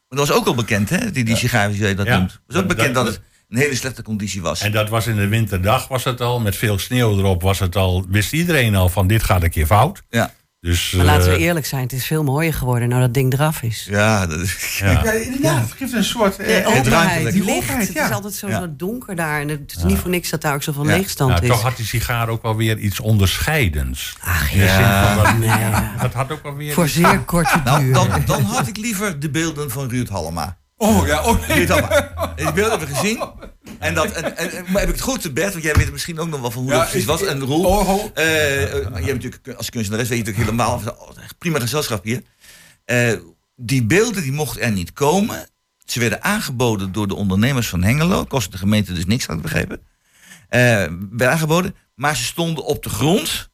dat 0.08 0.28
was 0.28 0.32
ook 0.32 0.46
al 0.48 0.56
bekend, 0.56 0.90
hè? 0.90 1.12
Die, 1.12 1.24
die 1.24 1.36
sigaar, 1.36 1.70
die 1.70 1.80
jij 1.80 1.96
dat 1.96 2.06
Ja. 2.06 2.18
noemt. 2.18 2.32
Het 2.32 2.42
was 2.48 2.56
ook 2.62 2.68
Dat- 2.68 2.78
bekend 2.78 2.96
dat, 2.96 3.06
dat- 3.06 3.14
het 3.14 3.24
een 3.50 3.58
hele 3.58 3.76
slechte 3.76 4.02
conditie 4.04 4.42
was. 4.42 4.62
En 4.62 4.72
dat 4.72 4.90
was 4.90 5.08
in 5.08 5.16
de 5.16 5.28
winterdag, 5.28 5.88
was 5.88 6.04
het 6.04 6.22
al. 6.22 6.40
Met 6.40 6.56
veel 6.56 6.80
sneeuw 6.80 7.18
erop 7.18 7.42
was 7.42 7.60
het 7.60 7.76
al. 7.76 8.06
Wist 8.10 8.34
iedereen 8.34 8.76
al 8.76 8.90
van 8.90 9.08
dit 9.08 9.24
gaat 9.24 9.44
een 9.44 9.50
keer 9.50 9.66
fout. 9.66 10.02
ja. 10.10 10.34
Dus, 10.60 10.92
Maar 10.92 11.06
laten 11.06 11.30
we 11.30 11.36
eh, 11.38 11.42
eerlijk 11.44 11.66
zijn, 11.66 11.82
het 11.84 11.92
is 11.94 12.06
veel 12.06 12.24
mooier 12.24 12.54
geworden 12.54 12.90
nou 12.90 13.02
dat 13.02 13.14
ding 13.14 13.34
eraf 13.34 13.62
is. 13.62 13.88
ja, 13.90 14.28
dat 14.28 14.40
is... 14.40 14.78
ja. 14.80 14.92
ja, 14.92 15.12
inderdaad, 15.12 15.62
het 15.62 15.72
geeft 15.72 15.94
een 15.94 16.04
soort... 16.04 16.38
eh, 16.40 16.48
De 16.48 16.54
eh, 16.54 16.68
openheid, 16.68 16.88
ruimtelijk. 16.88 17.32
die 17.34 17.42
Die 17.42 17.52
licht. 17.52 17.58
openheid, 17.64 17.88
Het 17.88 17.98
ja. 17.98 18.06
is 18.06 18.12
altijd 18.12 18.34
zo, 18.34 18.48
Ja. 18.48 18.60
zo 18.60 18.68
donker 18.76 19.16
daar. 19.16 19.42
En 19.42 19.48
het 19.48 19.74
is 19.78 19.84
niet 19.84 19.98
voor 19.98 20.10
niks 20.10 20.30
dat 20.30 20.42
daar 20.42 20.54
ook 20.54 20.64
zoveel 20.64 20.86
Ja. 20.88 20.96
leegstand 20.96 21.32
Nou, 21.32 21.44
is. 21.44 21.50
toch 21.50 21.62
had 21.62 21.78
die 21.78 21.86
sigaar 21.86 22.30
ook 22.30 22.42
wel 22.42 22.56
weer 22.56 22.78
iets 22.78 23.00
onderscheidends. 23.00 24.16
Ach 24.22 24.52
In 24.52 24.60
de 24.60 24.66
zin 24.68 24.80
Ja. 24.80 25.16
van 25.16 25.24
dat, 25.24 25.38
Nee. 25.60 25.74
dat 26.02 26.14
had 26.14 26.32
ook 26.32 26.44
wel 26.44 26.56
weer. 26.56 26.74
Voor 26.74 26.88
zeer 26.88 27.20
korte 27.20 27.62
Nou, 27.64 27.84
duur. 27.84 27.94
dan, 27.94 28.10
dan 28.26 28.42
had 28.42 28.68
ik 28.68 28.78
liever 28.78 29.20
de 29.20 29.30
beelden 29.30 29.72
van 29.72 29.90
Ruud 29.90 30.10
Hallema. 30.10 30.58
Oh 30.78 31.08
ja, 31.08 31.24
oh 31.24 31.48
nee. 31.48 31.66
Die 32.36 32.54
beelden 32.54 32.70
hebben 32.70 32.88
we 32.88 32.96
gezien. 32.96 33.24
En 33.80 33.94
dat, 33.94 34.12
en, 34.12 34.38
en, 34.38 34.66
maar 34.72 34.80
heb 34.80 34.90
ik 34.90 34.96
het 34.96 35.02
goed 35.04 35.34
bed? 35.34 35.52
Want 35.52 35.64
jij 35.64 35.74
weet 35.74 35.92
misschien 35.92 36.20
ook 36.20 36.30
nog 36.30 36.42
wel 36.42 36.52
van 36.52 36.62
hoe 36.62 36.72
Ja, 36.72 36.78
dat 36.78 36.90
precies 36.90 37.08
was. 37.08 37.24
En 37.26 37.40
Roel, 37.40 37.66
Oh, 37.66 37.90
oh. 37.90 38.06
eh, 38.14 38.26
je 38.72 38.90
hebt 38.90 39.24
natuurlijk 39.24 39.48
als 39.58 39.70
kunstenares 39.70 40.10
weet 40.10 40.18
je 40.18 40.24
natuurlijk 40.24 40.52
helemaal... 40.52 40.82
Oh, 41.00 41.10
prima 41.38 41.60
gezelschap 41.60 42.04
hier. 42.04 42.22
Eh, 42.86 43.14
die 43.56 43.84
beelden 43.84 44.22
die 44.22 44.32
mochten 44.32 44.62
er 44.62 44.72
niet 44.72 44.94
komen. 44.94 45.48
Ze 45.86 46.00
werden 46.00 46.24
aangeboden 46.24 46.92
door 46.92 47.08
de 47.08 47.16
ondernemers 47.16 47.68
van 47.68 47.84
Hengelo. 47.84 48.24
Kostte 48.26 48.52
de 48.52 48.58
gemeente 48.58 48.94
dus 48.94 49.06
niks, 49.06 49.26
had 49.26 49.36
ik 49.36 49.42
begrepen. 49.42 49.82
Werden 50.50 51.30
aangeboden, 51.32 51.76
maar 51.96 52.16
ze 52.16 52.24
stonden 52.24 52.64
op 52.66 52.84
de 52.84 52.90
grond. 52.90 53.50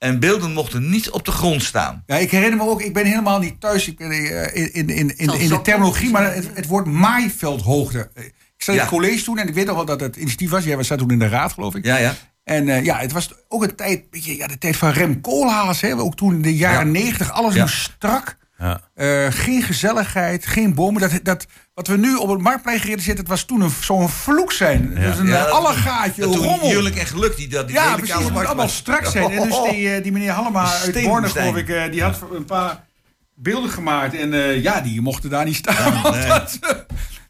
En 0.00 0.18
beelden 0.20 0.52
mochten 0.52 0.90
niet 0.90 1.10
op 1.10 1.24
de 1.24 1.30
grond 1.30 1.62
staan. 1.62 2.02
Ja, 2.06 2.16
ik 2.16 2.30
herinner 2.30 2.58
me 2.58 2.70
ook, 2.70 2.82
ik 2.82 2.92
ben 2.94 3.06
helemaal 3.06 3.38
niet 3.38 3.60
thuis 3.60 3.88
ik 3.88 3.98
ben, 3.98 4.10
eh, 4.10 4.64
in, 4.74 4.88
in, 4.88 5.16
in, 5.16 5.16
in, 5.40 5.48
de 5.48 5.60
terminologie, 5.62 6.10
maar 6.10 6.22
zijn, 6.22 6.34
het, 6.34 6.50
het 6.54 6.66
woord 6.66 6.86
maaiveldhoogte. 6.86 8.10
Ik 8.14 8.32
zat 8.56 8.74
in 8.74 8.80
het 8.80 8.90
college 8.90 9.24
toen 9.24 9.38
en 9.38 9.48
ik 9.48 9.54
weet 9.54 9.66
nog 9.66 9.76
wel 9.76 9.84
dat 9.84 10.00
het 10.00 10.16
initiatief 10.16 10.50
was. 10.50 10.64
Jij 10.64 10.76
was 10.76 10.86
toen 10.86 11.10
in 11.10 11.18
de 11.18 11.28
raad, 11.28 11.52
geloof 11.52 11.74
ik. 11.74 11.84
Ja, 11.84 11.96
ja. 11.96 12.14
En 12.44 12.68
eh, 12.68 12.84
ja, 12.84 12.98
het 12.98 13.12
was 13.12 13.32
ook 13.48 13.62
een 13.62 13.74
tijd, 13.74 14.04
weet 14.10 14.24
je, 14.24 14.36
ja, 14.36 14.46
de 14.46 14.58
tijd 14.58 14.76
van 14.76 14.90
Rem 14.90 15.20
Koolhaas. 15.20 15.80
Hè, 15.80 15.96
ook 15.98 16.16
toen 16.16 16.34
in 16.34 16.42
de 16.42 16.56
jaren 16.56 16.86
Ja. 16.86 16.92
negentig, 16.92 17.32
alles 17.32 17.54
Ja. 17.54 17.60
moest 17.60 17.90
strak. 17.96 18.36
Ja. 18.58 18.80
Eh, 18.94 19.26
geen 19.30 19.62
gezelligheid, 19.62 20.46
geen 20.46 20.74
bomen. 20.74 21.00
Dat, 21.00 21.20
dat, 21.22 21.46
wat 21.80 21.88
we 21.88 21.96
nu 21.96 22.14
op 22.14 22.28
het 22.28 22.40
marktplein 22.40 22.80
gereden 22.80 23.02
zitten, 23.04 23.24
het 23.24 23.32
was 23.32 23.42
toen 23.44 23.60
een, 23.60 23.70
zo'n 23.80 24.08
vloek 24.08 24.52
zijn. 24.52 24.90
Ja. 24.94 25.00
Dus 25.00 25.18
een 25.18 25.26
Ja, 25.26 25.44
dat- 25.44 25.50
allegaatje, 25.50 26.22
Dat 26.22 26.32
toen 26.32 26.44
rommel. 26.44 26.68
Heerlijk 26.68 26.96
en 26.96 27.06
geluk 27.06 27.36
die, 27.36 27.48
dat 27.48 27.66
die 27.66 27.76
Ja, 27.76 27.94
precies. 27.96 28.14
Het 28.14 28.30
moet 28.32 28.44
allemaal 28.46 28.68
strak 28.68 29.06
zijn. 29.06 29.30
En 29.30 29.48
dus 29.48 29.62
die, 29.70 29.94
eh, 29.94 30.02
die 30.02 30.12
meneer 30.12 30.30
Hallema 30.30 30.72
uit. 30.72 31.02
Borne, 31.02 31.28
geloof 31.28 31.56
ik, 31.56 31.68
eh, 31.68 31.90
die 31.90 32.02
had 32.02 32.18
een 32.34 32.44
paar 32.44 32.84
beelden 33.34 33.70
gemaakt. 33.70 34.14
En 34.14 34.32
eh, 34.32 34.62
ja, 34.62 34.80
die 34.80 35.00
mochten 35.00 35.30
daar 35.30 35.44
niet 35.44 35.56
staan. 35.56 36.02
nee. 36.12 36.30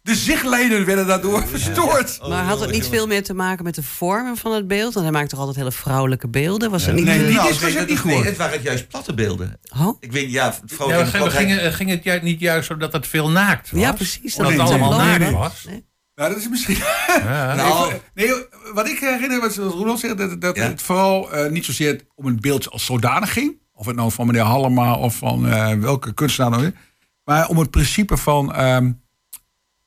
De 0.03 0.15
zichtlijnen 0.15 0.85
werden 0.85 1.07
daardoor 1.07 1.47
verstoord. 1.47 2.19
Oh, 2.23 2.29
maar 2.29 2.45
had 2.45 2.61
het 2.61 2.71
niet 2.71 2.87
veel 2.89 3.07
meer 3.07 3.23
te 3.23 3.35
maken 3.35 3.65
met 3.65 3.75
de 3.75 3.83
vormen 3.83 4.37
van 4.37 4.53
het 4.53 4.67
beeld? 4.69 4.95
Want 4.95 5.07
hij 5.07 5.15
maakt 5.15 5.29
toch 5.31 5.39
altijd 5.39 5.57
hele 5.57 5.73
vrouwelijke 5.73 6.29
beelden? 6.29 6.71
Was 6.71 6.87
er 6.87 6.95
niet 6.95 7.05
Nee, 7.05 7.27
die 7.27 7.35
Nou, 7.37 7.49
ik 7.53 7.61
dat- 7.75 7.89
niet 7.89 8.05
nee, 8.05 8.25
het 8.25 8.37
waren 8.37 8.63
juist 8.63 8.89
platte 8.89 9.15
beelden. 9.15 9.61
Oh? 9.79 9.97
Ik 10.01 10.13
weet, 10.13 10.31
ja, 10.31 10.45
het 10.47 10.61
Ja, 10.67 10.75
vrouwelijke 10.77 11.11
ging, 11.31 11.75
ging, 11.75 11.91
het- 11.91 12.05
het 12.05 12.23
niet 12.23 12.41
juist 12.41 12.67
zo 12.67 12.77
dat 12.77 12.93
het 12.93 13.07
veel 13.07 13.31
naakt 13.31 13.71
was? 13.71 13.81
Ja, 13.81 13.93
precies. 13.93 14.35
Dat 14.35 14.51
het 14.51 14.59
allemaal 14.59 14.97
naakt 14.97 15.31
was? 15.31 15.65
Nee. 15.69 15.89
Ja, 16.15 16.29
dat 16.29 16.37
is 16.37 16.49
misschien... 16.49 16.77
Ja. 16.77 17.55
Nou, 17.63 17.93
Nee, 18.15 18.33
wat 18.75 18.89
ik 18.89 18.99
herinner, 18.99 19.41
wat 19.41 19.55
Roelof 19.57 19.99
zegt, 20.01 20.19
dat, 20.19 20.41
dat 20.41 20.57
Ja. 20.57 20.63
het 20.63 20.83
vooral 20.83 21.33
eh, 21.33 21.51
niet 21.51 21.65
zozeer 21.65 22.01
om 22.15 22.27
een 22.27 22.41
beeld 22.41 22.71
als 22.71 22.85
zodanig 22.85 23.33
ging. 23.33 23.59
Of 23.73 23.87
het 23.87 23.97
nou 23.97 24.11
van 24.13 24.27
meneer 24.27 24.43
Hallema 24.43 24.95
of 24.95 25.15
van 25.17 25.49
eh, 25.49 25.73
welke 25.73 26.15
kunstenaar 26.15 26.51
dan 26.51 26.67
ook. 26.67 26.73
Maar 27.25 27.49
om 27.49 27.59
het 27.59 27.71
principe 27.71 28.17
van 28.17 28.55
ehm, 28.55 28.93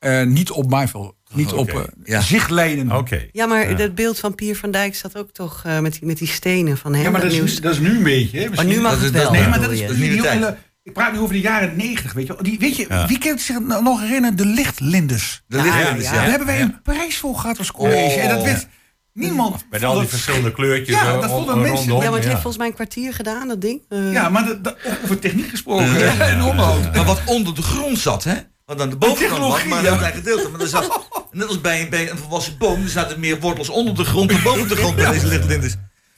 eh, 0.03 0.23
niet 0.25 0.51
op 0.51 0.69
maaiveld, 0.69 1.15
niet 1.33 1.51
op 1.51 1.69
eh, 1.69 1.81
Ja. 2.03 2.21
zichtlijnen. 2.21 2.91
Oké. 2.97 3.25
Ja, 3.31 3.45
maar 3.45 3.69
Ja. 3.69 3.75
dat 3.75 3.95
beeld 3.95 4.19
van 4.19 4.35
Pier 4.35 4.55
van 4.55 4.71
Dijk 4.71 4.95
staat 4.95 5.17
ook 5.17 5.31
toch 5.31 5.61
eh, 5.65 5.79
met, 5.79 5.93
die, 5.93 6.05
met 6.05 6.17
die 6.17 6.27
stenen 6.27 6.77
van 6.77 6.93
hem. 6.93 7.03
Ja, 7.03 7.09
maar 7.09 7.21
dat 7.21 7.31
is, 7.31 7.61
dat 7.61 7.73
is 7.73 7.79
nu 7.79 7.95
een 7.97 8.03
beetje. 8.03 8.39
Hè, 8.39 8.49
maar 8.49 8.65
nu 8.65 8.81
mag 8.81 8.91
dat 8.91 9.01
het 9.01 9.11
wel. 9.11 9.31
Nee, 9.31 9.41
Ja, 9.41 9.47
maar 9.49 9.61
dat 9.61 9.71
is 9.71 9.81
dat 9.81 9.89
is 9.89 9.97
hele- 9.97 10.57
Ik 10.83 10.93
praat 10.93 11.13
nu 11.13 11.19
over 11.19 11.33
de 11.33 11.41
jaren 11.41 11.75
negentig, 11.77 12.13
weet 12.13 12.27
je 12.27 12.33
wel. 12.33 12.43
Die, 12.43 12.59
weet 12.59 12.75
je, 12.75 12.85
Ja. 12.89 13.07
wie 13.07 13.17
kan 13.17 13.39
zich 13.39 13.59
nog 13.59 14.01
herinneren? 14.01 14.37
De 14.37 14.45
lichtlinders. 14.45 15.43
De 15.47 15.57
Ja, 15.57 15.63
lichtlinders, 15.63 16.05
ja. 16.05 16.13
ja. 16.13 16.19
Daar 16.19 16.29
hebben 16.29 16.47
wij 16.47 16.61
een 16.61 16.81
prijs 16.81 17.17
voor 17.17 17.35
gehad 17.35 17.57
als 17.57 17.71
college. 17.71 18.15
Oh. 18.15 18.23
en 18.23 18.29
dat 18.29 18.43
werd 18.43 18.67
niemand... 19.13 19.65
Met 19.69 19.83
al 19.83 19.99
die 19.99 20.07
verschillende 20.07 20.51
kleurtjes 20.51 20.95
Ja, 20.95 21.13
dat 21.19 21.29
vonden 21.29 21.57
mensen- 21.59 21.75
rondom. 21.77 21.97
Ja, 21.97 22.03
want 22.03 22.13
het 22.13 22.23
ja. 22.23 22.29
heeft 22.29 22.41
volgens 22.41 22.57
mij 22.57 22.67
een 22.67 22.73
kwartier 22.73 23.13
gedaan, 23.13 23.47
dat 23.47 23.61
ding. 23.61 23.81
Ja, 23.89 24.29
maar 24.29 24.45
dat- 24.45 24.63
dat- 24.63 24.77
over 25.03 25.19
techniek 25.19 25.49
gesproken. 25.49 26.19
En 26.19 26.41
onderhoud. 26.43 26.95
Maar 26.95 27.05
wat 27.05 27.21
onder 27.25 27.55
de 27.55 27.61
grond 27.61 27.99
zat, 27.99 28.23
hè? 28.23 28.35
Want 28.65 28.81
aan 28.81 28.89
de 28.89 28.95
bovenkant 28.95 29.39
was 29.39 29.63
maar 29.65 29.83
ja. 29.83 29.91
een 29.91 29.97
klein 29.97 30.13
gedeelte. 30.13 30.49
Maar 30.49 30.61
er 30.61 30.67
zat, 30.67 31.07
net 31.31 31.47
als 31.47 31.61
bij, 31.61 31.89
bij 31.89 32.11
een 32.11 32.17
volwassen 32.17 32.57
boom, 32.57 32.83
er 32.83 32.89
zaten 32.89 33.19
meer 33.19 33.39
wortels 33.39 33.69
onder 33.69 33.95
de 33.95 34.03
grond 34.05 34.29
dan 34.29 34.41
boven 34.43 34.67
de 34.67 34.75
grond 34.75 34.95
bij 34.95 35.11
deze 35.11 35.27
lichtlinders. 35.27 35.75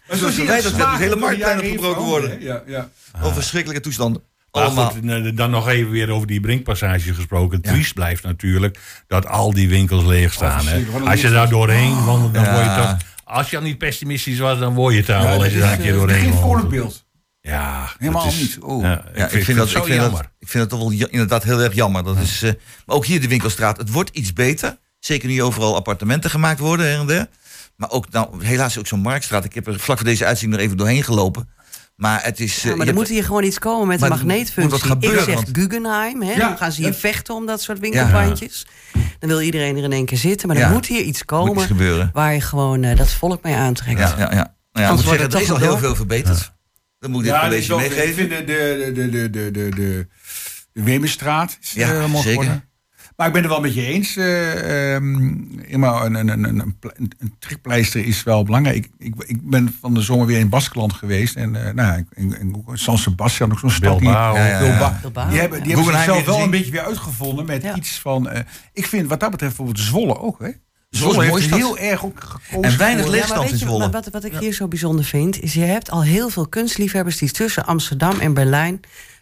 Maar 0.08 0.18
Zoals 0.18 0.34
zie 0.36 0.44
je 0.44 0.50
verwijderd 0.50 0.76
werd, 0.76 0.86
smaak 0.90 1.00
dus 1.00 1.20
hele 1.20 1.38
jaren 1.38 1.64
opgebroken 1.66 2.02
heen 2.02 2.10
worden. 2.10 2.42
Ja, 2.42 2.64
ja. 2.68 2.90
Oh, 3.24 3.34
verschrikkelijke 3.34 3.84
toestanden. 3.84 4.22
Maar 4.52 4.64
Allemaal. 4.64 4.90
goed, 4.90 5.38
dan 5.38 5.50
nog 5.50 5.68
even 5.68 5.92
weer 5.92 6.10
over 6.10 6.28
die 6.28 6.40
brinkpassage 6.40 7.14
gesproken. 7.14 7.62
Triest 7.62 7.94
blijft 7.94 8.24
natuurlijk 8.24 8.80
dat 9.08 9.26
al 9.28 9.54
die 9.54 9.70
winkels 9.70 10.04
leeg 10.04 10.34
staan. 10.34 10.68
een 10.68 11.08
Als 11.08 11.22
je 11.22 11.30
daar 11.30 11.50
doorheen 11.50 12.06
wandelt, 12.06 12.34
dan 12.34 12.44
Ja. 12.44 12.54
word 12.54 12.66
je 12.66 12.82
toch... 12.82 13.14
Als 13.24 13.50
je 13.50 13.58
al 13.58 13.64
niet 13.64 13.78
pessimistisch 13.78 14.40
was, 14.40 14.60
dan 14.60 14.74
word 14.74 14.92
je 14.94 14.98
het 15.00 15.08
daar 15.08 15.22
wel 15.24 15.28
Ja, 15.30 15.34
als 15.36 15.44
dat 15.44 15.54
je 15.54 15.60
daar 15.60 15.72
een 15.74 15.78
keer 15.82 15.92
eh, 15.94 15.98
doorheen 16.00 16.20
Geen 16.20 16.30
wandelt. 16.32 16.46
vrolijk 16.52 16.70
beeld. 16.70 17.05
Ja, 17.46 17.92
Helemaal 18.00 18.28
is- 18.28 18.40
niet. 18.40 18.58
Oh. 18.60 18.82
Ja, 18.84 18.90
Ja, 19.16 19.24
ik, 19.30 19.44
vind 19.44 19.58
dat, 19.58 19.68
het 19.68 19.78
ik, 19.78 19.84
vind 19.84 20.00
dat, 20.00 20.20
ik 20.40 20.48
vind 20.48 20.64
het 20.64 20.70
toch 20.70 20.80
wel 20.80 20.92
ja- 20.92 21.08
inderdaad 21.10 21.44
heel 21.44 21.62
erg 21.62 21.74
jammer. 21.74 22.04
Dat 22.04 22.18
is, 22.18 22.42
eh, 22.44 22.52
maar 22.86 22.96
ook 22.96 23.06
hier 23.06 23.22
de 23.22 23.28
winkelstraat, 23.28 23.78
het 23.78 23.92
wordt 23.92 24.10
iets 24.16 24.34
beter. 24.34 24.78
Zeker 25.00 25.30
nu 25.30 25.44
overal 25.44 25.76
appartementen 25.76 26.30
gemaakt 26.30 26.60
worden 26.60 26.86
her 26.86 27.00
en 27.00 27.08
der. 27.08 27.28
Maar 27.76 27.90
ook, 27.92 28.12
nou, 28.12 28.46
helaas 28.46 28.78
ook 28.78 28.88
zo'n 28.88 29.00
marktstraat. 29.00 29.46
Ik 29.46 29.54
heb 29.54 29.68
er 29.68 29.80
vlak 29.80 29.98
voor 29.98 30.06
deze 30.06 30.26
uitzending 30.26 30.58
nog 30.60 30.66
even 30.66 30.78
doorheen 30.78 31.04
gelopen. 31.04 31.50
Maar 31.96 32.24
het 32.24 32.40
is... 32.40 32.58
eh, 32.58 32.64
Ja, 32.64 32.70
je 32.70 32.76
maar 32.76 32.80
er 32.80 32.86
hebt- 32.86 32.98
moet 32.98 33.08
hier 33.08 33.24
gewoon 33.24 33.44
iets 33.44 33.60
komen 33.60 33.88
met 33.88 34.00
de 34.00 34.06
moet 34.08 34.16
magneetfunctie. 34.16 34.80
gebeuren, 34.80 35.20
Ik 35.20 35.26
zeg 35.26 35.36
want- 35.36 35.50
Guggenheim, 35.58 36.22
hè? 36.22 36.32
Ja, 36.32 36.38
dan 36.38 36.58
gaan 36.58 36.72
ze 36.72 36.82
hier 36.82 36.92
ja. 36.92 36.98
vechten 36.98 37.36
om 37.36 37.46
dat 37.46 37.62
soort 37.62 37.80
winkelpandjes. 37.80 38.68
Dan 39.20 39.30
wil 39.30 39.42
iedereen 39.42 39.78
er 39.78 39.84
in 39.84 39.92
één 39.92 40.06
keer 40.06 40.18
zitten. 40.18 40.48
Maar 40.48 40.58
Ja. 40.58 40.66
er 40.68 40.72
moet 40.72 40.86
hier 40.86 41.02
iets 41.02 41.26
komen 41.26 41.64
iets 41.64 42.10
waar 42.14 42.34
je 42.34 42.42
gewoon 42.42 42.84
eh, 42.84 42.98
dat 42.98 43.12
volk 43.12 43.44
mee 43.44 43.56
aantrekt. 43.56 44.00
Ja, 44.00 44.14
ja, 44.18 44.32
ja. 44.32 44.54
Nou 44.72 44.86
ja, 44.88 44.88
wordt 44.88 45.04
zeggen, 45.04 45.24
het 45.24 45.34
er 45.34 45.42
is 45.42 45.48
toch 45.48 45.62
al 45.62 45.68
heel 45.68 45.78
veel 45.78 45.96
verbeterd. 45.96 46.54
Moet 47.10 47.26
ik 47.26 47.32
dit 47.32 47.34
Ja, 47.36 47.42
college 47.48 47.74
ook, 47.74 47.82
ik 47.82 47.90
meegeven. 47.90 48.30
de, 48.30 48.44
de, 48.46 48.92
de, 48.94 49.10
de, 49.10 49.30
de, 49.30 49.52
de, 49.52 49.70
de, 50.74 50.98
is 51.62 51.72
Ja, 51.74 51.94
eh, 51.94 52.00
mooi 52.00 52.24
zeker. 52.24 52.30
geworden. 52.30 52.70
Maar 53.16 53.28
ik 53.28 53.34
ben 53.34 53.42
het 53.42 53.52
wel 53.52 53.62
met 53.62 53.74
je 53.74 53.82
eens. 53.86 54.16
eh 54.16 54.96
ehm, 54.96 55.28
immer 55.68 56.02
een, 56.06 56.14
een, 56.16 56.28
een, 56.30 56.44
een, 56.44 56.76
een, 57.20 57.34
trekpleister 57.40 58.06
is 58.06 58.24
wel 58.24 58.44
belangrijk. 58.44 58.76
Ik, 58.78 58.90
ik, 58.98 59.14
ik 59.26 59.50
ben 59.50 59.76
van 59.82 59.94
de 59.94 60.02
zomer 60.02 60.26
weer 60.26 60.40
in 60.40 60.50
Baskeland 60.50 60.94
geweest. 60.94 61.36
En 61.36 61.66
eh 61.68 61.74
nou, 61.74 62.06
in, 62.14 62.40
in, 62.40 62.64
San 62.74 62.98
Sebastian, 62.98 63.52
ook 63.52 63.60
zo'n 63.60 63.70
stad. 63.70 64.02
Ja, 64.02 64.36
ja, 64.36 64.48
ja. 64.48 64.60
Bilbao. 64.60 64.92
Bilbao. 65.02 65.30
Die 65.30 65.40
hebben, 65.40 65.64
die 65.64 65.74
hebben 65.76 65.94
zichzelf 65.94 66.26
wel 66.26 66.40
een 66.42 66.50
beetje 66.50 66.72
weer 66.72 66.86
uitgevonden 66.86 67.46
met 67.46 67.62
Ja. 67.64 67.76
iets 67.76 68.00
van... 68.00 68.30
eh, 68.30 68.42
ik 68.74 68.86
vind 68.88 69.08
wat 69.08 69.20
dat 69.20 69.32
betreft 69.32 69.56
bijvoorbeeld 69.58 69.86
Zwolle 69.88 70.20
ook. 70.20 70.40
Hè? 70.40 70.50
Zwolle 70.98 71.24
heeft 71.24 71.56
heel 71.56 71.78
erg 71.78 72.06
ook 72.06 72.20
gekozen 72.20 72.72
En 72.72 72.78
weinig 72.78 73.08
leegstand 73.08 73.52
in 73.52 73.58
Zwolle. 73.58 73.90
wat, 73.90 74.10
wat 74.12 74.24
ik 74.24 74.36
hier 74.36 74.54
zo 74.54 74.68
bijzonder 74.68 75.06
vind, 75.06 75.42
is 75.42 75.54
je 75.54 75.62
hebt 75.64 75.90
al 75.92 76.04
heel 76.04 76.30
veel 76.30 76.48
kunstliefhebbers 76.48 77.18
die 77.18 77.32
tussen 77.32 77.66
Amsterdam 77.66 78.20
en 78.20 78.34
Berlijn 78.34 78.80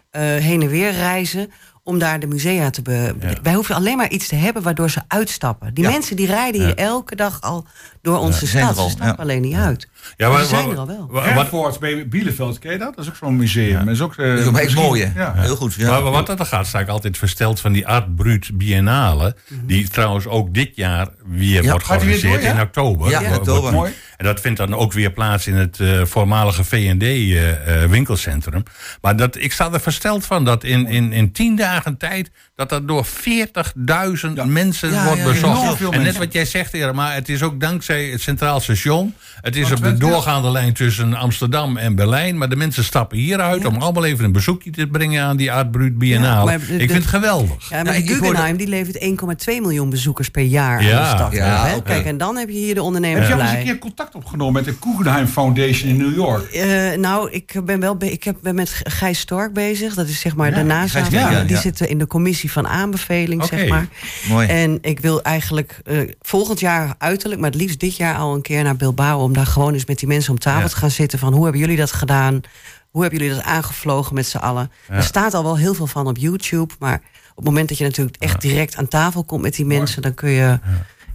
eh, 0.10 0.22
heen 0.22 0.62
en 0.62 0.68
weer 0.68 0.92
reizen 0.92 1.52
om 1.84 2.00
daar 2.00 2.20
de 2.20 2.28
musea 2.28 2.70
te 2.70 2.82
be. 2.82 3.16
Ja. 3.20 3.34
Wij 3.44 3.54
hoeven 3.54 3.76
alleen 3.76 3.98
maar 3.98 4.10
iets 4.10 4.28
te 4.28 4.36
hebben 4.36 4.64
waardoor 4.64 4.90
ze 4.90 5.02
uitstappen. 5.08 5.74
Die 5.74 5.84
Ja. 5.84 5.90
mensen 5.90 6.16
die 6.16 6.26
rijden 6.28 6.62
hier 6.66 6.76
elke 6.76 7.16
dag 7.16 7.42
al 7.42 7.66
door 8.02 8.18
onze 8.20 8.48
stad. 8.48 8.78
al, 8.78 8.84
Ze 8.86 8.90
stappen 8.90 9.08
ja. 9.18 9.22
alleen 9.24 9.42
niet 9.42 9.56
uit. 9.56 9.88
Ja, 10.18 10.28
Maar 10.28 10.30
maar- 10.30 10.42
ze 10.42 10.48
zijn 10.48 10.62
maar- 10.66 10.74
er 10.74 10.80
al 10.80 10.88
wel. 11.12 11.22
Herford 11.24 11.80
bij 11.80 12.08
Bielefeld, 12.08 12.60
ken 12.60 12.72
je 12.72 12.78
dat? 12.78 12.96
Dat 12.96 13.04
is 13.06 13.10
ook 13.12 13.16
zo'n 13.18 13.36
museum. 13.36 13.86
Dat 13.86 13.94
is 13.94 14.02
ook, 14.02 14.16
eh, 14.16 14.46
Dat 14.46 14.60
is? 14.60 14.74
Ja. 15.16 15.34
Heel 15.36 15.56
goed. 15.56 15.74
Ja. 15.74 15.90
Maar 16.02 16.12
wat 16.12 16.28
dat 16.28 16.40
er 16.40 16.46
gaat, 16.46 16.68
sta 16.68 16.80
ik 16.80 16.88
altijd 16.88 17.18
versteld 17.18 17.60
van 17.60 17.72
die 17.72 17.88
Art 17.88 18.16
Brut 18.16 18.50
Biennale. 18.58 19.36
Die 19.66 19.88
trouwens 19.90 20.28
ook 20.28 20.54
dit 20.54 20.76
jaar 20.76 21.08
weer 21.26 21.64
Ja, 21.64 21.70
wordt 21.70 21.86
georganiseerd 21.86 22.34
door, 22.34 22.42
ja? 22.44 22.54
in 22.56 22.62
oktober. 22.62 23.10
Ja, 23.10 23.36
oktober. 23.36 23.62
wordt- 23.62 23.76
Mooi. 23.76 23.94
Dat 24.24 24.40
vindt 24.40 24.58
dan 24.58 24.76
ook 24.76 24.94
weer 24.94 25.12
plaats 25.12 25.48
in 25.48 25.56
het 25.56 25.80
eh, 25.80 26.06
voormalige 26.06 26.64
V&D-winkelcentrum. 26.64 28.64
maar 29.02 29.16
dat, 29.16 29.36
ik 29.36 29.52
sta 29.52 29.72
er 29.72 29.80
versteld 29.80 30.26
van 30.26 30.46
dat 30.46 30.64
in, 30.64 30.88
in, 30.88 31.14
in 31.14 31.32
tien 31.32 31.56
dagen 31.56 31.98
tijd... 31.98 32.32
dat 32.56 32.70
dat 32.70 32.88
door 32.88 33.06
40.000 33.06 34.44
mensen 34.46 34.92
Ja, 34.92 35.06
wordt 35.06 35.20
ja, 35.22 35.26
bezocht. 35.28 35.80
en 35.80 35.90
net 35.90 36.02
mensen. 36.02 36.20
wat 36.20 36.34
jij 36.34 36.46
zegt, 36.46 36.74
Irma, 36.74 37.12
het 37.12 37.30
is 37.30 37.42
ook 37.44 37.60
dankzij 37.60 38.06
het 38.06 38.22
Centraal 38.22 38.60
Station. 38.60 39.14
Het 39.42 39.56
is 39.56 39.68
Van 39.68 39.78
op 39.78 39.84
de 39.84 39.94
doorgaande 39.98 40.52
lijn 40.52 40.74
tussen 40.74 41.14
Amsterdam 41.14 41.78
en 41.78 41.96
Berlijn. 41.96 42.38
Maar 42.38 42.50
de 42.50 42.56
mensen 42.56 42.84
stappen 42.84 43.18
hieruit 43.18 43.66
om 43.66 43.76
allemaal 43.76 44.06
even 44.06 44.26
een 44.26 44.32
bezoekje 44.32 44.70
te 44.72 44.88
brengen... 44.88 45.24
aan 45.24 45.38
die 45.38 45.52
Art 45.52 45.72
Brut 45.72 45.98
Biennale. 45.98 46.46
maar 46.46 46.54
ik 46.54 46.68
de- 46.68 46.78
vind 46.78 46.92
het 46.92 47.06
geweldig. 47.06 47.70
Ja, 47.70 47.76
maar 47.76 47.84
Nou, 47.94 48.04
de 48.06 48.14
Guggenheim 48.14 48.58
die 48.58 48.68
levert 48.68 48.98
1,2 49.00 49.62
miljoen 49.62 49.90
bezoekers 49.90 50.30
per 50.30 50.44
jaar 50.44 50.78
aan 50.80 50.86
de 51.10 51.16
stad. 51.16 51.32
ja, 51.32 51.66
hè? 51.68 51.82
Kijk, 51.82 52.06
en 52.06 52.18
dan 52.18 52.36
heb 52.38 52.50
je 52.50 52.56
hier 52.58 52.76
de 52.76 52.82
ondernemer 52.84 53.20
Heb 53.20 53.28
je 53.28 53.36
al 53.36 53.42
eens 53.42 53.52
een 53.52 53.64
keer 53.64 53.78
contact 53.78 54.16
opgenomen 54.16 54.54
met 54.54 54.66
de 54.66 54.76
Guggenheim 54.82 55.28
Foundation 55.28 55.90
in 55.90 55.98
New 55.98 56.16
York? 56.16 56.52
Eh, 56.52 56.98
nou, 56.98 57.32
ik 57.32 57.62
ben 57.66 57.80
wel 57.80 57.96
be- 57.96 58.12
ik 58.12 58.24
heb, 58.24 58.36
ben 58.42 58.56
met 58.56 58.82
Gijs 58.84 59.20
Stork 59.20 59.54
bezig. 59.54 59.94
Dat 59.94 60.08
is 60.08 60.20
zeg 60.20 60.36
maar 60.36 60.50
Ja, 60.50 60.56
de 60.56 60.64
NASA. 60.64 61.02
Die 61.10 61.20
ja. 61.56 61.62
zit 61.62 61.80
in 61.82 61.98
de 61.98 62.08
commissie 62.08 62.43
van 62.52 62.68
aanbeveling, 62.68 63.44
zeg 63.44 63.68
maar. 63.68 63.88
Mooi. 64.28 64.48
En 64.48 64.78
ik 64.82 65.00
wil 65.00 65.22
eigenlijk 65.22 65.80
eh, 65.86 65.98
volgend 66.22 66.60
jaar 66.60 66.96
uiterlijk, 66.98 67.42
maar 67.42 67.52
het 67.52 67.60
liefst 67.60 67.80
dit 67.80 67.96
jaar 67.96 68.16
al 68.16 68.34
een 68.36 68.42
keer 68.42 68.64
naar 68.64 68.76
Bilbao... 68.76 69.20
om 69.24 69.34
daar 69.34 69.46
gewoon 69.46 69.74
eens 69.74 69.86
met 69.86 70.00
die 70.00 70.08
mensen 70.08 70.32
om 70.32 70.40
tafel 70.40 70.62
Ja. 70.62 70.68
te 70.68 70.76
gaan 70.76 70.92
zitten... 70.92 71.20
van 71.20 71.34
hoe 71.34 71.44
hebben 71.44 71.62
jullie 71.62 71.78
dat 71.78 71.92
gedaan? 71.92 72.42
Hoe 72.90 73.02
hebben 73.02 73.20
jullie 73.20 73.36
dat 73.36 73.46
aangevlogen 73.46 74.16
met 74.16 74.26
z'n 74.28 74.38
allen? 74.38 74.72
Er 74.88 75.04
staat 75.04 75.34
al 75.34 75.44
wel 75.44 75.58
heel 75.58 75.74
veel 75.74 75.88
van 75.88 76.08
op 76.08 76.18
YouTube... 76.18 76.74
maar 76.80 77.02
op 77.30 77.36
het 77.36 77.46
moment 77.46 77.70
dat 77.70 77.78
je 77.78 77.84
natuurlijk 77.84 78.16
echt 78.20 78.42
direct 78.42 78.76
aan 78.76 78.88
tafel 78.88 79.24
komt 79.24 79.42
met 79.42 79.56
die 79.56 79.66
mensen... 79.66 80.02
dan 80.02 80.14
kun 80.14 80.30
je 80.30 80.60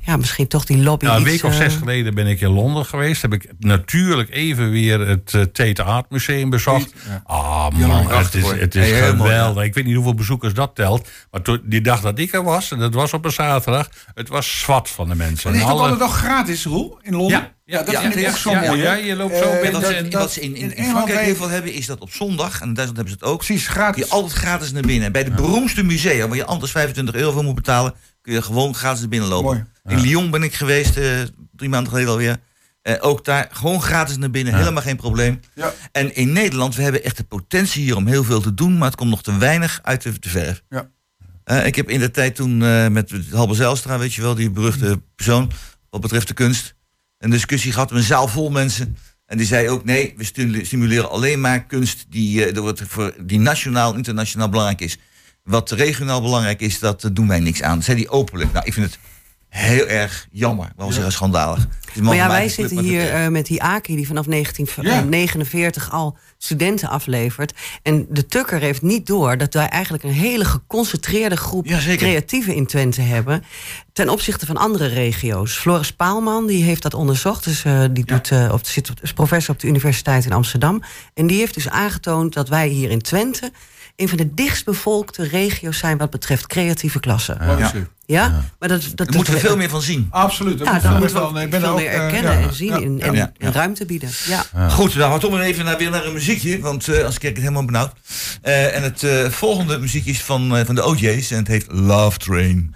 ja. 0.08 0.16
misschien 0.16 0.46
toch 0.48 0.64
die 0.64 0.78
lobby 0.82 1.04
Nou, 1.04 1.16
een 1.16 1.22
iets, 1.22 1.30
week 1.30 1.44
of 1.52 1.58
eh, 1.58 1.64
zes 1.66 1.74
geleden 1.74 2.14
ben 2.14 2.26
ik 2.26 2.40
in 2.40 2.48
Londen 2.48 2.84
geweest. 2.86 3.22
Heb 3.22 3.32
ik 3.32 3.50
natuurlijk 3.58 4.30
even 4.30 4.70
weer 4.70 5.00
het 5.00 5.32
uh, 5.32 5.42
Tate 5.42 5.82
Art 5.82 6.10
Museum 6.10 6.50
bezocht. 6.50 6.92
Ah 7.24 7.68
man, 7.68 8.10
het 8.12 8.34
is, 8.34 8.50
het 8.50 8.74
is 8.74 8.90
mooi, 8.90 9.02
geweldig. 9.02 9.64
Ik 9.64 9.74
weet 9.74 9.84
niet 9.84 9.94
hoeveel 9.94 10.14
bezoekers 10.14 10.54
dat 10.54 10.74
telt. 10.74 11.08
Maar 11.30 11.42
toen, 11.42 11.60
die 11.64 11.80
dag 11.80 12.00
dat 12.00 12.18
ik 12.18 12.32
er 12.32 12.42
was, 12.44 12.70
en 12.70 12.78
dat 12.78 12.94
was 12.94 13.12
op 13.12 13.24
een 13.24 13.32
zaterdag... 13.32 13.88
het 14.14 14.28
was 14.28 14.58
zwart 14.60 14.88
van 14.90 15.08
de 15.08 15.14
mensen. 15.14 15.48
Het 15.50 15.56
is 15.58 15.62
En 15.64 15.68
toch 15.68 15.78
alle- 15.80 15.90
altijd 15.90 15.98
wel 16.10 16.18
gratis, 16.18 16.64
Roel, 16.64 16.98
in 17.02 17.14
Londen? 17.14 17.38
Ja, 17.38 17.52
ja, 17.64 17.82
dat 17.82 17.90
ja, 17.94 18.00
vind 18.00 18.16
ik 18.16 18.20
ja, 18.22 18.30
ook 18.30 18.36
zo 18.36 18.50
ja, 18.50 18.60
mooi. 18.60 18.80
Ja, 18.82 18.94
je 18.94 19.16
loopt 19.16 19.36
zo 19.36 19.42
Eh, 19.42 19.60
binnen. 19.60 19.80
Dat, 19.80 19.90
en- 19.90 20.10
wat 20.10 20.32
ze 20.32 20.40
in, 20.40 20.54
in, 20.56 20.56
in 20.56 20.62
in 20.62 20.70
Engeland 20.70 20.90
Frankrijk 20.92 21.20
heel 21.20 21.34
veel 21.34 21.48
hebben, 21.48 21.72
is 21.72 21.86
dat 21.86 22.00
op 22.00 22.10
zondag. 22.12 22.60
En 22.60 22.68
in 22.68 22.74
Duitsland 22.74 22.96
hebben 22.96 23.08
ze 23.08 23.24
het 23.24 23.24
ook. 23.34 23.44
Precies, 23.44 23.66
gratis. 23.68 24.04
je 24.04 24.10
altijd 24.10 24.32
gratis 24.32 24.72
naar 24.72 24.82
binnen. 24.82 25.12
Bij 25.12 25.24
de 25.24 25.30
beroemdste 25.30 25.82
musea, 25.82 26.26
waar 26.28 26.36
je 26.36 26.44
anders 26.44 26.70
25 26.72 27.14
euro 27.14 27.32
voor 27.32 27.44
moet 27.44 27.54
betalen, 27.54 27.94
kun 28.28 28.36
je 28.36 28.42
gewoon 28.42 28.74
gratis 28.74 29.00
naar 29.00 29.08
binnen 29.08 29.28
lopen. 29.28 29.68
Mooi. 29.82 29.98
In 29.98 30.00
Lyon 30.08 30.30
ben 30.30 30.42
ik 30.42 30.54
geweest, 30.54 30.96
eh, 30.96 31.20
drie 31.56 31.68
maanden 31.68 31.88
geleden 31.88 32.10
alweer. 32.10 32.38
Eh, 32.82 32.94
ook 33.00 33.24
daar 33.24 33.48
gewoon 33.52 33.82
gratis 33.82 34.16
naar 34.16 34.30
binnen, 34.30 34.54
helemaal 34.54 34.82
geen 34.82 34.96
probleem. 34.96 35.40
Ja. 35.54 35.74
En 35.92 36.14
in 36.14 36.32
Nederland, 36.32 36.74
we 36.74 36.82
hebben 36.82 37.04
echt 37.04 37.16
de 37.16 37.24
potentie 37.24 37.82
hier 37.82 37.96
om 37.96 38.06
heel 38.06 38.24
veel 38.24 38.40
te 38.40 38.54
doen, 38.54 38.78
maar 38.78 38.88
het 38.88 38.96
komt 38.96 39.10
nog 39.10 39.22
te 39.22 39.36
weinig 39.38 39.80
uit 39.82 40.02
de, 40.02 40.18
de 40.18 40.28
verf. 40.28 40.62
Ja. 40.68 40.90
Eh, 41.44 41.66
ik 41.66 41.74
heb 41.74 41.90
in 41.90 42.00
de 42.00 42.10
tijd 42.10 42.34
toen 42.34 42.62
eh, 42.62 42.88
met 42.88 43.12
Halbe 43.32 43.54
Zijlstra, 43.54 43.98
weet 43.98 44.14
je 44.14 44.22
wel, 44.22 44.34
die 44.34 44.50
beruchte 44.50 45.00
persoon, 45.16 45.50
wat 45.90 46.00
betreft 46.00 46.28
de 46.28 46.34
kunst, 46.34 46.74
een 47.18 47.30
discussie 47.30 47.72
gehad 47.72 47.90
met 47.90 47.98
een 47.98 48.06
zaal 48.06 48.28
vol 48.28 48.50
mensen. 48.50 48.96
En 49.26 49.36
die 49.36 49.46
zei 49.46 49.68
ook, 49.68 49.84
nee, 49.84 50.14
we 50.16 50.24
stimu- 50.24 50.64
stimuleren 50.64 51.10
alleen 51.10 51.40
maar 51.40 51.64
kunst 51.64 52.06
die, 52.08 52.44
eh, 52.44 52.72
die 53.20 53.38
nationaal, 53.40 53.94
internationaal 53.94 54.48
belangrijk 54.48 54.80
is. 54.80 54.98
Wat 55.48 55.70
regionaal 55.70 56.22
belangrijk 56.22 56.60
is, 56.60 56.78
dat 56.78 57.04
eh, 57.04 57.10
doen 57.12 57.28
wij 57.28 57.40
niks 57.40 57.62
aan. 57.62 57.74
Dat 57.76 57.84
zei 57.84 57.96
die 57.96 58.08
openlijk. 58.08 58.52
Nou, 58.52 58.66
ik 58.66 58.72
vind 58.72 58.86
het 58.86 58.98
heel 59.48 59.86
erg 59.86 60.26
jammer. 60.30 60.72
Wel 60.76 60.92
zeggen 60.92 61.12
schandalig. 61.12 61.66
Maar 62.02 62.14
ja, 62.14 62.28
wij 62.28 62.48
zitten 62.48 62.78
hier 62.78 63.00
het- 63.00 63.10
eh, 63.10 63.28
met 63.28 63.46
die 63.46 63.62
Aki 63.62 63.96
die 63.96 64.06
vanaf 64.06 64.24
Ja. 64.24 64.30
1949 64.30 65.90
al 65.90 66.16
studenten 66.38 66.88
aflevert. 66.88 67.52
En 67.82 68.06
de 68.10 68.26
Tukker 68.26 68.60
heeft 68.60 68.82
niet 68.82 69.06
door 69.06 69.36
dat 69.36 69.54
wij 69.54 69.66
eigenlijk 69.68 70.02
een 70.04 70.12
hele 70.12 70.44
geconcentreerde 70.44 71.36
groep 71.36 71.66
Ja, 71.66 71.78
creatieven 71.96 72.54
in 72.54 72.66
Twente 72.66 73.00
hebben. 73.00 73.44
Ten 73.92 74.08
opzichte 74.08 74.46
van 74.46 74.56
andere 74.56 74.86
regio's. 74.86 75.56
Floris 75.56 75.92
Paalman 75.92 76.46
die 76.46 76.62
heeft 76.64 76.82
dat 76.82 76.94
onderzocht. 76.94 77.44
Dus, 77.44 77.64
eh, 77.64 77.84
die 77.90 78.04
doet, 78.04 78.30
eh, 78.30 78.50
of, 78.52 78.60
zit 78.62 78.90
op, 78.90 78.98
is 79.02 79.12
professor 79.12 79.54
op 79.54 79.60
de 79.60 79.66
Universiteit 79.66 80.24
in 80.24 80.32
Amsterdam. 80.32 80.82
En 81.14 81.26
die 81.26 81.38
heeft 81.38 81.54
dus 81.54 81.68
aangetoond 81.68 82.32
dat 82.34 82.48
wij 82.48 82.68
hier 82.68 82.90
in 82.90 83.02
Twente. 83.02 83.52
Een 83.98 84.08
van 84.08 84.16
de 84.16 84.34
dichtstbevolkte 84.34 85.28
regio's 85.28 85.78
zijn 85.78 85.98
wat 85.98 86.10
betreft 86.10 86.46
creatieve 86.46 87.00
klassen. 87.00 87.36
Ja, 87.40 87.72
Ja. 88.06 88.44
maar 88.58 88.68
dat, 88.68 88.82
dat, 88.82 88.96
Daar 88.96 89.16
moeten 89.16 89.32
we 89.34 89.38
veel 89.40 89.56
meer 89.56 89.68
van 89.68 89.82
zien. 89.82 90.06
Absoluut. 90.10 90.58
Ja, 90.58 90.78
dan 90.78 90.98
moeten 90.98 91.16
we 91.16 91.22
ook 91.22 91.36
veel 91.50 91.74
meer 91.74 91.88
erkennen 91.88 92.32
en 92.38 92.54
zien 92.54 92.72
en, 92.72 93.00
en, 93.00 93.12
Ja, 93.14 93.32
ja. 93.38 93.46
en 93.46 93.52
ruimte 93.52 93.84
bieden. 93.86 94.10
Ja. 94.26 94.68
Goed, 94.68 94.92
dan 94.92 95.02
gaan 95.02 95.12
we 95.12 95.18
toch 95.18 95.30
maar 95.30 95.40
even 95.40 95.64
naar, 95.64 95.78
weer 95.78 95.90
naar 95.90 96.04
een 96.04 96.12
muziekje. 96.12 96.60
Want 96.60 96.88
eh, 96.88 97.04
als 97.04 97.14
ik 97.14 97.20
kijk, 97.20 97.32
het 97.32 97.42
helemaal 97.42 97.64
benauwd. 97.64 97.92
Eh, 98.42 98.76
en 98.76 98.82
het 98.82 99.02
eh, 99.02 99.28
volgende 99.30 99.78
muziekje 99.78 100.10
is 100.10 100.22
van, 100.22 100.56
eh, 100.56 100.66
van 100.66 100.74
de 100.74 100.84
OJ's. 100.86 101.30
En 101.30 101.38
het 101.38 101.48
heet 101.48 101.66
Love 101.68 102.18
Train. 102.18 102.70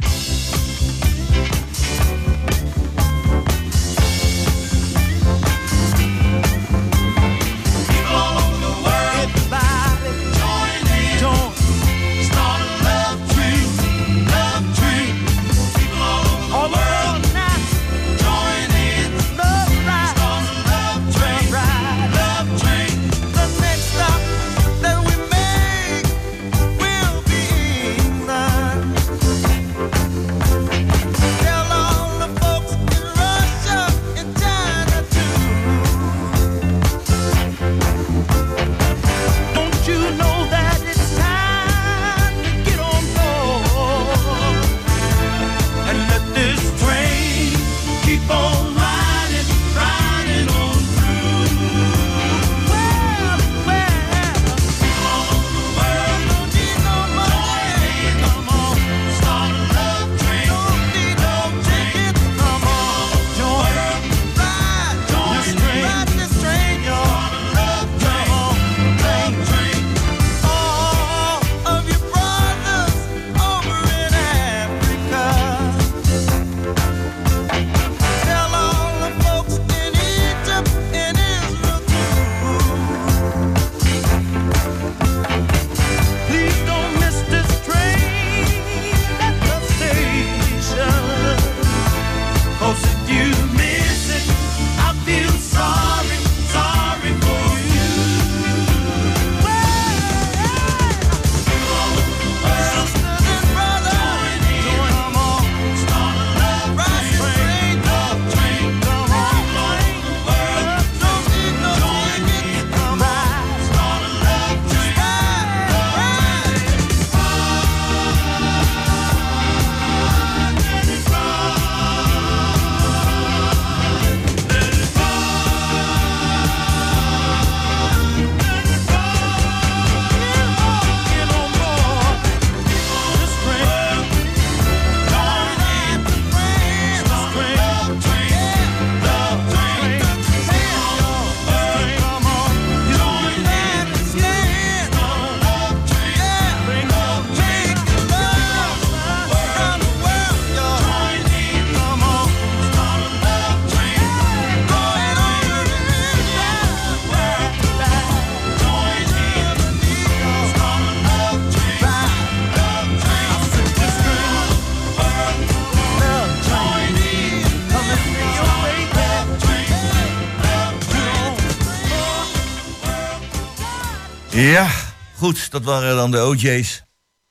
Goed. 175.23 175.51
Dat 175.51 175.65
waren 175.65 175.97
dan 175.97 176.11
de 176.11 176.25
OJ's. 176.25 176.83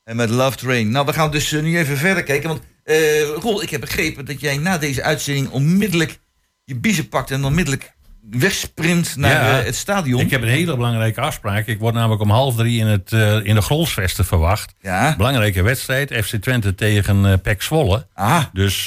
En 0.03 0.15
met 0.15 0.29
Love 0.29 0.57
Train. 0.57 0.91
Nou, 0.91 1.05
we 1.05 1.13
gaan 1.13 1.31
dus 1.31 1.51
eh, 1.51 1.61
nu 1.61 1.77
even 1.77 1.97
verder 1.97 2.23
kijken. 2.23 2.49
Want, 2.49 2.61
eh 2.83 3.23
Roel, 3.23 3.61
ik 3.61 3.69
heb 3.69 3.81
begrepen 3.81 4.25
dat 4.25 4.39
jij 4.39 4.57
na 4.57 4.77
deze 4.77 5.03
uitzending 5.03 5.49
onmiddellijk 5.49 6.19
je 6.63 6.75
biezen 6.75 7.09
pakt 7.09 7.31
en 7.31 7.43
onmiddellijk 7.43 7.93
wegsprint 8.29 9.15
naar 9.15 9.31
Ja. 9.31 9.59
eh, 9.59 9.65
het 9.65 9.75
stadion. 9.75 10.21
Ik 10.21 10.29
heb 10.31 10.41
een 10.41 10.47
hele 10.47 10.75
belangrijke 10.75 11.21
afspraak. 11.21 11.67
Ik 11.67 11.79
word 11.79 11.93
namelijk 11.93 12.21
om 12.21 12.29
half 12.29 12.55
drie 12.55 12.79
in, 12.79 12.87
het, 12.87 13.11
eh, 13.11 13.45
in 13.45 13.55
de 13.55 13.61
Grolsvesten 13.61 14.25
verwacht. 14.25 14.73
Ja. 14.81 15.15
Belangrijke 15.17 15.61
wedstrijd. 15.61 16.13
FC 16.25 16.35
Twente 16.35 16.75
tegen 16.75 17.25
eh 17.25 17.33
PEC 17.41 17.61
Zwolle. 17.61 18.07
Ah, 18.13 18.43
Dus 18.53 18.85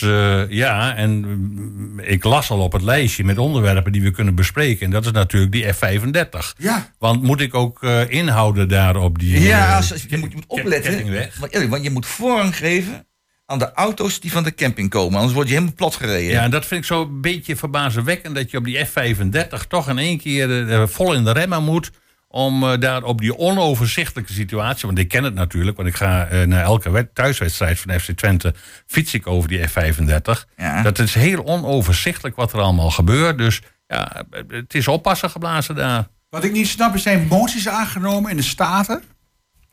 ja, 0.49 0.97
en 0.97 1.11
mm, 1.19 2.01
ik 2.01 2.25
las 2.25 2.51
al 2.51 2.59
op 2.61 2.73
het 2.73 2.83
lijstje 2.83 3.25
met 3.25 3.39
onderwerpen 3.39 3.93
die 3.93 4.03
we 4.03 4.11
kunnen 4.11 4.35
bespreken. 4.35 4.85
En 4.87 4.91
dat 4.93 5.05
is 5.05 5.11
natuurlijk 5.13 5.53
die 5.53 5.65
F35. 5.75 6.55
ja. 6.59 6.89
Want 6.99 7.23
moet 7.23 7.41
ik 7.41 7.55
ook 7.55 7.83
inhouden 8.09 8.69
daar 8.69 8.97
op 8.97 9.19
die. 9.19 9.41
Ja, 9.41 9.77
als, 9.77 9.93
als- 9.93 10.05
je, 10.09 10.17
moet, 10.19 10.31
je 10.31 10.37
moet 10.37 10.45
opletten. 10.61 11.13
Want, 11.41 11.67
want 11.69 11.83
je 11.85 11.91
moet 11.91 12.07
voorrang 12.07 12.57
geven 12.57 13.07
aan 13.47 13.59
de 13.59 13.73
auto's 13.73 14.21
die 14.21 14.33
van 14.33 14.43
de 14.45 14.55
camping 14.55 14.91
komen. 14.91 15.15
Anders 15.17 15.35
word 15.35 15.47
je 15.49 15.53
helemaal 15.55 15.75
plat 15.77 15.95
gereden. 15.95 16.33
Ja, 16.33 16.43
en 16.43 16.51
dat 16.51 16.67
vind 16.67 16.81
ik 16.81 16.87
zo 16.87 17.03
een 17.03 17.21
beetje 17.21 17.57
verbazingwekkend 17.57 18.35
dat 18.35 18.51
je 18.51 18.57
op 18.57 18.65
die 18.65 18.87
F35 18.87 19.67
toch 19.69 19.89
in 19.89 19.99
één 19.99 20.19
keer 20.19 20.69
eh, 20.71 20.87
vol 20.87 21.15
in 21.15 21.25
de 21.25 21.33
remmen 21.33 21.63
moet. 21.65 21.91
Om 22.29 22.63
eh, 22.65 22.81
daar 22.81 23.03
op 23.03 23.21
die 23.21 23.39
onoverzichtelijke 23.39 24.33
situatie, 24.33 24.87
want 24.87 24.99
ik 24.99 25.09
ken 25.09 25.25
het 25.25 25.35
natuurlijk, 25.35 25.77
want 25.77 25.89
ik 25.89 25.95
ga 25.95 26.27
eh, 26.27 26.43
naar 26.47 26.65
elke 26.65 26.91
wed- 26.91 27.15
thuiswedstrijd 27.15 27.79
van 27.81 28.01
FC 28.01 28.11
Twente 28.11 28.55
fiets 28.87 29.15
ik 29.15 29.27
over 29.27 29.49
die 29.49 29.69
F35. 29.69 30.45
Ja. 30.57 30.83
Dat 30.83 30.99
is 30.99 31.15
heel 31.15 31.45
onoverzichtelijk 31.45 32.37
wat 32.37 32.53
er 32.53 32.61
allemaal 32.61 32.91
gebeurt. 32.91 33.39
Dus 33.39 33.61
ja, 33.87 34.25
het 34.49 34.75
is 34.75 34.89
oppassen 34.89 35.31
geblazen 35.31 35.75
daar. 35.75 36.07
Wat 36.31 36.45
ik 36.45 36.53
niet 36.53 36.69
snap 36.69 36.95
is, 36.95 37.03
zijn 37.03 37.27
moties 37.27 37.69
aangenomen 37.69 38.31
in 38.31 38.37
de 38.37 38.43
Staten 38.43 39.03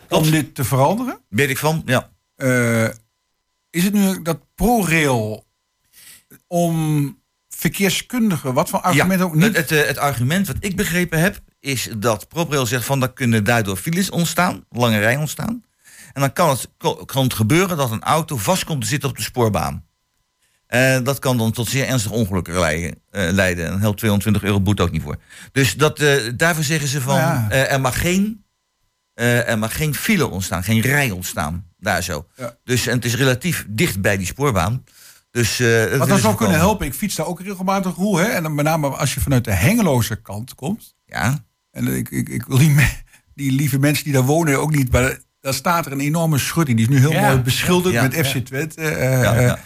om 0.10 0.32
dit 0.32 0.56
te 0.56 0.64
veranderen. 0.64 1.20
Weet 1.30 1.50
ik 1.50 1.58
van, 1.58 1.82
ja. 1.86 2.10
Eh, 2.36 2.88
is 3.72 3.84
het 3.84 3.94
nu 3.94 4.22
dat 4.22 4.40
ProRail 4.56 5.48
om 6.48 7.20
verkeerskundigen, 7.50 8.54
wat 8.54 8.70
voor 8.70 8.82
argumenten 8.82 9.26
ook 9.26 9.36
niet... 9.36 9.44
Het, 9.44 9.56
het, 9.56 9.72
eh, 9.72 9.88
het 9.88 9.98
argument 9.98 10.48
wat 10.48 10.56
ik 10.60 10.76
begrepen 10.76 11.20
heb, 11.20 11.40
is 11.60 11.90
dat 11.98 12.28
ProRail 12.28 12.66
zegt 12.66 12.86
van... 12.86 13.00
dan 13.00 13.14
kunnen 13.14 13.44
daardoor 13.44 13.78
files 13.78 14.10
ontstaan, 14.10 14.66
lange 14.70 15.00
rij 15.00 15.16
ontstaan. 15.18 15.64
En 16.14 16.22
dan 16.22 16.34
kan 16.34 16.50
het, 16.50 16.70
kan 17.06 17.24
het 17.24 17.34
gebeuren 17.34 17.78
dat 17.78 17.92
een 17.92 18.04
auto 18.04 18.38
vast 18.38 18.64
komt 18.64 18.82
te 18.82 18.88
zitten 18.88 19.10
op 19.10 19.18
de 19.18 19.22
spoorbaan. 19.24 19.86
En 20.68 21.04
dat 21.04 21.20
kan 21.20 21.38
dan 21.38 21.52
tot 21.52 21.68
zeer 21.68 21.88
ernstige 21.88 22.14
ongelukken 22.14 22.60
leiden. 22.60 23.02
eh, 23.10 23.32
leiden. 23.32 23.66
En 23.66 23.80
heel 23.80 23.94
220 23.94 24.44
euro 24.44 24.62
boete 24.62 24.82
ook 24.82 24.92
niet 24.92 25.02
voor. 25.02 25.18
Dus 25.52 25.76
dat, 25.76 26.00
eh, 26.00 26.16
daarvoor 26.36 26.64
zeggen 26.64 26.88
ze 26.88 27.02
van... 27.02 27.16
Ja. 27.16 27.48
eh, 27.50 27.72
er, 27.72 27.82
mag 27.82 28.02
geen, 28.02 28.46
eh, 29.14 29.50
er 29.50 29.60
mag 29.60 29.76
geen 29.76 29.96
file 29.96 30.28
ontstaan, 30.30 30.64
geen 30.64 30.82
rij 30.82 31.12
ontstaan. 31.12 31.71
Daar 31.82 32.04
zo. 32.04 32.28
Ja. 32.36 32.58
Dus, 32.64 32.88
en 32.88 32.96
het 32.96 33.06
is 33.06 33.16
relatief 33.16 33.66
dicht 33.70 34.02
bij 34.02 34.18
die 34.18 34.26
spoorbaan. 34.26 34.84
Dus, 35.32 35.60
eh, 35.60 35.98
dat 36.00 36.08
dat 36.08 36.20
zou 36.20 36.36
kunnen 36.36 36.58
helpen, 36.58 36.86
ik 36.86 36.94
fiets 36.94 37.16
daar 37.16 37.26
ook 37.26 37.42
regelmatig 37.42 37.96
roe, 37.96 38.20
hè? 38.20 38.26
En 38.26 38.44
dan 38.44 38.56
met 38.56 38.66
name 38.66 38.88
als 38.88 39.14
je 39.14 39.20
vanuit 39.20 39.44
de 39.44 39.54
Hengeloze 39.54 40.16
kant 40.16 40.56
komt. 40.56 40.96
Ja. 41.06 41.46
En 41.72 41.88
ik, 41.88 42.10
ik, 42.10 42.30
ik 42.30 42.46
wil 42.46 42.58
die, 42.58 42.76
die 43.36 43.52
lieve 43.52 43.80
mensen 43.80 44.04
die 44.04 44.14
daar 44.14 44.24
wonen 44.26 44.60
ook 44.60 44.76
niet, 44.76 44.92
maar 44.92 45.20
daar 45.40 45.54
staat 45.54 45.86
er 45.86 45.92
een 45.92 46.00
enorme 46.00 46.38
schutting. 46.38 46.78
Die 46.78 46.88
is 46.88 46.94
nu 46.94 47.00
heel 47.00 47.12
Ja, 47.12 47.28
mooi 47.28 47.42
beschilderd 47.42 47.94
ja, 47.94 48.02
met. 48.02 48.28
FC 48.28 48.38
Twente. 48.38 48.82
eh, 48.82 49.22
Ja, 49.22 49.36
eh, 49.36 49.42
ja. 49.42 49.60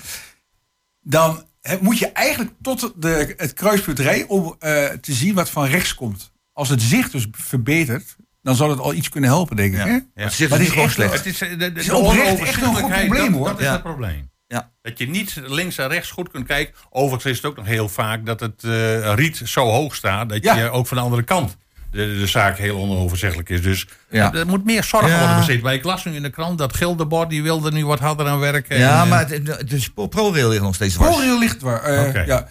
Dan 1.01 1.43
moet 1.79 1.97
je 1.97 2.07
eigenlijk 2.11 2.51
tot 2.61 2.93
de, 2.97 3.33
het 3.37 3.53
kruispunt 3.53 3.99
rijden 3.99 4.29
om 4.29 4.55
eh, 4.59 4.85
te 4.85 5.13
zien 5.13 5.33
wat 5.33 5.49
van 5.49 5.65
rechts 5.65 5.95
komt. 5.95 6.31
Als 6.53 6.69
het 6.69 6.81
zicht 6.81 7.11
dus 7.11 7.27
verbetert, 7.31 8.15
dan 8.45 8.55
zal 8.55 8.69
het 8.69 8.79
al 8.79 8.93
iets 8.93 9.09
kunnen 9.09 9.29
helpen, 9.29 9.55
denk 9.55 9.73
ik. 9.73 9.79
Ja. 9.79 9.85
Hè? 9.85 9.91
Maar 9.91 10.01
het 10.15 10.39
is 10.39 10.45
gewoon 10.69 10.83
echt 10.85 10.93
slecht. 10.93 11.13
Het 11.13 11.25
is, 11.25 11.41
eh, 11.41 11.49
de, 11.49 11.57
de, 11.73 11.79
is 11.79 11.85
de 11.85 11.95
oprecht 11.95 12.39
echt 12.39 12.61
een 12.61 12.75
goed 12.75 12.91
probleem, 12.91 13.09
dat- 13.09 13.31
hoor. 13.39 13.47
Dat 13.47 13.59
is 13.59 13.65
Ja. 13.65 13.71
het 13.71 13.83
probleem. 13.83 14.29
Ja. 14.47 14.71
Dat 14.81 14.97
je 14.97 15.09
niet 15.09 15.41
links 15.45 15.77
en 15.77 15.87
rechts 15.87 16.11
goed 16.11 16.29
kunt 16.29 16.45
kijken. 16.47 16.73
Overigens 16.89 17.25
is 17.31 17.37
het 17.37 17.45
ook 17.45 17.55
nog 17.55 17.65
heel 17.65 17.89
vaak 17.89 18.25
dat 18.25 18.39
het 18.39 18.63
eh, 18.63 19.13
riet 19.13 19.41
zo 19.45 19.65
hoog 19.69 19.95
staat... 19.95 20.29
dat 20.29 20.43
Ja. 20.43 20.55
je 20.57 20.69
ook 20.69 20.87
van 20.87 20.97
de 20.97 21.03
andere 21.03 21.23
kant 21.23 21.57
de, 21.91 22.17
de 22.19 22.27
zaak 22.27 22.57
heel 22.57 22.77
onoverzichtelijk 22.77 23.49
is. 23.49 23.61
Dus 23.61 23.87
Ja. 24.09 24.33
er 24.33 24.47
moet 24.47 24.65
meer 24.65 24.83
zorg 24.83 25.07
Ja. 25.07 25.17
worden 25.19 25.37
besteed. 25.37 25.61
Maar 25.61 25.73
ik 25.73 25.83
las 25.83 26.05
nu 26.05 26.15
in 26.15 26.21
de 26.23 26.29
krant 26.29 26.57
dat 26.57 26.75
Gildebord 26.75 27.29
die 27.29 27.43
wilde 27.43 27.71
nu 27.71 27.85
wat 27.85 27.99
harder 27.99 28.27
aan 28.27 28.39
werken. 28.39 28.77
Ja, 28.77 29.01
En, 29.03 29.07
maar 29.09 29.29
het, 29.29 29.47
het, 29.47 29.69
dus 29.69 29.89
ProRail 30.09 30.49
ligt 30.49 30.61
nog 30.61 30.75
steeds 30.75 30.93
dwars. 30.93 31.09
ProRail 31.15 31.39
ligt 31.39 31.61
waar. 31.61 31.83
eh, 31.83 32.25
ja. 32.27 32.47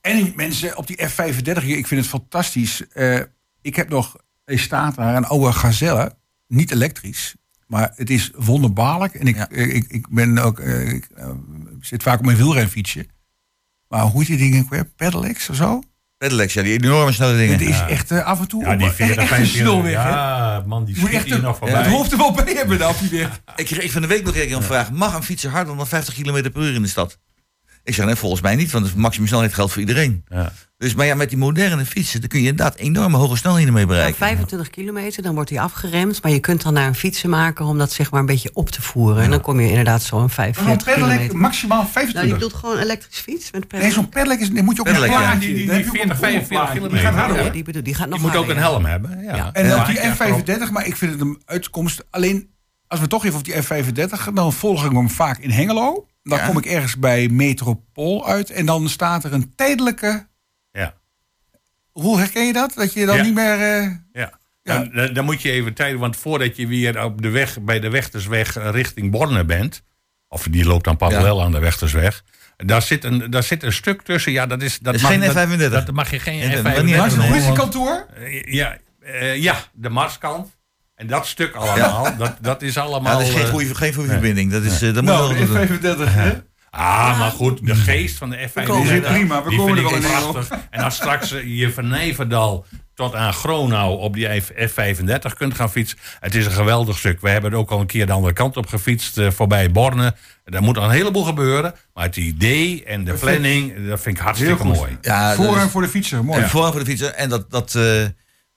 En 0.00 0.32
mensen 0.36 0.76
op 0.76 0.86
die 0.86 1.08
F35, 1.08 1.62
hier, 1.62 1.76
ik 1.76 1.86
vind 1.86 2.00
het 2.00 2.08
fantastisch. 2.10 2.82
Eh, 2.92 3.20
ik 3.62 3.76
heb 3.76 3.88
nog, 3.88 4.16
staat 4.58 4.94
daar 4.94 5.16
een 5.16 5.24
oude 5.24 5.52
Gazelle, 5.52 6.14
niet 6.48 6.70
elektrisch. 6.72 7.34
Maar 7.66 7.92
het 7.96 8.10
is 8.10 8.30
wonderbaarlijk. 8.36 9.14
En 9.14 9.26
ik, 9.26 9.36
Ja. 9.36 9.48
eh, 9.48 9.74
ik, 9.74 9.84
ik 9.88 10.06
ben 10.10 10.38
ook, 10.38 10.58
eh, 10.58 10.88
ik 10.92 11.08
eh, 11.14 11.28
zit 11.80 12.02
vaak 12.02 12.18
op 12.18 12.24
mijn 12.24 12.36
wielrenfietsje. 12.36 13.06
Maar 13.88 14.00
hoe 14.02 14.18
heet 14.20 14.28
die 14.28 14.38
dingen 14.38 14.62
ook 14.62 14.70
weer? 14.70 14.84
Pedelecs 14.84 15.48
of 15.48 15.56
zo? 15.56 15.82
Pedelecs, 16.18 16.52
ja, 16.54 16.62
die 16.62 16.72
enorme 16.82 17.12
snelle 17.12 17.36
dingen. 17.36 17.52
Het 17.58 17.68
is 17.68 17.80
echt 17.80 18.10
af 18.10 18.40
en 18.40 18.48
toe 18.48 18.64
ja, 18.64 18.76
die 18.76 18.90
40, 18.90 19.16
echt 19.16 19.28
45. 19.28 19.60
snelweg. 19.60 19.92
Ja, 19.92 20.62
man, 20.66 20.84
die 20.84 21.00
moet 21.00 21.10
echt 21.10 21.24
hier 21.24 21.34
een- 21.34 21.40
nog 21.42 21.56
voorbij. 21.58 21.82
het 21.82 21.86
hoofd 21.92 22.12
er 22.12 22.18
wel 22.18 22.32
bij 22.32 22.52
hebben 22.54 22.78
dan 22.78 22.94
die 23.00 23.10
weg. 23.20 23.40
Ik 23.56 23.66
kreeg 23.66 23.92
van 23.92 24.02
de 24.02 24.08
week 24.08 24.24
nog 24.24 24.36
een 24.36 24.46
keer 24.46 24.56
een 24.56 24.62
vraag. 24.62 24.90
Mag 24.92 25.14
een 25.14 25.22
fietser 25.22 25.50
harder 25.50 25.76
dan 25.76 25.86
50 25.86 26.14
km 26.14 26.50
per 26.50 26.62
uur 26.62 26.74
in 26.74 26.82
de 26.82 26.88
stad? 26.88 27.18
Ik 27.84 27.94
zeg, 27.94 28.06
nee, 28.06 28.14
volgens 28.14 28.40
mij 28.42 28.54
niet, 28.56 28.70
want 28.70 28.86
het 28.86 28.94
maximum 28.94 29.26
snelheid 29.28 29.54
geldt 29.54 29.72
voor 29.72 29.80
iedereen. 29.80 30.24
Ja. 30.28 30.52
Dus, 30.78 30.94
maar 30.94 31.06
ja, 31.06 31.14
met 31.14 31.28
die 31.28 31.38
moderne 31.38 31.84
fietsen, 31.84 32.20
dan 32.20 32.28
kun 32.28 32.40
je 32.42 32.48
inderdaad 32.48 32.76
enorme 32.76 33.16
hoge 33.16 33.36
snelheden 33.36 33.72
mee 33.72 33.86
bereiken. 33.86 34.16
25 34.18 34.70
kilometer, 34.70 35.22
dan 35.22 35.34
wordt 35.34 35.50
hij 35.50 35.60
afgeremd. 35.60 36.22
Maar 36.22 36.32
je 36.32 36.38
kunt 36.40 36.62
dan 36.62 36.72
naar 36.72 36.86
een 36.86 36.94
fietsen 36.94 37.30
maken 37.30 37.64
om 37.64 37.78
dat 37.78 37.92
zeg 37.92 38.10
maar 38.10 38.20
een 38.20 38.26
beetje 38.26 38.50
op 38.52 38.70
te 38.70 38.82
voeren. 38.82 39.22
En 39.22 39.30
dan 39.30 39.40
kom 39.40 39.60
je 39.60 39.68
inderdaad 39.68 40.02
zo'n 40.02 40.22
Een 40.22 40.30
45 40.30 40.84
pedelec 40.84 41.08
kilometer. 41.10 41.38
maximaal 41.38 41.76
Nou, 41.76 41.86
je 41.88 41.92
25. 41.92 42.32
bedoelt 42.34 42.54
gewoon 42.54 42.76
een 42.76 42.82
elektrisch 42.82 43.18
fiets 43.18 43.44
met 43.50 43.60
nee, 43.60 43.68
pedelec? 43.68 43.92
zo'n 43.92 44.08
pedelec 44.08 44.38
is, 44.40 44.50
moet 44.50 44.74
je 44.74 44.80
ook 44.80 44.86
Pedelec, 44.86 45.08
een 45.10 45.14
ja. 45.14 45.20
plaatje. 45.20 45.40
Die- 45.40 45.54
die- 45.56 45.66
die 45.66 45.74
je 45.78 45.88
ook 45.88 45.94
een 45.94 46.16
40, 46.16 46.18
45 46.18 46.48
plaatje. 46.48 46.72
Die 46.72 46.80
kilometer. 46.82 47.08
gaat 47.10 47.18
harder, 47.26 47.44
Ja, 47.44 47.50
die, 47.50 47.62
bedoel, 47.62 47.82
die 47.82 47.94
gaat 47.94 48.08
nog 48.08 48.20
Je 48.20 48.26
moet 48.26 48.36
ook 48.36 48.48
een 48.48 48.56
helm 48.56 48.84
hebben. 48.84 49.22
Ja. 49.22 49.36
Ja. 49.36 49.52
En 49.52 49.66
Ja, 49.66 49.84
die 49.84 49.94
ja, 49.94 50.14
F35, 50.16 50.70
maar 50.72 50.86
ik 50.86 50.96
vind 50.96 51.12
het 51.12 51.20
een 51.20 51.42
uitkomst. 51.44 52.04
Alleen 52.10 52.48
als 52.92 53.00
we 53.00 53.06
toch 53.06 53.24
even 53.24 53.38
op 53.38 53.44
die 53.44 53.54
F35, 53.54 54.32
dan 54.34 54.52
volg 54.52 54.84
ik 54.84 54.92
hem 54.92 55.10
vaak 55.10 55.38
in 55.38 55.50
Hengelo. 55.50 56.06
Dan 56.22 56.38
Ja. 56.38 56.46
kom 56.46 56.58
ik 56.58 56.66
ergens 56.66 56.98
bij 56.98 57.28
Metropool 57.28 58.26
uit. 58.26 58.50
En 58.50 58.66
dan 58.66 58.88
staat 58.88 59.24
er 59.24 59.32
een 59.32 59.52
tijdelijke. 59.54 60.26
Ja. 60.72 60.94
Hoe 61.92 62.18
herken 62.18 62.46
je 62.46 62.52
dat? 62.52 62.74
Dat 62.74 62.92
je 62.92 63.06
dan 63.06 63.16
Ja. 63.16 63.22
niet 63.22 63.34
meer. 63.34 63.60
eh, 63.60 63.90
Ja. 64.12 64.32
Ja. 64.62 64.84
Dan, 64.84 65.14
dan- 65.14 65.24
moet 65.24 65.42
je 65.42 65.50
even 65.50 65.74
tijd, 65.74 65.98
want 65.98 66.16
voordat 66.16 66.56
je 66.56 66.66
weer 66.66 67.04
op 67.04 67.22
de 67.22 67.28
weg, 67.30 67.60
bij 67.60 67.80
de 67.80 67.90
Wechtersweg 67.90 68.56
eh, 68.56 68.68
richting 68.70 69.10
Borne 69.10 69.44
bent, 69.44 69.82
of 70.28 70.46
die 70.50 70.64
loopt 70.64 70.84
dan 70.84 70.96
parallel 70.96 71.42
aan 71.42 71.52
de 71.52 71.58
Wechtersweg, 71.58 72.24
daar 72.56 72.82
zit, 72.82 73.04
een, 73.04 73.30
daar 73.30 73.42
zit 73.42 73.62
een 73.62 73.72
stuk 73.72 74.02
tussen. 74.02 74.32
Ja, 74.32 74.46
dat 74.46 74.62
is, 74.62 74.78
dat 74.78 74.94
is 74.94 75.02
mag, 75.02 75.10
geen 75.10 75.20
dat- 75.20 75.30
F35. 75.36 75.70
Dat, 75.84 75.90
mag 75.92 76.10
je 76.10 76.18
geen 76.18 76.38
Nee, 76.38 76.50
dat 76.54 76.62
mag 76.62 76.72
F35 76.72 76.84
niet 76.84 76.96
langs 76.96 77.14
het 77.14 77.22
nee, 77.22 77.30
noemen, 77.30 77.54
politiekantoor. 77.54 78.06
eh, 78.14 78.42
Ja, 78.52 78.76
eh, 79.00 79.36
ja, 79.36 79.56
de 79.72 79.88
Marskant. 79.88 80.56
En 81.02 81.08
dat 81.08 81.26
stuk 81.26 81.54
allemaal, 81.54 82.16
dat, 82.18 82.36
dat 82.40 82.62
is 82.62 82.74
Ja, 82.74 82.82
allemaal... 82.82 83.18
dat 83.18 83.26
is 83.28 83.34
geen 83.34 83.42
eh, 83.44 83.48
goede, 83.50 83.74
geen 83.74 83.94
goede 83.94 84.08
verbinding. 84.10 84.50
Dat 84.52 84.62
is, 84.62 84.82
eh, 84.82 84.94
dat 84.94 85.02
moet 85.04 85.12
Nou, 85.12 85.36
wel- 85.48 85.66
de 85.66 85.78
F35. 86.06 86.12
hè? 86.14 86.32
Ah, 86.70 87.18
maar 87.18 87.30
goed, 87.30 87.66
de 87.66 87.74
geest 87.74 88.18
van 88.18 88.30
de 88.30 88.48
F35. 88.48 88.64
komen 88.66 88.92
er. 88.92 89.00
Prima, 89.00 89.42
we 89.42 89.56
komen 89.56 89.76
er 89.76 89.82
wel 89.82 89.94
in, 89.94 90.00
prachtig. 90.00 90.48
En 90.70 90.82
als 90.82 90.94
straks 90.94 91.32
eh, 91.32 91.58
je 91.58 91.72
van 91.72 91.88
Nijverdal 91.88 92.66
tot 92.94 93.14
aan 93.14 93.32
Gronau 93.32 93.98
op 93.98 94.14
die 94.14 94.40
F- 94.40 94.50
F35 94.70 95.36
kunt 95.36 95.54
gaan 95.54 95.70
fietsen. 95.70 95.98
Het 96.20 96.34
is 96.34 96.44
een 96.46 96.52
geweldig 96.52 96.98
stuk. 96.98 97.20
We 97.20 97.28
hebben 97.28 97.50
het 97.50 97.60
ook 97.60 97.70
al 97.70 97.80
een 97.80 97.86
keer 97.86 98.06
de 98.06 98.12
andere 98.12 98.32
kant 98.32 98.56
op 98.56 98.66
gefietst, 98.66 99.20
voorbij 99.28 99.70
Borne. 99.70 100.14
Daar 100.44 100.62
moet 100.62 100.78
al 100.78 100.84
een 100.84 100.90
heleboel 100.90 101.24
gebeuren. 101.24 101.74
Maar 101.94 102.04
het 102.04 102.16
idee 102.16 102.84
en 102.84 103.04
de 103.04 103.12
planning, 103.12 103.88
dat 103.88 104.00
vind 104.00 104.16
ik 104.16 104.22
hartstikke 104.22 104.64
mooi. 104.64 104.96
Ja, 105.00 105.34
Voor 105.34 105.44
dat 105.46 105.54
is- 105.56 105.62
en 105.62 105.70
voor 105.70 105.82
de 105.82 105.88
fietser. 105.88 106.24
Mooi. 106.24 106.42
En 106.42 106.48
voorrang 106.48 106.72
voor 106.74 106.84
de 106.84 106.90
fietser. 106.90 107.10
En 107.10 107.28
dat, 107.28 107.50
dat 107.50 107.74
eh, 107.74 107.82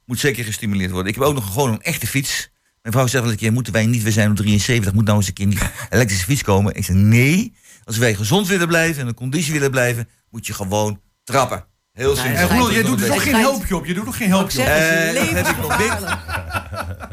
moet 0.06 0.20
zeker 0.20 0.44
gestimuleerd 0.44 0.92
worden. 0.92 1.10
Ik 1.14 1.18
heb 1.20 1.24
ook 1.28 1.34
nog 1.34 1.54
gewoon 1.54 1.72
een 1.72 1.82
echte 1.82 2.08
fiets. 2.08 2.50
Mijn 2.82 2.94
vrouw 2.94 3.08
zegt 3.08 3.24
wel 3.24 3.32
een 3.32 3.38
keer, 3.40 3.54
moeten 3.54 3.74
wij 3.74 3.86
niet, 3.86 4.04
we 4.04 4.12
zijn 4.12 4.30
op 4.30 4.36
73, 4.36 4.94
moet 4.94 5.06
nou 5.06 5.18
eens 5.18 5.28
een 5.28 5.34
keer 5.34 5.46
niet 5.46 5.70
elektrische 5.90 6.26
fiets 6.26 6.42
komen. 6.44 6.76
Ik 6.76 6.86
zeg, 6.86 6.96
nee, 6.96 7.54
als 7.84 7.98
wij 7.98 8.16
gezond 8.16 8.48
willen 8.48 8.68
blijven 8.68 9.02
en 9.02 9.08
een 9.08 9.14
conditie 9.14 9.54
willen 9.54 9.72
blijven, 9.72 10.10
moet 10.30 10.48
je 10.48 10.54
gewoon 10.54 11.02
trappen. 11.24 11.66
Heel 11.92 12.14
Nee, 12.16 12.24
simpel. 12.24 12.68
En 12.68 12.74
jij 12.74 12.84
doet 12.84 13.00
er 13.00 13.06
Het 13.06 13.14
toch 13.14 13.24
geen 13.24 13.36
helpje 13.36 13.76
op? 13.76 13.86
Je 13.86 13.94
doet 13.94 14.08
ook 14.08 14.16
geen 14.16 14.28
helpje 14.30 14.60
op? 14.60 14.66
Eh, 14.68 15.14
dat 15.14 15.30
heb 15.30 15.48
ik 15.48 15.58
nog 15.58 15.78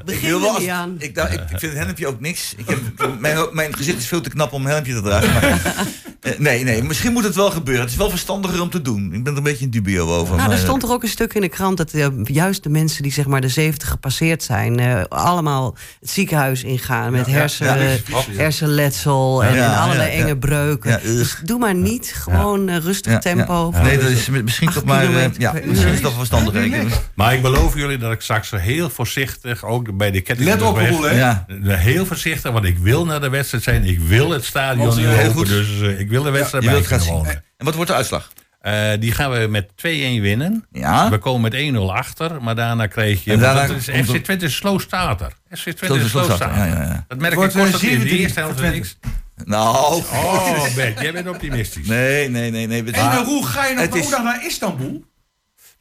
Begin 0.04 0.42
er 0.44 0.58
niet 0.60 0.68
aan. 0.68 0.94
ik, 0.98 1.14
dacht- 1.14 1.32
ik 1.32 1.40
vind 1.48 1.60
het 1.62 1.74
helmpje 1.74 2.06
ook 2.06 2.20
niks. 2.20 2.54
Ik 2.56 2.68
heb, 2.68 2.78
mijn, 3.20 3.48
mijn 3.52 3.74
gezicht 3.76 3.98
is 3.98 4.06
veel 4.06 4.20
te 4.20 4.28
knap 4.30 4.52
om 4.52 4.64
een 4.64 4.70
helmpje 4.70 4.94
te 4.94 5.02
dragen. 5.02 5.32
Maar, 5.32 5.86
Eh, 6.22 6.38
nee, 6.38 6.64
nee, 6.64 6.82
misschien 6.82 7.12
moet 7.12 7.24
het 7.24 7.34
wel 7.34 7.50
gebeuren. 7.50 7.82
Het 7.82 7.92
is 7.92 7.96
wel 7.98 8.10
verstandiger 8.10 8.60
om 8.62 8.70
te 8.70 8.82
doen. 8.82 9.12
Ik 9.12 9.24
ben 9.24 9.32
er 9.32 9.38
een 9.38 9.44
beetje 9.44 9.64
in 9.64 9.70
dubio 9.70 10.06
over. 10.06 10.36
Nou, 10.36 10.48
maar, 10.48 10.56
er 10.56 10.62
stond 10.62 10.80
toch 10.80 10.90
ook 10.90 11.02
een 11.02 11.08
stuk 11.08 11.34
in 11.34 11.40
de 11.40 11.48
krant 11.48 11.76
dat 11.76 11.92
eh, 11.92 12.06
juist 12.24 12.62
de 12.62 12.68
mensen 12.68 13.02
die 13.02 13.12
zeg 13.12 13.26
maar 13.26 13.40
de 13.40 13.48
70 13.48 13.88
gepasseerd 13.88 14.42
zijn, 14.42 14.78
eh, 14.78 15.02
allemaal 15.08 15.76
het 16.00 16.10
ziekenhuis 16.10 16.62
ingaan 16.62 17.12
met 17.12 17.26
hersen, 17.26 17.66
ja, 17.66 17.96
vies, 18.04 18.36
hersenletsel 18.36 19.44
en, 19.44 19.54
Ja, 19.54 19.72
en 19.72 19.78
allerlei 19.78 20.10
ja, 20.10 20.16
ja. 20.16 20.22
enge 20.24 20.36
breuken. 20.38 21.00
Dus 21.02 21.36
doe 21.44 21.58
maar 21.58 21.74
niet 21.74 22.14
gewoon 22.16 22.68
eh, 22.68 22.76
rustig 22.76 23.12
ja, 23.12 23.18
tempo. 23.18 23.70
Nee, 23.82 23.98
dat 23.98 24.10
is 24.10 24.28
misschien 24.28 24.70
toch 24.70 24.84
maar... 24.84 25.14
eh, 25.14 25.24
ja, 25.38 25.54
misschien 25.64 25.92
is 25.92 26.00
dat 26.00 26.12
verstandiger. 26.12 27.00
Maar 27.14 27.34
ik 27.34 27.42
beloof 27.42 27.74
jullie 27.74 27.98
dat 27.98 28.12
ik 28.12 28.20
straks 28.20 28.50
heel 28.50 28.90
voorzichtig, 28.90 29.64
ook 29.64 29.96
bij 29.96 30.10
de 30.10 30.20
ketting. 30.20 30.48
Let 30.48 30.62
op, 30.62 30.76
hè? 30.76 31.10
Ja. 31.10 31.46
Heel 31.62 32.06
voorzichtig, 32.06 32.52
want 32.52 32.64
ik 32.64 32.78
wil 32.78 33.04
naar 33.04 33.20
de 33.20 33.28
wedstrijd 33.28 33.64
zijn. 33.64 33.84
Ik 33.84 34.00
wil 34.00 34.30
het 34.30 34.44
stadion 34.44 34.96
niet 34.96 35.06
heel 35.06 35.30
goed. 35.30 35.48
Dus 35.48 35.80
eh, 35.80 36.00
ik 36.00 36.10
wil 36.12 36.22
de 36.22 36.30
wedstrijd 36.30 36.64
bij 36.64 36.84
gaan 36.84 37.00
zien. 37.00 37.12
wonen. 37.12 37.44
En 37.56 37.64
wat 37.64 37.74
wordt 37.74 37.90
de 37.90 37.96
uitslag? 37.96 38.32
Eh, 38.60 38.90
die 38.98 39.12
gaan 39.12 39.30
we 39.30 39.46
met 39.46 39.68
2-1 39.68 40.20
winnen. 40.20 40.66
Ja. 40.72 41.10
We 41.10 41.18
komen 41.18 41.40
met 41.40 41.54
1-0 41.54 41.92
achter, 41.92 42.42
maar 42.42 42.54
daarna 42.54 42.86
krijg 42.86 43.24
je... 43.24 43.32
En 43.32 43.38
daarna 43.38 43.66
dat 43.66 43.76
is 43.76 43.84
FC 43.84 44.16
Twente 44.16 44.44
is 44.44 44.56
slow 44.56 44.80
starter. 44.80 45.32
FC 45.50 45.70
Twente 45.70 45.98
is 45.98 46.10
slow 46.10 46.24
slow 46.24 46.36
starter. 46.36 46.56
ja, 46.56 46.64
ja, 46.64 46.82
ja. 46.82 47.04
Dat 47.08 47.18
merk 47.18 47.32
ik 47.32 47.38
wordt, 47.38 47.52
kost 47.52 47.66
eh, 47.66 47.72
dat 47.72 47.82
in 47.82 47.88
de 47.88 47.94
17 47.94 48.18
eerste 48.18 48.40
helft 48.40 48.60
niks. 48.60 48.98
Nou... 49.44 50.02
Oh, 50.02 50.74
Bert, 50.74 51.00
jij 51.00 51.12
bent 51.12 51.28
optimistisch. 51.28 51.86
Nee, 51.86 52.28
nee, 52.28 52.50
nee. 52.50 52.66
nee. 52.66 52.82
En 52.82 53.04
uh, 53.04 53.20
Roel, 53.24 53.42
ga 53.42 53.66
je 53.66 53.74
nog 53.74 54.22
naar 54.22 54.46
Istanbul? 54.46 55.04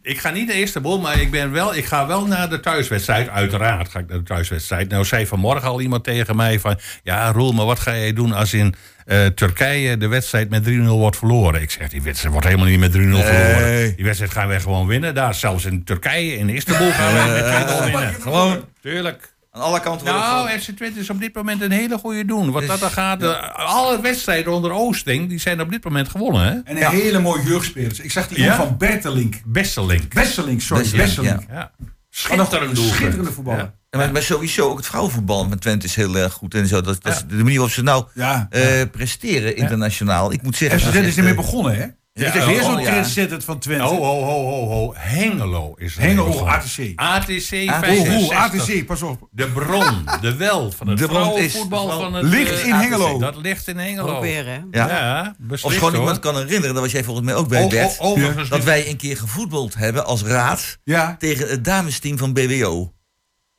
Ik 0.04 0.20
ga 0.20 0.30
niet 0.30 0.48
naar 0.48 0.58
Istanbul, 0.58 1.00
maar 1.00 1.22
ik, 1.22 1.32
ben 1.32 1.52
wel, 1.52 1.76
ik 1.76 1.86
ga 1.86 2.08
wel 2.08 2.26
naar 2.26 2.50
de 2.50 2.60
thuiswedstrijd. 2.60 3.30
Uiteraard 3.30 3.90
ga 3.90 4.00
ik 4.00 4.08
naar 4.08 4.18
de 4.18 4.24
thuiswedstrijd. 4.24 4.90
Nou 4.90 5.06
zei 5.06 5.28
vanmorgen 5.28 5.68
al 5.68 5.82
iemand 5.82 6.04
tegen 6.04 6.36
mij 6.36 6.60
van... 6.60 6.80
Ja, 7.04 7.32
Roel, 7.32 7.52
maar 7.52 7.66
wat 7.66 7.80
ga 7.80 7.96
jij 7.96 8.14
doen 8.14 8.32
als 8.34 8.54
in 8.54 8.76
eh, 9.06 9.26
Turkije 9.26 9.98
de 9.98 10.08
wedstrijd 10.08 10.50
met 10.50 10.70
3-0 10.70 10.70
wordt 10.84 11.18
verloren? 11.18 11.62
Ik 11.62 11.72
zeg, 11.72 11.90
die 11.90 12.02
wedstrijd 12.02 12.34
wordt 12.34 12.48
helemaal 12.48 12.70
niet 12.70 12.80
met 12.80 12.92
3-0 12.92 12.96
verloren. 12.96 13.96
Die 13.96 14.06
wedstrijd 14.06 14.32
gaan 14.32 14.48
wij 14.48 14.60
gewoon 14.60 14.88
winnen. 14.88 15.16
Daar, 15.16 15.36
zelfs 15.36 15.66
in 15.66 15.84
Turkije, 15.84 16.38
in 16.38 16.50
Istanbul 16.50 16.92
gaan 16.92 17.14
wij 17.14 17.42
met 17.42 17.70
2-0 17.70 17.84
winnen. 17.84 18.14
Gewoon 18.22 18.66
Tuurlijk. 18.82 19.31
Aan 19.52 19.62
alle 19.62 19.80
kanten 19.80 20.06
worden 20.08 20.22
Nou, 20.26 20.50
FC 20.60 20.70
Twente 20.70 21.00
is 21.00 21.10
op 21.10 21.20
dit 21.20 21.36
moment 21.36 21.62
een 21.62 21.72
hele 21.72 21.98
goede 21.98 22.26
doen. 22.26 22.52
Wat 22.52 22.68
dat 22.68 22.80
dan 22.80 22.90
gaat, 22.92 23.24
eh, 23.24 23.50
alle 23.56 24.02
wedstrijden 24.02 24.54
onder 24.54 24.72
Oosting, 24.72 25.30
die 25.30 25.40
zijn 25.40 25.62
op 25.62 25.70
dit 25.72 25.84
moment 25.84 26.10
gewonnen, 26.10 26.44
hè? 26.46 26.60
En 26.64 26.78
een 26.84 26.90
hele 26.92 27.20
mooie 27.20 27.44
jeugdspelers. 27.44 28.00
Ik 28.00 28.12
zag 28.12 28.28
die 28.28 28.44
Ja? 28.44 28.56
van 28.56 28.78
Bertelink. 28.78 29.36
Beste 29.46 29.86
link. 29.86 30.14
Besselink, 30.14 30.62
sorry. 30.62 30.82
Besselink, 30.84 31.06
Besselink. 31.08 31.42
ja. 31.50 31.72
Schitterend 32.10 32.78
schitterende 32.78 33.32
voetballer. 33.32 33.60
Ja. 33.60 33.74
En 33.90 34.00
maar, 34.00 34.12
maar 34.12 34.22
sowieso 34.22 34.70
ook 34.70 34.78
het 34.78 34.86
vrouwenvoetbal 34.86 35.46
met 35.48 35.62
Twente 35.62 35.86
is 35.86 35.96
heel 35.96 36.16
erg 36.18 36.34
goed. 36.34 36.54
En 36.56 36.68
zo. 36.68 36.82
Dat, 36.82 37.04
dat 37.04 37.14
is 37.14 37.24
de 37.28 37.36
manier 37.36 37.52
waarop 37.54 37.72
ze 37.72 37.82
nou 37.84 38.06
Ja. 38.14 38.48
eh, 38.50 38.82
presteren 38.92 39.56
internationaal. 39.56 40.32
Ik 40.32 40.42
moet 40.42 40.56
zeggen... 40.56 40.80
FC 40.80 40.86
Twente 40.88 41.08
is 41.08 41.18
ermee 41.18 41.32
eh, 41.32 41.38
begonnen, 41.38 41.76
hè? 41.76 41.86
Het 42.26 42.36
is 42.36 42.46
weer 42.46 42.60
oh, 42.64 42.70
zo'n 42.72 42.80
ja. 42.82 42.86
trendsetter 42.92 43.42
van 43.42 43.60
Twente. 43.60 43.84
Oh, 43.84 43.90
ho, 44.00 44.24
ho, 44.24 44.46
ho, 44.46 44.68
ho. 44.68 44.94
Hengelo 44.98 45.74
is 45.78 45.96
er 45.96 46.02
Hengelo, 46.02 46.26
begonnen. 46.26 46.54
ATC. 46.54 46.92
ATC 46.96 47.30
Oh, 47.70 47.80
65. 47.80 48.08
Roel, 48.14 48.34
ATC, 48.34 48.86
pas 48.86 49.02
op. 49.02 49.28
De 49.32 49.48
bron, 49.48 50.06
de 50.22 50.36
wel 50.36 50.72
van 50.72 50.88
het 50.88 50.98
De 50.98 51.06
bron 51.08 51.22
is- 51.22 51.26
vrouwenvoetbal 51.52 51.90
van 52.02 52.14
het... 52.14 52.26
Ligt 52.26 52.52
eh, 52.62 52.66
in 52.68 52.74
ATC. 52.74 52.82
Hengelo. 52.82 53.20
Dat 53.20 53.36
ligt 53.36 53.68
in 53.68 53.78
Hengelo. 53.78 54.22
Weer, 54.22 54.46
hè? 54.46 54.60
Ja. 54.72 54.88
Ja, 54.88 55.36
beslist 55.38 55.64
Of 55.66 55.74
gewoon 55.74 56.00
iemand 56.00 56.20
kan 56.20 56.36
herinneren, 56.36 56.74
daar 56.74 56.84
was 56.84 56.92
jij 56.92 57.04
volgens 57.04 57.26
mij 57.26 57.36
ook 57.36 57.48
bij, 57.48 57.64
O- 57.64 57.90
o- 57.98 58.14
Bert. 58.16 58.50
dat 58.50 58.64
wij 58.64 58.90
een 58.90 58.98
keer 58.98 59.18
gevoetbald 59.18 59.76
hebben 59.76 60.06
als 60.06 60.24
raad 60.24 60.78
Ja. 60.84 61.16
tegen 61.20 61.48
het 61.50 61.64
damesteam 61.66 62.18
van 62.18 62.34
BWO. 62.34 62.92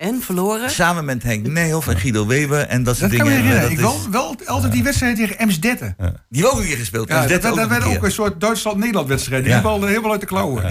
En 0.02 0.22
verloren? 0.22 0.70
Samen 0.70 1.04
met 1.04 1.22
Henk 1.22 1.46
Nijhoff 1.46 1.88
en 1.88 1.96
Guido 1.98 2.26
Weber 2.26 2.60
en 2.66 2.82
dat 2.82 2.96
soort 2.96 3.10
Dat 3.10 3.18
kan 3.20 3.28
me 3.28 3.34
dingen. 3.34 3.50
herinneren. 3.52 3.78
Dat 3.78 3.94
Ik 3.94 3.98
is- 4.00 4.08
wel, 4.10 4.36
wel 4.36 4.46
altijd 4.54 4.72
die 4.72 4.82
wedstrijd 4.82 5.16
tegen 5.16 5.38
Emsdetten. 5.38 5.94
Ja, 5.98 6.04
Die 6.28 6.40
hebben 6.42 6.50
ook 6.52 6.58
een 6.58 6.66
keer 6.68 6.76
gespeeld. 6.76 7.08
dat, 7.08 7.28
Dus 7.28 7.40
dat, 7.40 7.58
ook 7.58 7.68
werd 7.68 7.84
ook 7.84 8.04
een 8.04 8.12
soort 8.12 8.40
Duitsland-Nederland 8.40 9.08
wedstrijd. 9.08 9.40
Die 9.44 9.48
Ja. 9.52 9.54
hebben 9.60 9.72
al 9.80 9.86
helemaal 9.86 10.10
uit 10.10 10.20
de 10.20 10.26
klauwen. 10.26 10.64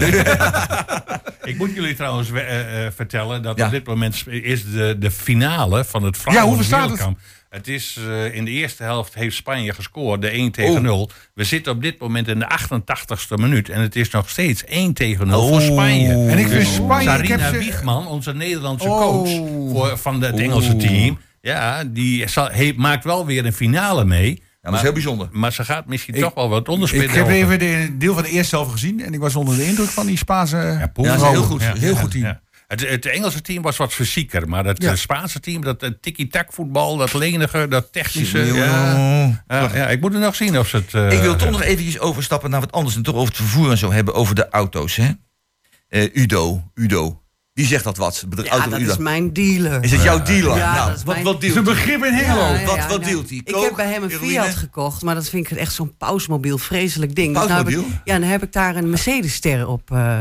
Ik 1.44 1.58
moet 1.58 1.74
jullie 1.74 1.94
trouwens 1.94 2.30
eh, 2.32 2.86
eh, 2.86 2.92
vertellen 2.94 3.42
dat 3.42 3.56
Ja. 3.58 3.64
op 3.64 3.70
dit 3.70 3.86
moment 3.86 4.24
is 4.28 4.64
de, 4.72 4.96
de 4.98 5.10
finale 5.10 5.84
van 5.84 6.02
het 6.04 6.16
Ja, 6.24 6.30
vrouwen 6.30 6.64
staat 6.64 7.08
het? 7.56 7.68
is 7.68 7.98
eh, 8.08 8.34
in 8.34 8.44
de 8.44 8.50
eerste 8.50 8.82
helft 8.82 9.14
heeft 9.14 9.36
Spanje 9.36 9.72
gescoord, 9.72 10.20
de 10.22 10.28
1 10.28 10.50
tegen 10.52 10.82
0. 10.82 11.10
We 11.34 11.44
zitten 11.44 11.72
op 11.72 11.82
dit 11.82 11.98
moment 11.98 12.28
in 12.28 12.38
de 12.38 12.46
88ste 12.60 13.34
minuut 13.40 13.68
en 13.68 13.80
het 13.80 13.96
is 13.96 14.10
nog 14.10 14.28
steeds 14.30 14.64
1 14.64 14.92
tegen 14.92 15.26
0 15.26 15.48
voor 15.48 15.60
Spanje. 15.60 16.08
En 16.12 16.38
ik 16.38 16.46
vind 16.48 16.60
Dus 16.60 16.74
Spanje... 16.74 17.10
Ik 17.22 17.28
heb 17.28 17.40
Sarina 17.40 17.58
Wiegman, 17.58 18.06
onze 18.06 18.34
Nederlandse 18.34 18.88
Oh. 18.88 19.00
coach 19.00 19.28
voor, 19.70 19.98
van 19.98 20.22
het 20.22 20.38
Engelse 20.40 20.76
team, 20.76 21.18
ja, 21.40 21.84
die 21.84 22.28
zal, 22.28 22.48
maakt 22.76 23.04
wel 23.04 23.26
weer 23.26 23.46
een 23.46 23.52
finale 23.52 24.04
mee. 24.04 24.42
Ja, 24.62 24.68
dat 24.68 24.74
is 24.78 24.82
heel 24.84 24.92
bijzonder. 24.92 25.28
Maar 25.32 25.52
ze 25.52 25.64
gaat 25.64 25.86
misschien 25.86 26.14
Ik- 26.14 26.20
toch 26.20 26.34
wel 26.34 26.48
wat 26.48 26.68
onderspelen. 26.68 27.04
ik 27.08 27.14
heb 27.14 27.28
even 27.28 27.58
de 27.58 27.94
deel 27.98 28.14
van 28.14 28.22
de 28.22 28.28
eerste 28.28 28.56
helft 28.56 28.70
gezien. 28.72 29.04
En 29.04 29.14
ik 29.14 29.20
was 29.20 29.36
onder 29.36 29.56
de 29.56 29.66
indruk 29.66 29.88
van 29.88 30.06
die 30.06 30.16
Spaanse... 30.16 30.56
Ja, 30.56 30.90
Ja, 30.94 31.30
heel 31.30 31.42
goed. 31.42 31.62
Heel 31.78 31.94
goed 31.96 32.10
team. 32.10 32.38
Het, 32.72 32.88
het 32.88 33.06
Engelse 33.06 33.40
team 33.40 33.62
was 33.62 33.76
wat 33.76 33.92
fysieker, 33.92 34.48
maar 34.48 34.64
het 34.64 34.82
Ja. 34.82 34.90
eh, 34.90 34.96
Spaanse 34.96 35.40
team, 35.40 35.62
dat 35.62 35.82
eh, 35.82 35.90
tiki-tak 36.00 36.52
voetbal, 36.52 36.96
dat 36.96 37.12
lenige, 37.14 37.66
dat 37.68 37.92
technische. 37.92 38.38
Ja. 38.38 39.42
Ja, 39.48 39.88
ik 39.88 40.00
moet 40.00 40.14
er 40.14 40.20
nog 40.20 40.34
zien 40.34 40.58
of 40.58 40.68
ze 40.68 40.76
het. 40.76 40.94
eh, 40.94 41.10
Ik 41.12 41.20
wil 41.20 41.36
toch 41.36 41.50
nog 41.50 41.62
eventjes 41.62 41.98
overstappen 41.98 42.50
naar 42.50 42.60
wat 42.60 42.72
anders 42.72 42.96
en 42.96 43.02
toch 43.02 43.14
over 43.14 43.28
het 43.28 43.36
vervoer 43.36 43.70
en 43.70 43.78
zo 43.78 43.92
hebben 43.92 44.14
over 44.14 44.34
de 44.34 44.48
auto's. 44.48 44.96
Hè? 44.96 45.10
Eh, 45.88 46.08
Udo, 46.16 46.70
Udo. 46.74 47.21
Wie 47.52 47.66
zegt 47.66 47.84
dat 47.84 47.96
wat? 47.96 48.24
Ja, 48.42 48.66
dat 48.66 48.80
is 48.80 48.96
mijn 48.96 49.32
dealer. 49.32 49.82
Is 49.82 49.90
het 49.92 50.02
jouw 50.02 50.22
dealer? 50.22 50.56
Ja, 50.56 50.74
nou, 50.74 50.88
dat 50.88 50.96
is 50.96 51.02
wat, 51.04 51.14
mijn- 51.14 51.26
wat 51.26 51.40
dealt 51.40 51.64
begrip 51.64 52.04
in 52.04 52.12
Hengelo. 52.14 52.40
Ja, 52.40 52.58
ja, 52.58 52.66
Wat- 52.66 52.76
ja, 52.76 52.88
wat 52.88 53.04
deelt 53.04 53.28
hij? 53.28 53.38
Ik 53.44 53.54
heb 53.54 53.72
bij 53.76 53.86
hem 53.86 54.02
een 54.02 54.08
heroïne? 54.10 54.42
Fiat 54.42 54.54
gekocht, 54.54 55.02
maar 55.02 55.14
dat 55.14 55.28
vind 55.28 55.50
ik 55.50 55.56
echt 55.58 55.72
zo'n 55.74 55.96
pausmobiel, 55.96 56.58
vreselijk 56.58 57.14
ding. 57.14 57.34
Dus 57.38 57.46
nou 57.46 57.48
heb 57.58 57.68
ik- 57.68 57.72
Pausmobiel? 57.74 58.00
ja, 58.04 58.18
dan 58.18 58.28
heb 58.28 58.42
ik 58.42 58.52
daar 58.52 58.76
een 58.76 58.90
Mercedes-ster 58.90 59.68
op 59.68 59.90
eh, 59.90 60.18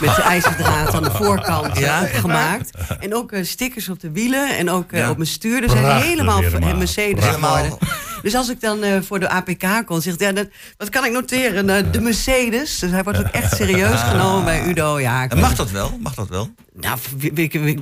met 0.00 0.14
de 0.16 0.22
ijzerdraad 0.22 0.94
aan 0.94 1.02
de 1.02 1.10
voorkant 1.10 1.78
Ja? 1.78 1.98
eh, 2.02 2.14
opgemaakt. 2.14 2.70
En 3.00 3.14
ook 3.14 3.32
eh, 3.32 3.44
stickers 3.44 3.88
op 3.88 4.00
de 4.00 4.10
wielen 4.10 4.56
en 4.58 4.70
ook 4.70 4.90
Ja. 4.90 5.10
op 5.10 5.16
mijn 5.16 5.28
stuur. 5.28 5.60
Dus 5.60 5.72
helemaal 5.72 6.00
helemaal. 6.00 6.76
Mercedes 6.76 7.24
Helemaal. 7.24 7.54
geworden. 7.56 7.88
Dus 8.22 8.34
als 8.34 8.48
ik 8.48 8.60
dan 8.60 8.82
eh, 8.82 9.00
voor 9.02 9.20
de 9.20 9.28
APK 9.28 9.86
kon, 9.86 10.00
zegt 10.00 10.20
ja, 10.20 10.32
dat, 10.32 10.48
wat 10.76 10.88
kan 10.88 11.04
ik 11.04 11.12
noteren? 11.12 11.70
Eh, 11.70 11.92
de 11.92 12.00
Mercedes. 12.00 12.78
Dus 12.78 12.90
hij 12.90 13.02
wordt 13.02 13.18
ook 13.18 13.26
echt 13.26 13.56
serieus 13.56 14.00
genomen 14.10 14.44
bij 14.44 14.66
Udo. 14.66 14.98
Ja, 15.00 15.28
En 15.28 15.38
mag 15.38 15.54
dat 15.54 15.70
wel? 15.70 15.98
Mag 16.00 16.14
dat 16.14 16.28
wel? 16.28 16.54
nou, 16.80 16.98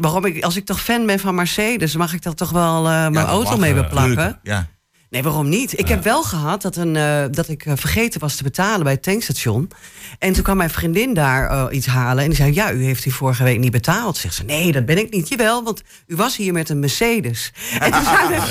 waarom 0.00 0.24
ik, 0.24 0.44
als 0.44 0.56
ik 0.56 0.64
toch 0.64 0.80
fan 0.80 1.06
ben 1.06 1.18
van 1.18 1.34
Mercedes, 1.34 1.96
mag 1.96 2.12
ik 2.12 2.22
daar 2.22 2.34
toch 2.34 2.50
wel 2.50 2.88
eh, 2.88 3.08
mijn 3.08 3.26
auto 3.26 3.50
mag, 3.50 3.58
mee 3.58 3.74
eh, 3.74 3.80
beplakken? 3.80 4.38
Ja. 4.42 4.66
Nee, 5.10 5.22
waarom 5.22 5.48
niet? 5.48 5.78
Ik 5.78 5.88
heb 5.88 6.02
wel 6.02 6.22
gehad 6.22 6.62
dat, 6.62 6.76
een, 6.76 6.96
eh, 6.96 7.24
dat 7.30 7.48
ik 7.48 7.66
eh, 7.66 7.72
vergeten 7.76 8.20
was 8.20 8.36
te 8.36 8.42
betalen 8.42 8.82
bij 8.82 8.92
het 8.92 9.02
tankstation. 9.02 9.70
En 10.18 10.32
toen 10.32 10.42
kwam 10.42 10.56
mijn 10.56 10.70
vriendin 10.70 11.14
daar 11.14 11.50
eh, 11.50 11.76
iets 11.76 11.86
halen. 11.86 12.22
En 12.22 12.28
die 12.28 12.38
zei, 12.38 12.54
ja, 12.54 12.72
u 12.72 12.84
heeft 12.84 13.02
die 13.02 13.14
vorige 13.14 13.42
week 13.44 13.58
niet 13.58 13.70
betaald. 13.72 14.16
Zegt 14.16 14.34
ze, 14.34 14.44
nee, 14.44 14.72
dat 14.72 14.86
ben 14.86 14.98
ik 14.98 15.10
niet. 15.10 15.28
Jawel, 15.28 15.64
want 15.64 15.82
u 16.06 16.16
was 16.16 16.36
hier 16.36 16.52
met 16.52 16.68
een 16.68 16.78
Mercedes. 16.78 17.52
En 17.80 17.92
toen 17.92 18.02
zei 18.04 18.28
mijn 18.28 18.42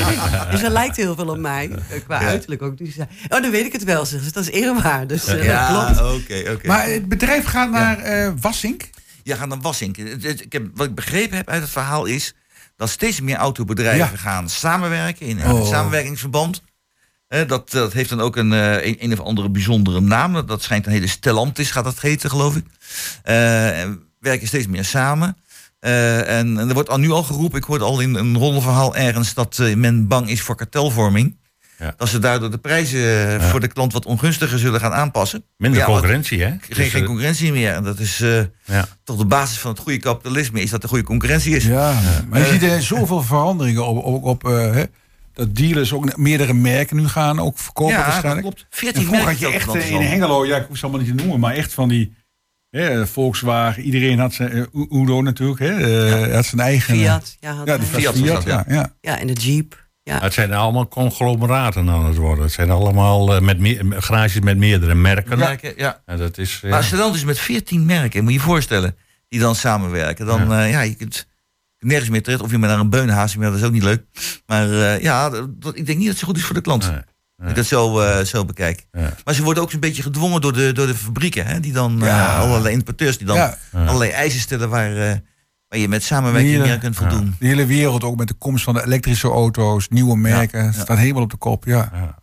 dus 0.52 0.62
dat 0.62 0.72
lijkt 0.72 0.96
heel 0.96 1.16
veel 1.16 1.28
op 1.28 1.38
mij. 1.38 1.72
Qua 2.04 2.20
uiterlijk 2.20 2.62
ook. 2.62 2.78
Die 2.78 2.92
zei, 2.92 3.08
oh, 3.30 3.42
dan 3.42 3.52
weet 3.52 3.66
ik 3.66 3.74
het 3.74 3.84
wel. 3.84 4.06
Zegt 4.06 4.24
ze, 4.24 4.32
dat 4.32 4.44
is 4.44 4.52
eerbaar. 4.52 5.08
Dus 5.08 5.26
eh, 5.26 5.44
Ja, 5.44 5.88
dat 5.88 5.98
klopt. 5.98 6.14
oké, 6.14 6.52
oké. 6.52 6.68
Maar 6.68 6.88
het 6.88 7.08
bedrijf 7.08 7.46
gaat 7.46 7.72
naar 7.72 7.98
eh 7.98 8.32
Wassink. 8.42 8.90
Ja, 9.24 9.36
gaan 9.36 9.50
dan 9.50 9.62
Wassink. 9.62 9.98
Ik 9.98 10.54
heb, 10.54 10.68
wat 10.74 10.88
ik 10.88 10.96
begrepen 10.96 11.38
heb 11.38 11.50
uit 11.50 11.62
het 11.62 11.72
verhaal 11.72 12.06
is 12.06 12.34
dat 12.78 12.90
steeds 12.90 13.22
meer 13.22 13.36
autobedrijven 13.36 13.98
Ja. 14.12 14.18
gaan 14.18 14.50
samenwerken 14.50 15.26
in 15.26 15.40
een 15.40 15.52
Oh. 15.52 15.68
samenwerkingsverband. 15.68 16.62
Eh, 17.28 17.48
dat, 17.48 17.72
dat 17.72 17.94
heeft 17.94 18.10
dan 18.10 18.22
ook 18.22 18.36
een, 18.36 18.54
eh, 18.54 18.86
een, 18.86 18.96
een 19.00 19.14
of 19.14 19.20
andere 19.20 19.50
bijzondere 19.50 20.02
naam. 20.02 20.34
Dat- 20.34 20.48
Dat 20.48 20.62
schijnt 20.64 20.86
een 20.86 20.92
hele 20.92 21.08
Stellantis, 21.08 21.72
gaat 21.72 21.84
dat 21.84 22.00
heten, 22.02 22.30
geloof 22.30 22.56
ik. 22.56 22.66
Eh, 23.24 23.82
en 23.82 24.00
werken 24.20 24.48
steeds 24.48 24.68
meer 24.68 24.86
samen. 24.86 25.38
Eh, 25.80 26.38
en, 26.40 26.58
en 26.60 26.68
er 26.68 26.74
wordt 26.74 26.90
al 26.90 26.98
nu 27.00 27.12
al 27.12 27.24
geroepen, 27.24 27.58
ik 27.60 27.64
hoorde 27.64 27.84
al 27.86 28.00
in 28.00 28.16
een 28.16 28.38
rollenverhaal 28.38 28.96
ergens, 28.96 29.34
dat 29.34 29.58
men 29.76 30.08
bang 30.08 30.30
is 30.30 30.42
voor 30.42 30.56
kartelvorming. 30.56 31.38
Ja. 31.80 31.94
Dat 31.98 32.10
ze 32.10 32.20
daardoor 32.20 32.52
de 32.52 32.58
prijzen 32.58 33.40
eh, 33.40 33.50
voor 33.50 33.60
de 33.60 33.68
klant 33.68 33.94
wat 33.94 34.06
ongunstiger 34.06 34.60
zullen 34.60 34.80
gaan 34.80 34.94
aanpassen. 34.94 35.44
Minder 35.58 35.80
Ja, 35.80 35.86
concurrentie, 35.86 36.42
hè? 36.42 36.48
Geen, 36.50 36.60
Dus, 36.68 36.90
geen 36.90 37.02
eh, 37.02 37.08
concurrentie 37.08 37.52
meer. 37.52 37.74
En 37.74 37.84
dat 37.84 38.00
is 38.00 38.22
eh, 38.22 38.40
ja. 38.66 38.88
toch 39.04 39.18
de 39.18 39.26
basis 39.26 39.58
van 39.58 39.72
het 39.72 39.80
goede 39.80 39.98
kapitalisme, 39.98 40.62
is 40.62 40.70
dat 40.70 40.84
er 40.84 40.90
goede 40.90 41.04
concurrentie 41.04 41.56
is. 41.56 41.66
Ja, 41.66 42.00
maar 42.30 42.40
je 42.40 42.46
ziet 42.46 42.64
er 42.64 42.82
zoveel 42.82 43.22
veranderingen 43.22 43.88
op, 43.88 44.24
op 44.24 44.48
eh, 44.48 44.72
hè, 44.74 44.84
dat 45.34 45.56
dealers 45.56 45.94
ook 45.94 46.18
meerdere 46.18 46.54
merken 46.54 46.96
nu 46.96 47.08
gaan 47.08 47.40
ook 47.40 47.60
verkopen 47.60 47.94
Ja, 47.94 48.02
waarschijnlijk. 48.02 48.42
klopt. 48.42 48.60
En 48.62 48.66
14 48.70 49.02
vroeger 49.02 49.26
had 49.26 49.40
merken 49.40 49.50
je 49.50 49.56
echt 49.56 49.90
in 49.90 50.02
Hengelo, 50.02 50.46
ja, 50.46 50.58
ik 50.58 50.66
hoef 50.68 50.78
ze 50.78 50.84
allemaal 50.84 51.02
niet 51.02 51.18
te 51.18 51.24
noemen, 51.24 51.40
maar 51.40 51.54
echt 51.54 51.74
van 51.74 51.90
die 51.90 52.14
hè, 52.70 53.08
Volkswagen, 53.08 53.84
iedereen 53.84 54.20
had 54.20 54.34
zijn, 54.34 54.68
Udo 54.92 55.22
natuurlijk, 55.22 55.60
hè, 55.60 55.74
eh, 56.28 56.34
had 56.36 56.46
zijn 56.46 56.62
eigen. 56.62 56.96
Fiat. 56.96 57.38
Ja, 57.40 57.54
had 57.54 57.68
Ja, 57.68 57.78
de. 57.78 57.84
Fiat 57.84 58.16
Fiat, 58.16 58.20
was 58.20 58.28
dat, 58.28 58.44
ja. 58.44 58.66
ja. 58.68 58.94
ja, 59.02 59.20
en 59.20 59.28
de 59.28 59.34
Jeep. 59.34 59.87
Ja. 60.08 60.20
Het 60.20 60.34
zijn 60.34 60.54
allemaal 60.54 60.88
conglomeraten 60.88 61.90
aan 61.90 62.06
het 62.06 62.16
worden. 62.16 62.44
Het 62.44 62.54
zijn 62.54 62.70
allemaal 62.72 63.36
eh, 63.36 63.42
met 63.42 63.60
meer, 63.60 63.86
garages 63.90 64.40
met 64.40 64.58
meerdere 64.58 64.96
merken. 64.96 65.38
Merken, 65.38 65.74
ja. 65.78 66.02
En 66.06 66.18
dat 66.18 66.38
is, 66.38 66.60
eh, 66.64 66.70
Maar 66.72 66.84
Stellantis 66.84 67.24
met 67.24 67.40
14 67.40 67.86
merken, 67.86 68.24
moet 68.24 68.32
je 68.34 68.38
je 68.38 68.44
voorstellen, 68.44 68.96
die 69.28 69.40
dan 69.40 69.56
samenwerken. 69.56 70.26
Dan, 70.26 70.50
ja, 70.50 70.64
ja 70.64 70.82
je 70.82 70.96
kunt 70.96 71.28
nergens 71.80 72.10
meer 72.10 72.24
terecht. 72.24 72.42
Of 72.42 72.52
je 72.52 72.58
maar 72.58 72.70
naar 72.70 72.80
een 72.80 72.90
beunhaas, 72.90 73.36
maar 73.36 73.50
dat 73.50 73.60
is 73.60 73.64
ook 73.66 73.72
niet 73.72 73.84
leuk. 73.84 74.04
Maar 74.46 74.72
eh, 74.72 75.02
ja, 75.02 75.30
dat, 75.30 75.76
ik 75.76 75.86
denk 75.86 75.98
niet 75.98 75.98
dat 75.98 76.08
het 76.08 76.18
zo 76.18 76.28
goed 76.28 76.38
is 76.38 76.44
voor 76.44 76.56
de 76.56 76.62
klant. 76.62 76.90
Nee. 76.92 77.02
Als 77.38 77.50
ik 77.50 77.56
dat 77.56 77.66
zo, 77.66 78.00
eh, 78.00 78.24
zo 78.26 78.46
bekijk. 78.46 78.88
Ja. 78.92 79.14
Maar 79.24 79.34
ze 79.34 79.44
worden 79.44 79.64
ook 79.64 79.72
een 79.72 79.80
beetje 79.80 80.02
gedwongen 80.02 80.42
door 80.42 80.54
de, 80.54 80.72
door 80.72 80.88
de 80.88 80.96
fabrieken. 80.96 81.46
Hè? 81.46 81.60
Die 81.60 81.74
dan, 81.74 82.02
eh, 82.02 82.08
Ja. 82.08 82.38
allerlei 82.38 82.74
importeurs 82.74 83.18
die 83.18 83.28
dan 83.28 83.36
Ja. 83.36 83.58
allerlei 83.74 84.12
eisen 84.12 84.40
stellen 84.40 84.70
waar, 84.70 84.98
eh, 84.98 85.16
waar 85.68 85.80
je 85.80 85.88
met 85.88 86.04
samenwerking 86.04 86.54
Hele- 86.54 86.66
meer 86.68 86.78
kunt 86.78 86.96
voldoen. 86.96 87.36
De 87.40 87.48
hele 87.48 87.66
wereld, 87.66 88.04
ook 88.04 88.18
met 88.18 88.28
de 88.28 88.34
komst 88.34 88.64
van 88.64 88.74
de 88.74 88.86
elektrische 88.86 89.28
auto's, 89.28 89.88
nieuwe 89.90 90.18
merken, 90.18 90.64
ja. 90.64 90.72
staat 90.72 90.98
helemaal 90.98 91.24
op 91.24 91.30
de 91.32 91.38
kop. 91.38 91.66
Ja, 91.66 91.90
Ja. 91.94 92.20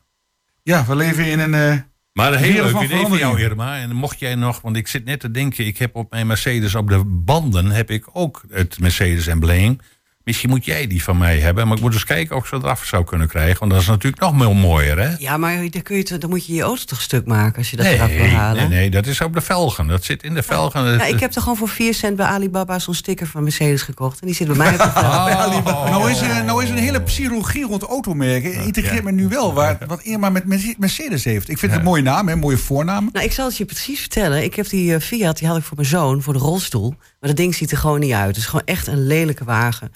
ja 0.63 0.85
we 0.87 0.97
leven 0.97 1.27
in 1.27 1.39
een. 1.39 1.55
eh, 1.55 1.79
Maar 2.13 2.33
een 2.33 2.39
heel 2.39 2.49
Wereld 2.53 2.67
leuk 2.67 2.75
van 2.77 2.85
idee 2.85 3.07
van 3.07 3.19
jou. 3.19 3.41
Irma. 3.41 3.79
En 3.79 3.93
mocht 3.95 4.19
jij 4.19 4.35
nog, 4.35 4.61
want 4.61 4.77
ik 4.77 4.89
zit 4.89 5.05
net 5.05 5.21
te 5.21 5.31
denken, 5.31 5.67
ik 5.67 5.79
heb 5.79 5.97
op 5.97 6.11
mijn 6.11 6.27
Mercedes 6.27 6.75
op 6.75 6.89
de 6.89 7.05
banden 7.05 7.71
heb 7.71 7.91
ik 7.91 8.07
ook 8.13 8.43
het 8.51 8.79
Mercedes-embleem. 8.81 9.79
Misschien 10.25 10.51
moet 10.51 10.65
jij 10.65 10.87
die 10.87 11.03
van 11.03 11.19
mij 11.19 11.39
hebben, 11.39 11.67
maar 11.69 11.77
ik 11.77 11.83
moet 11.83 11.93
eens 11.93 12.05
kijken 12.05 12.37
of 12.37 12.43
ik 12.43 12.49
ze 12.49 12.57
eraf 12.57 12.85
zou 12.85 13.05
kunnen 13.05 13.29
krijgen. 13.29 13.59
Want 13.59 13.71
dat 13.73 13.81
is 13.81 13.87
natuurlijk 13.87 14.23
nog 14.23 14.35
veel 14.39 14.55
mooier, 14.55 14.99
hè? 14.99 15.15
Ja, 15.19 15.37
maar 15.37 15.71
dan, 15.71 15.83
kun 15.83 15.97
je, 15.97 16.19
dan 16.19 16.31
moet 16.31 16.47
je 16.47 16.55
je 16.55 16.63
auto 16.63 16.85
toch 16.85 17.01
stuk 17.01 17.27
maken 17.27 17.59
als 17.59 17.71
je 17.71 17.77
dat 17.77 17.87
eraf 17.87 18.09
wil 18.09 18.17
Nee, 18.19 18.29
halen. 18.35 18.69
nee, 18.69 18.79
nee, 18.79 18.91
dat 18.91 19.07
is 19.07 19.21
op 19.21 19.33
de 19.35 19.41
velgen. 19.41 19.87
Dat 19.87 20.05
zit 20.05 20.23
in 20.23 20.35
de 20.35 20.43
velgen. 20.43 20.85
Ja, 20.85 21.05
ik 21.05 21.21
heb 21.21 21.35
er 21.35 21.41
gewoon 21.41 21.57
voor 21.57 21.69
4 21.69 21.95
cent 21.95 22.17
bij 22.17 22.27
Alibaba 22.27 22.79
zo'n 22.79 22.95
sticker 22.95 23.27
van 23.27 23.43
Mercedes 23.43 23.83
gekocht. 23.83 24.21
En 24.21 24.27
die 24.27 24.37
zit 24.37 24.47
bij 24.47 24.57
mij 24.57 24.73
op 24.73 24.79
de 24.79 24.91
velg. 24.95 25.65
Oh. 25.67 25.91
Nou 25.91 26.11
is, 26.11 26.21
er, 26.21 26.45
nou 26.45 26.63
is 26.63 26.69
er 26.71 26.77
een 26.77 26.83
hele 26.83 27.03
psychologie 27.03 27.65
rond 27.65 27.83
automerken. 27.83 28.53
Integreert 28.55 29.05
me 29.05 29.13
nu 29.13 29.29
wel 29.29 29.55
waar, 29.55 29.79
wat 29.87 30.03
Irma 30.03 30.31
met 30.31 30.45
Merce- 30.47 30.75
Mercedes 30.79 31.25
heeft. 31.25 31.49
Ik 31.49 31.59
vind 31.59 31.73
het 31.73 31.81
een 31.81 31.87
mooie 31.87 32.03
naam, 32.03 32.29
hè, 32.29 32.37
mooie 32.37 32.57
voornaam. 32.59 33.09
Nou, 33.13 33.25
ik 33.25 33.33
zal 33.33 33.47
het 33.47 33.57
je 33.57 33.65
precies 33.65 34.01
vertellen. 34.01 34.43
Ik 34.45 34.55
heb 34.55 34.69
die 34.69 34.95
eh, 34.95 35.01
Fiat, 35.01 35.39
die 35.39 35.49
had 35.49 35.57
ik 35.57 35.65
voor 35.65 35.77
mijn 35.77 35.89
zoon, 35.89 36.23
voor 36.23 36.33
de 36.33 36.39
rolstoel. 36.39 36.95
Maar 37.25 37.33
dat 37.35 37.43
ding 37.43 37.55
ziet 37.55 37.71
er 37.71 37.79
gewoon 37.79 38.01
niet 38.01 38.13
uit. 38.13 38.27
Het 38.27 38.37
is 38.37 38.47
gewoon 38.47 38.65
echt 38.65 38.87
een 38.87 39.07
lelijke 39.07 39.45
wagen. 39.45 39.93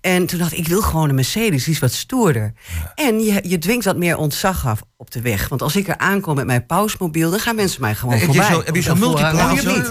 En 0.00 0.26
toen 0.26 0.38
dacht 0.38 0.52
ik, 0.52 0.58
ik 0.58 0.68
wil 0.68 0.82
gewoon 0.82 1.08
een 1.08 1.14
Mercedes, 1.14 1.64
die 1.64 1.74
is 1.74 1.80
wat 1.80 1.92
stoerder. 1.92 2.52
En 2.94 3.20
je, 3.20 3.40
je 3.48 3.58
dwingt 3.58 3.84
wat 3.84 3.96
meer 3.96 4.16
ontzag 4.16 4.66
af 4.66 4.80
op 4.96 5.10
de 5.10 5.20
weg. 5.20 5.48
Want 5.48 5.62
als 5.62 5.76
ik 5.76 5.88
er 5.88 5.98
aankom 5.98 6.34
met 6.34 6.46
mijn 6.46 6.66
pausmobiel, 6.66 7.30
dan 7.30 7.40
gaan 7.40 7.54
mensen 7.54 7.80
mij 7.80 7.94
gewoon 7.94 8.14
Heb 8.14 8.20
je 8.20 8.26
voorbij. 8.26 8.46
zo- 8.54 8.62
heb 8.64 8.74
je 8.74 8.82
zo'n. 8.82 8.98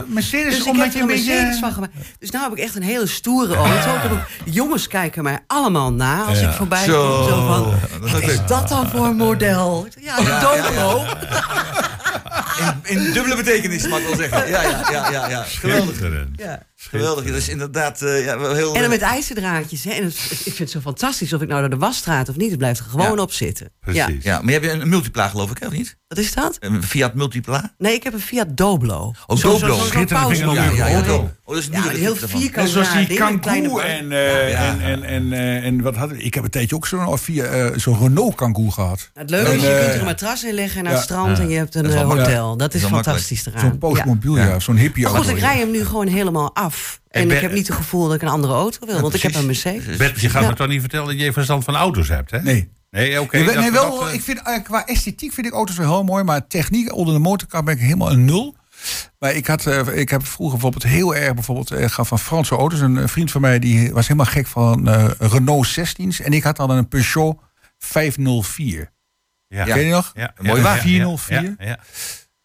Mercedes, 0.07 0.53
Dus 0.55 0.57
ik 0.59 0.67
omdat 0.67 0.83
heb 0.85 0.93
je 0.93 0.99
een 0.99 1.09
een 1.09 1.15
Mercedes 1.15 1.43
beetje... 1.43 1.59
van 1.59 1.71
gemaakt. 1.73 1.93
Dus 2.19 2.29
nu 2.31 2.39
heb 2.39 2.51
ik 2.51 2.57
echt 2.57 2.75
een 2.75 2.83
hele 2.83 3.07
stoere 3.07 3.55
auto. 3.55 4.17
Jongens 4.45 4.87
kijken 4.87 5.23
mij 5.23 5.39
allemaal 5.47 5.93
na 5.93 6.23
als 6.23 6.41
ik 6.41 6.49
voorbij 6.49 6.83
Zo. 6.83 7.17
kom. 7.19 7.29
Zo 7.29 7.47
van, 7.47 8.09
wat 8.11 8.21
is 8.21 8.39
dat 8.47 8.67
dan 8.69 8.89
voor 8.89 9.05
een 9.05 9.15
model? 9.15 9.87
Ja, 10.01 10.15
de 10.17 10.39
Dobro. 10.41 11.03
In, 12.83 12.97
in 13.05 13.11
dubbele 13.13 13.35
betekenis, 13.35 13.87
mag 13.87 13.99
ik 13.99 14.05
wel 14.07 14.15
zeggen. 14.15 14.49
Ja, 14.49 14.61
ja, 14.61 14.91
ja, 14.91 15.11
ja. 15.11 15.29
ja. 15.29 15.43
Geweldig. 15.43 15.99
Ja. 16.35 16.63
Geweldig. 16.75 17.25
Dat 17.25 17.35
is 17.35 17.49
inderdaad 17.49 18.01
eh, 18.01 18.25
ja, 18.25 18.53
heel... 18.53 18.75
En 18.75 18.81
dan 18.81 18.89
met 18.89 19.01
ijzerdraadjes. 19.01 19.83
Hè? 19.83 19.91
En 19.91 20.03
het- 20.03 20.31
ik 20.31 20.37
vind 20.41 20.57
het 20.57 20.69
zo 20.69 20.79
fantastisch 20.79 21.33
of 21.33 21.41
ik 21.41 21.47
nou 21.47 21.59
naar 21.61 21.69
de 21.69 21.77
wasstraat 21.77 22.29
of 22.29 22.35
niet. 22.35 22.49
Het 22.49 22.57
blijft 22.57 22.79
er 22.79 22.85
gewoon 22.85 23.15
Ja. 23.15 23.21
op 23.21 23.31
zitten. 23.31 23.69
Ja. 23.81 24.05
Precies. 24.05 24.23
Ja, 24.23 24.41
maar 24.41 24.53
heb 24.53 24.63
je 24.63 24.69
een 24.71 24.89
multipla 24.89 25.27
geloof 25.27 25.51
ik, 25.51 25.57
hè, 25.59 25.65
of 25.67 25.73
niet? 25.73 25.97
Wat 26.07 26.17
is 26.17 26.33
dat? 26.33 26.57
Een 26.59 26.83
Fiat 26.83 27.13
Multipla? 27.13 27.73
Nee, 27.77 27.93
ik 27.93 28.03
heb 28.03 28.13
een 28.13 28.19
Fiat 28.21 28.47
Doblo. 28.57 29.13
Oh, 29.27 29.37
Zo- 29.37 29.51
Doblo. 29.51 29.67
zo- 29.67 29.73
zo'n 29.75 29.85
Schitterend, 29.85 30.31
ik 30.31 30.51
ja, 30.53 30.87
ja. 30.87 30.93
auto. 30.93 31.15
Oh, 31.43 31.55
dat 31.55 31.63
is 31.63 31.69
Ja, 31.71 31.81
heel 31.89 32.15
vierkant. 32.15 32.69
Zoals 32.69 32.93
die 32.93 33.17
Kangoo 33.17 33.79
en, 33.79 34.11
eh, 34.11 34.51
Ja. 34.51 34.57
en, 34.71 34.81
en, 34.81 35.03
en, 35.03 35.33
eh, 35.33 35.65
en 35.65 35.81
wat 35.81 35.95
hadden 35.95 36.17
we? 36.17 36.23
Ik 36.23 36.33
heb 36.33 36.43
een 36.43 36.49
tijdje 36.49 36.75
ook 36.75 36.87
zo'n 36.87 37.05
of 37.05 37.21
via, 37.21 37.45
eh, 37.45 37.77
zo'n 37.77 37.99
Renault 37.99 38.35
Kangoo 38.35 38.69
gehad. 38.69 38.97
Nou, 38.97 39.09
het 39.13 39.29
leuke 39.29 39.49
En, 39.49 39.55
is, 39.55 39.61
je 39.61 39.67
eh, 39.69 39.79
kunt 39.79 39.93
er 39.93 39.99
een 39.99 40.05
matras 40.05 40.43
in 40.43 40.53
leggen 40.53 40.83
naar 40.83 40.91
ja. 40.91 40.97
het 40.97 41.07
strand 41.07 41.39
en 41.39 41.49
je 41.49 41.57
hebt 41.57 41.75
een 41.75 41.83
Dat 41.83 41.91
Dat 42.57 42.73
is 42.73 42.83
fantastisch 42.83 43.45
eraan. 43.45 43.59
Zo'n 43.59 43.77
postmobiel, 43.77 44.37
ja. 44.37 44.59
Zo'n 44.59 44.75
hippie 44.77 45.05
auto. 45.05 45.21
goed, 45.21 45.31
ik 45.31 45.39
rij 45.39 45.57
hem 45.57 45.71
nu 45.71 45.85
gewoon 45.85 46.07
helemaal 46.07 46.55
af. 46.55 47.01
En 47.09 47.27
ben- 47.27 47.35
ik 47.35 47.41
heb 47.41 47.51
niet 47.53 47.67
het 47.67 47.75
gevoel 47.75 48.05
dat 48.07 48.15
ik 48.15 48.21
een 48.21 48.27
andere 48.27 48.53
auto 48.53 48.85
wil, 48.85 49.01
want 49.01 49.13
ik 49.13 49.21
heb 49.21 49.35
een. 49.35 49.45
Mercedes. 49.45 49.97
Bert, 49.97 50.19
je 50.21 50.29
gaat 50.29 50.41
Ja. 50.43 50.49
me 50.49 50.55
toch 50.55 50.67
niet 50.67 50.79
vertellen 50.79 51.07
dat 51.07 51.19
je 51.19 51.33
verstand 51.33 51.63
van 51.63 51.75
auto's 51.75 52.07
hebt, 52.07 52.31
hè? 52.31 52.41
Nee. 52.41 52.71
Nee, 52.91 53.21
oké. 53.21 53.37
Nee, 53.37 53.71
wel, 53.71 53.99
dat, 53.99 54.07
eh, 54.07 54.13
ik 54.13 54.21
vind, 54.21 54.41
eh, 54.43 54.63
qua 54.63 54.85
esthetiek 54.85 55.33
vind 55.33 55.47
ik 55.47 55.53
auto's 55.53 55.77
wel 55.77 55.87
heel 55.89 56.03
mooi, 56.03 56.23
maar 56.23 56.47
techniek 56.47 56.93
onder 56.95 57.13
de 57.13 57.19
motorkap 57.19 57.65
ben 57.65 57.73
ik 57.75 57.81
helemaal 57.81 58.11
een 58.11 58.25
nul. 58.25 58.55
Maar 59.19 59.33
ik, 59.33 59.47
had, 59.47 59.65
eh, 59.65 59.97
ik 59.97 60.09
heb 60.09 60.25
vroeger 60.27 60.59
bijvoorbeeld 60.59 60.91
heel 60.93 61.15
erg 61.15 61.33
bijvoorbeeld, 61.33 61.71
eh, 61.71 61.89
gaf 61.89 62.07
van 62.07 62.19
Franse 62.19 62.55
auto's. 62.55 62.79
Een 62.79 63.09
vriend 63.09 63.31
van 63.31 63.41
mij 63.41 63.59
die 63.59 63.91
was 63.93 64.07
helemaal 64.07 64.31
gek 64.31 64.47
van 64.47 64.87
eh, 64.89 65.05
Renault 65.19 65.67
16's. 65.67 66.19
En 66.21 66.31
ik 66.33 66.43
had 66.43 66.55
dan 66.55 66.69
een 66.69 66.87
Peugeot 66.87 67.37
504. 67.77 68.91
ja. 69.47 69.63
Ken 69.65 69.79
je 69.85 69.91
nog? 69.91 70.11
Ja, 70.15 70.31
Een 70.35 70.45
mooie 70.45 70.57
ja, 70.57 70.63
wagen. 70.63 70.77
ja, 70.89 70.95
404. 70.95 71.55
Ja, 71.59 71.65
ja. 71.67 71.79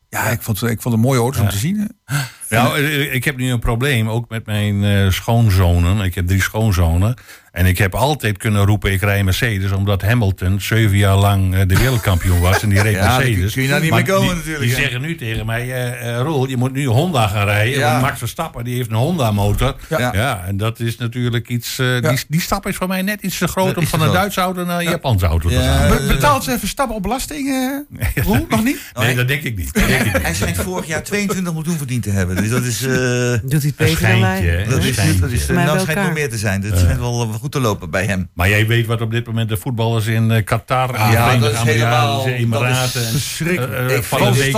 Ja, 0.09 0.24
ik 0.24 0.42
vond, 0.42 0.62
ik 0.62 0.68
vond 0.68 0.84
het 0.84 0.92
een 0.92 1.00
mooie 1.00 1.20
auto's 1.20 1.40
om 1.40 1.48
te 1.48 1.59
zien. 1.59 2.00
Nou, 2.49 2.78
eh, 2.78 3.14
ik 3.14 3.24
heb 3.24 3.36
nu 3.36 3.51
een 3.51 3.59
probleem, 3.59 4.09
ook 4.09 4.28
met 4.28 4.47
mijn 4.47 4.84
eh, 4.84 5.11
schoonzonen. 5.11 6.01
Ik 6.05 6.14
heb 6.14 6.26
drie 6.26 6.42
schoonzonen. 6.42 7.14
En 7.53 7.66
ik 7.66 7.78
heb 7.78 7.94
altijd 7.94 8.38
kunnen 8.38 8.64
roepen, 8.64 8.92
ik 8.92 9.01
rij 9.01 9.24
Mercedes... 9.24 9.70
omdat 9.72 10.03
Hamilton 10.03 10.61
zeven 10.61 10.97
jaar 10.97 11.16
lang 11.16 11.55
eh, 11.55 11.61
de 11.66 11.78
wereldkampioen 11.78 12.40
was. 12.40 12.62
En 12.62 12.68
die 12.68 12.82
reed 12.82 12.94
Ja, 12.97 13.01
daar 13.01 13.16
Mercedes. 13.18 13.53
kun 13.53 13.62
je 13.62 13.68
nou 13.68 13.80
niet 13.80 13.90
Maar 13.90 14.03
mee 14.03 14.12
komen 14.12 14.26
die, 14.28 14.36
natuurlijk, 14.36 14.64
Die 14.64 14.74
zeggen 14.74 15.01
nu 15.01 15.16
tegen 15.16 15.47
mij, 15.47 15.94
Roel, 16.18 16.49
je 16.49 16.57
moet 16.57 16.72
nu 16.72 16.86
Honda 16.86 17.26
gaan 17.26 17.44
rijden. 17.47 17.78
Ja. 17.78 17.90
Want 17.90 18.03
Max 18.03 18.18
Verstappen, 18.18 18.64
die 18.64 18.76
heeft 18.76 18.90
een 18.90 18.97
Honda-motor. 18.97 19.76
Ja. 19.88 20.11
Ja. 20.14 20.44
en 20.47 20.57
dat 20.57 20.80
is 20.80 20.97
natuurlijk 20.97 21.49
iets... 21.49 21.78
eh, 21.78 22.01
die, 22.09 22.18
die 22.28 22.40
stap 22.40 22.66
is 22.66 22.76
voor 22.76 22.88
mij 22.88 23.03
net 23.03 23.22
iets 23.22 23.38
te 23.38 23.49
groot... 23.49 23.66
Dat 23.66 23.76
om 23.76 23.86
van 23.86 24.01
een. 24.03 24.12
Duitse 24.12 24.40
auto 24.40 24.64
naar 24.64 24.78
een 24.78 24.84
Japanse 24.90 25.26
auto 25.26 25.49
te 25.49 25.55
Ja. 25.55 25.76
gaan. 25.76 25.88
Be- 25.97 26.05
Betaalt 26.07 26.44
ze 26.44 26.59
Verstappen 26.59 26.97
op 26.97 27.03
belasting? 27.03 27.49
eh 27.49 28.24
Roel, 28.26 28.47
nog 28.49 28.64
niet? 28.64 28.78
Nee, 28.94 29.14
dat 29.14 29.28
denk 29.28 29.42
ik 29.42 29.57
niet. 29.57 29.74
Dat 29.74 29.86
denk 29.86 30.01
ik 30.05 30.12
niet. 30.12 30.22
Hij 30.22 30.34
schijnt 30.34 30.57
vorig 30.57 30.86
jaar 30.86 31.03
22 31.03 31.53
miljoen 31.53 31.76
verdiend 31.76 32.03
te 32.03 32.11
hebben. 32.11 32.36
Dus 32.37 32.51
dat 32.51 32.62
is... 32.62 32.82
eh, 32.82 32.89
Doet 32.89 33.01
hij 33.01 33.41
het 33.51 33.64
Een 33.64 33.72
beter 33.76 34.09
dan 34.09 34.20
wij? 34.20 34.64
dat 34.68 34.78
Een 34.78 34.89
is, 34.89 35.20
dat 35.20 35.30
is 35.30 35.47
Mij 35.47 35.64
nou 35.64 35.78
schijnt 35.80 36.01
nog 36.01 36.12
meer 36.12 36.30
te 36.30 36.39
zijn. 36.39 36.62
Het 36.62 36.78
schijnt 36.78 36.99
wel 36.99 37.26
goed 37.26 37.53
te 37.53 37.61
lopen 37.61 37.91
bij 37.91 38.05
hem. 38.07 38.28
Maar 38.34 38.49
jij 38.49 38.66
weet 38.66 38.87
wat 38.87 39.01
op 39.01 39.11
dit 39.11 39.26
moment 39.26 39.49
de 39.49 39.57
voetballers 39.57 40.07
in 40.07 40.30
eh, 40.30 40.45
Qatar... 40.45 40.93
de 40.93 40.99
ja, 40.99 41.37
dat 41.37 41.53
is 41.53 41.59
helemaal- 41.59 42.26
Emiraten... 42.26 42.93
dat 42.93 43.03
is 43.03 43.07
en- 43.07 43.11
Verschrikkelijk. 43.12 43.91
Eh, 43.91 43.97
Ik 43.97 44.03
van, 44.05 44.18
de 44.18 44.24
het 44.24 44.37
week, 44.37 44.53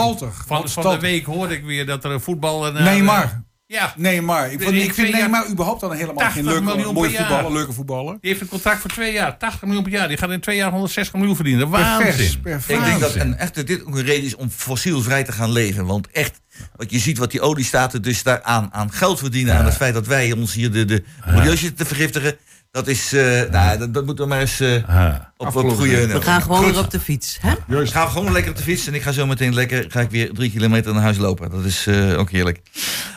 van, 0.47 0.69
van 0.69 0.91
de 0.95 0.99
week 1.01 1.25
hoorde 1.25 1.55
ik 1.55 1.65
weer 1.65 1.87
dat 1.87 2.05
er 2.05 2.11
een 2.11 2.21
voetballer... 2.21 2.73
naar- 2.73 2.83
Neymar. 2.83 3.43
Ja, 3.71 3.95
Neymar. 3.97 4.53
Ik, 4.53 4.63
vond, 4.63 4.75
ik 4.75 4.95
vind 4.95 5.13
Neymar 5.13 5.49
überhaupt 5.51 5.81
dan 5.81 5.93
helemaal 5.93 6.15
80 6.15 6.35
geen 6.35 6.45
leuke, 6.45 6.63
miljoen 6.63 6.95
mooie 6.95 7.11
per 7.11 7.19
jaar. 7.19 7.29
voetballer, 7.29 7.53
leuke 7.53 7.73
voetballer. 7.73 8.19
die 8.21 8.31
heeft 8.31 8.41
een 8.43 8.49
contract 8.49 8.81
voor 8.81 8.91
twee 8.91 9.13
jaar. 9.13 9.39
80 9.39 9.63
miljoen 9.63 9.83
per 9.83 9.93
jaar. 9.93 10.09
Die 10.09 10.17
gaat 10.17 10.31
in 10.31 10.41
twee 10.41 10.57
jaar 10.57 10.71
160 10.71 11.15
miljoen 11.15 11.35
verdienen. 11.35 11.69
Waanzin. 11.69 12.41
pervers. 12.41 12.79
Ik 12.79 12.85
denk 12.85 13.01
dat 13.01 13.15
een, 13.15 13.37
echt, 13.37 13.67
dit 13.67 13.85
ook 13.85 13.97
een 13.97 14.05
reden 14.05 14.25
is 14.25 14.37
om 14.37 14.51
fossielvrij 14.51 15.25
te 15.25 15.33
gaan 15.33 15.53
leven. 15.53 15.87
Want 15.87 16.11
echt, 16.11 16.41
wat 16.77 16.91
je 16.91 16.99
ziet 16.99 17.19
wat 17.19 17.31
die 17.31 17.41
oliestaten 17.41 18.03
dus 18.03 18.23
daar 18.23 18.43
aan, 18.43 18.69
aan 18.73 18.93
geld 18.93 19.19
verdienen... 19.19 19.55
aan 19.55 19.65
het 19.65 19.77
feit 19.77 19.95
dat 19.95 20.07
wij 20.07 20.33
ons 20.33 20.55
hier 20.55 20.71
de, 20.73 20.85
de 20.85 21.05
milieu 21.27 21.57
zitten 21.57 21.77
te 21.77 21.85
vergiftigen... 21.85 22.37
dat 22.71 22.87
is, 22.87 23.13
eh, 23.13 23.51
nou, 23.51 23.79
dat, 23.79 23.95
dat 23.95 24.05
moeten 24.07 24.25
we 24.25 24.31
maar 24.31 24.41
eens 24.41 24.61
eh, 24.61 24.89
Ah. 24.89 25.15
op, 25.37 25.57
op 25.57 25.69
goede... 25.77 26.07
We 26.07 26.23
gaan 26.23 26.43
gewoon 26.43 26.65
weer 26.65 26.79
op 26.79 26.91
de 26.91 27.01
fiets. 27.01 27.39
Hè? 27.41 27.55
We 27.67 27.87
gaan 27.87 28.09
gewoon 28.11 28.33
lekker 28.33 28.51
op 28.51 28.57
de 28.57 28.63
fiets 28.63 28.87
en 28.87 28.95
ik 28.95 29.03
ga 29.03 29.13
zo 29.13 29.27
meteen 29.27 29.55
lekker 29.55 29.85
ga 29.89 30.01
ik 30.01 30.11
weer 30.11 30.33
drie 30.33 30.51
kilometer 30.51 30.93
naar 30.93 31.03
huis 31.03 31.17
lopen. 31.19 31.51
Dat 31.51 31.65
is 31.65 31.87
eh, 31.87 32.19
ook 32.19 32.31
heerlijk. 32.31 32.61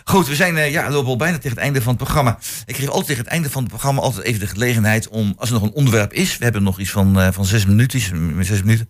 Goed, 0.04 0.28
we 0.28 0.36
zijn 0.36 0.58
eh, 0.58 0.72
ja, 0.72 0.86
we 0.88 0.94
lopen 0.94 1.10
al 1.10 1.16
bijna 1.16 1.36
tegen 1.36 1.50
het 1.50 1.60
einde 1.60 1.82
van 1.82 1.94
het 1.94 2.04
programma. 2.04 2.38
Ik 2.66 2.76
geef 2.76 2.88
altijd 2.88 3.06
tegen 3.08 3.24
het 3.24 3.32
einde 3.32 3.50
van 3.50 3.62
het 3.62 3.72
programma 3.72 4.02
altijd 4.02 4.26
even 4.26 4.40
de 4.40 4.48
gelegenheid 4.48 5.08
om, 5.08 5.34
als 5.38 5.50
er 5.50 5.54
nog 5.56 5.64
een 5.64 5.74
onderwerp 5.74 6.14
is, 6.14 6.38
we 6.38 6.44
hebben 6.44 6.64
nog 6.64 6.80
iets 6.80 6.92
van, 6.92 7.20
eh, 7.20 7.28
van 7.32 7.46
zes 7.46 7.66
minuutjes, 7.66 8.12
zes 8.40 8.64
minuten, 8.64 8.90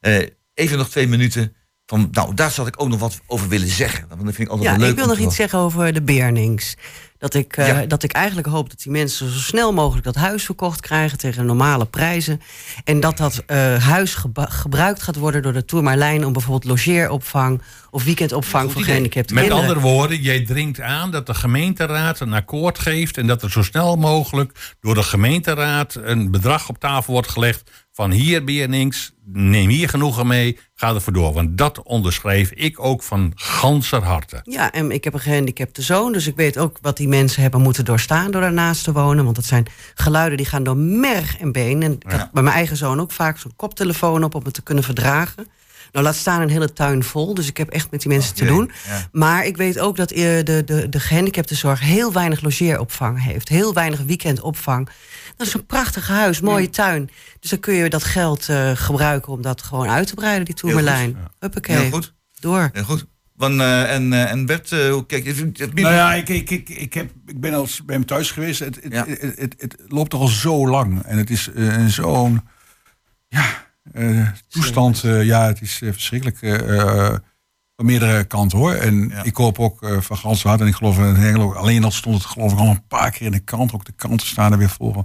eh, 0.00 0.26
even 0.54 0.78
nog 0.78 0.88
twee 0.88 1.08
minuten. 1.08 1.52
Van, 1.86 2.08
nou, 2.10 2.34
daar 2.34 2.50
zou 2.50 2.68
ik 2.68 2.74
ook 2.82 2.88
nog 2.88 2.98
wat 3.00 3.20
over 3.26 3.48
willen 3.48 3.68
zeggen. 3.68 4.08
Dat 4.08 4.18
vind 4.20 4.38
ik 4.38 4.48
altijd 4.48 4.64
Ja, 4.68 4.70
wel 4.76 4.80
leuk. 4.80 4.90
ik 4.90 4.96
wil 5.04 5.06
nog 5.14 5.18
iets 5.18 5.36
zeggen 5.36 5.58
over 5.58 5.92
de 5.92 6.02
Beernings. 6.02 6.74
Dat 7.18 7.34
ik, 7.34 7.56
eh, 7.56 7.66
Ja. 7.66 7.86
dat 7.86 8.02
ik 8.02 8.12
eigenlijk 8.12 8.46
hoop 8.46 8.68
dat 8.70 8.82
die 8.82 8.92
mensen 8.92 9.30
zo 9.32 9.38
snel 9.38 9.72
mogelijk 9.72 10.04
dat 10.04 10.14
huis 10.14 10.44
verkocht 10.44 10.80
krijgen 10.80 11.18
tegen 11.18 11.46
normale 11.46 11.86
prijzen. 11.86 12.40
En 12.84 13.00
dat 13.00 13.16
dat 13.16 13.42
eh, 13.46 13.84
huis 13.84 14.16
gebruikt 14.34 15.02
gaat 15.02 15.16
worden 15.16 15.42
door 15.42 15.52
de 15.52 15.64
Tourmalijn 15.64 16.26
om 16.26 16.32
bijvoorbeeld 16.32 16.64
logeeropvang 16.64 17.62
of 17.90 18.04
weekendopvang 18.04 18.62
voor 18.64 18.72
idee. 18.80 18.84
gehandicapte 18.84 19.34
Met 19.34 19.42
kinderen. 19.42 19.68
andere 19.68 19.86
woorden, 19.88 20.20
jij 20.20 20.44
dringt 20.44 20.80
aan 20.80 21.10
dat 21.10 21.26
de 21.26 21.34
gemeenteraad 21.34 22.20
een 22.20 22.32
akkoord 22.32 22.78
geeft... 22.78 23.16
en 23.18 23.26
dat 23.26 23.42
er 23.42 23.50
zo 23.50 23.62
snel 23.62 23.96
mogelijk 23.96 24.76
door 24.80 24.94
de 24.94 25.02
gemeenteraad 25.02 25.94
een 26.02 26.30
bedrag 26.30 26.68
op 26.68 26.78
tafel 26.78 27.12
wordt 27.12 27.28
gelegd... 27.28 27.70
van 27.98 28.10
hier 28.10 28.44
ben 28.44 28.54
je 28.54 28.68
niks, 28.68 29.12
neem 29.24 29.68
hier 29.68 29.88
genoegen 29.88 30.26
mee, 30.26 30.58
ga 30.74 30.94
ervoor 30.94 31.12
door. 31.12 31.32
Want 31.32 31.58
dat 31.58 31.82
onderschrijf 31.82 32.50
ik 32.50 32.80
ook 32.80 33.02
van 33.02 33.32
ganser 33.34 34.02
harte. 34.02 34.40
Ja, 34.42 34.72
en 34.72 34.90
ik 34.90 35.04
heb 35.04 35.14
een 35.14 35.20
gehandicapte 35.20 35.82
zoon, 35.82 36.12
dus 36.12 36.26
ik 36.26 36.36
weet 36.36 36.58
ook 36.58 36.78
wat 36.80 36.96
die 36.96 37.08
mensen 37.08 37.42
hebben 37.42 37.60
moeten 37.60 37.84
doorstaan 37.84 38.30
door 38.30 38.40
daarnaast 38.40 38.84
te 38.84 38.92
wonen. 38.92 39.24
Want 39.24 39.36
dat 39.36 39.44
zijn 39.44 39.66
geluiden 39.94 40.36
die 40.36 40.46
gaan 40.46 40.62
door 40.62 40.76
merg 40.76 41.38
en 41.38 41.52
been. 41.52 41.82
En 41.82 41.92
ik 41.92 42.10
heb 42.10 42.28
bij 42.32 42.42
mijn 42.42 42.56
eigen 42.56 42.76
zoon 42.76 43.00
ook 43.00 43.12
vaak 43.12 43.38
zo'n 43.38 43.56
koptelefoon 43.56 44.24
op 44.24 44.34
om 44.34 44.44
het 44.44 44.54
te 44.54 44.62
kunnen 44.62 44.84
verdragen. 44.84 45.46
Nou, 45.92 46.04
laat 46.04 46.16
staan 46.16 46.40
een 46.40 46.50
hele 46.50 46.72
tuin 46.72 47.04
vol, 47.04 47.34
dus 47.34 47.48
ik 47.48 47.56
heb 47.56 47.68
echt 47.68 47.90
met 47.90 48.00
die 48.00 48.10
mensen 48.10 48.34
te 48.34 48.44
jee, 48.44 48.52
doen. 48.52 48.70
ja. 48.86 49.08
Maar 49.12 49.46
ik 49.46 49.56
weet 49.56 49.78
ook 49.78 49.96
dat 49.96 50.10
eh, 50.10 50.22
de, 50.22 50.62
de, 50.64 50.88
de 50.88 51.00
gehandicaptenzorg 51.00 51.80
heel 51.80 52.12
weinig 52.12 52.40
logeeropvang 52.40 53.22
heeft. 53.22 53.48
Heel 53.48 53.74
weinig 53.74 54.00
weekendopvang. 54.00 54.88
Dat 55.38 55.46
is 55.46 55.54
een 55.54 55.66
prachtig 55.66 56.08
huis, 56.08 56.40
mooie 56.40 56.70
tuin. 56.70 57.10
Dus 57.40 57.50
dan 57.50 57.58
kun 57.60 57.74
je 57.74 57.88
dat 57.90 58.04
geld 58.04 58.48
eh, 58.48 58.70
gebruiken 58.74 59.32
om 59.32 59.42
dat 59.42 59.62
gewoon 59.62 59.88
uit 59.88 60.06
te 60.06 60.14
breiden, 60.14 60.44
die 60.44 60.54
Tourmalijn. 60.54 61.16
Huppakee, 61.38 61.76
Heel 61.76 61.90
goed. 61.90 62.14
door. 62.40 62.70
Heel 62.72 62.84
goed. 62.84 63.06
Van, 63.36 63.60
eh, 63.60 63.94
en, 63.94 64.12
eh, 64.12 64.30
en 64.30 64.46
Bert, 64.46 64.72
eh, 64.72 64.90
hoe 64.90 65.06
kijk 65.06 65.24
je? 65.24 65.34
het- 65.34 65.74
Nou 65.74 65.94
ja, 65.94 66.14
ik, 66.14 66.28
ik, 66.28 66.50
ik, 66.50 66.68
ik, 66.68 66.94
heb, 66.94 67.10
ik 67.26 67.40
ben 67.40 67.54
al 67.54 67.66
bij 67.86 67.94
hem 67.96 68.06
thuis 68.06 68.30
geweest. 68.30 68.58
Het, 68.60 68.78
het, 68.82 68.92
Ja. 68.92 69.04
het, 69.06 69.20
het, 69.38 69.54
het 69.58 69.76
loopt 69.88 70.10
toch 70.10 70.20
al 70.20 70.26
zo 70.28 70.68
lang. 70.68 71.02
En 71.02 71.18
het 71.18 71.30
is 71.30 71.50
eh, 71.52 71.84
zo'n... 71.86 72.40
Ja, 73.28 73.66
Eh, 73.92 74.28
toestand, 74.48 75.04
eh, 75.04 75.24
ja, 75.24 75.46
het 75.46 75.60
is 75.60 75.72
verschrikkelijk. 75.84 76.42
eh, 76.42 76.78
eh, 76.80 77.14
van 77.76 77.86
meerdere 77.86 78.24
kanten 78.24 78.58
hoor. 78.58 78.72
En 78.74 79.08
Ja. 79.08 79.22
ik 79.22 79.36
hoop 79.36 79.58
ook 79.58 79.82
eh, 79.82 80.00
van 80.00 80.16
Gans 80.16 80.42
hart. 80.42 80.60
En 80.60 80.66
ik 80.66 80.74
geloof 80.74 80.98
in 80.98 81.14
Hengelo, 81.14 81.52
alleen 81.52 81.84
al 81.84 81.90
stond 81.90 82.14
het 82.16 82.24
geloof 82.24 82.52
ik 82.52 82.58
al 82.58 82.68
een 82.68 82.86
paar 82.86 83.10
keer 83.10 83.26
in 83.26 83.32
de 83.32 83.38
krant. 83.40 83.72
Ook 83.72 83.84
de 83.84 83.92
kranten 83.96 84.26
staan 84.26 84.52
er 84.52 84.58
weer 84.58 84.68
voor. 84.70 85.02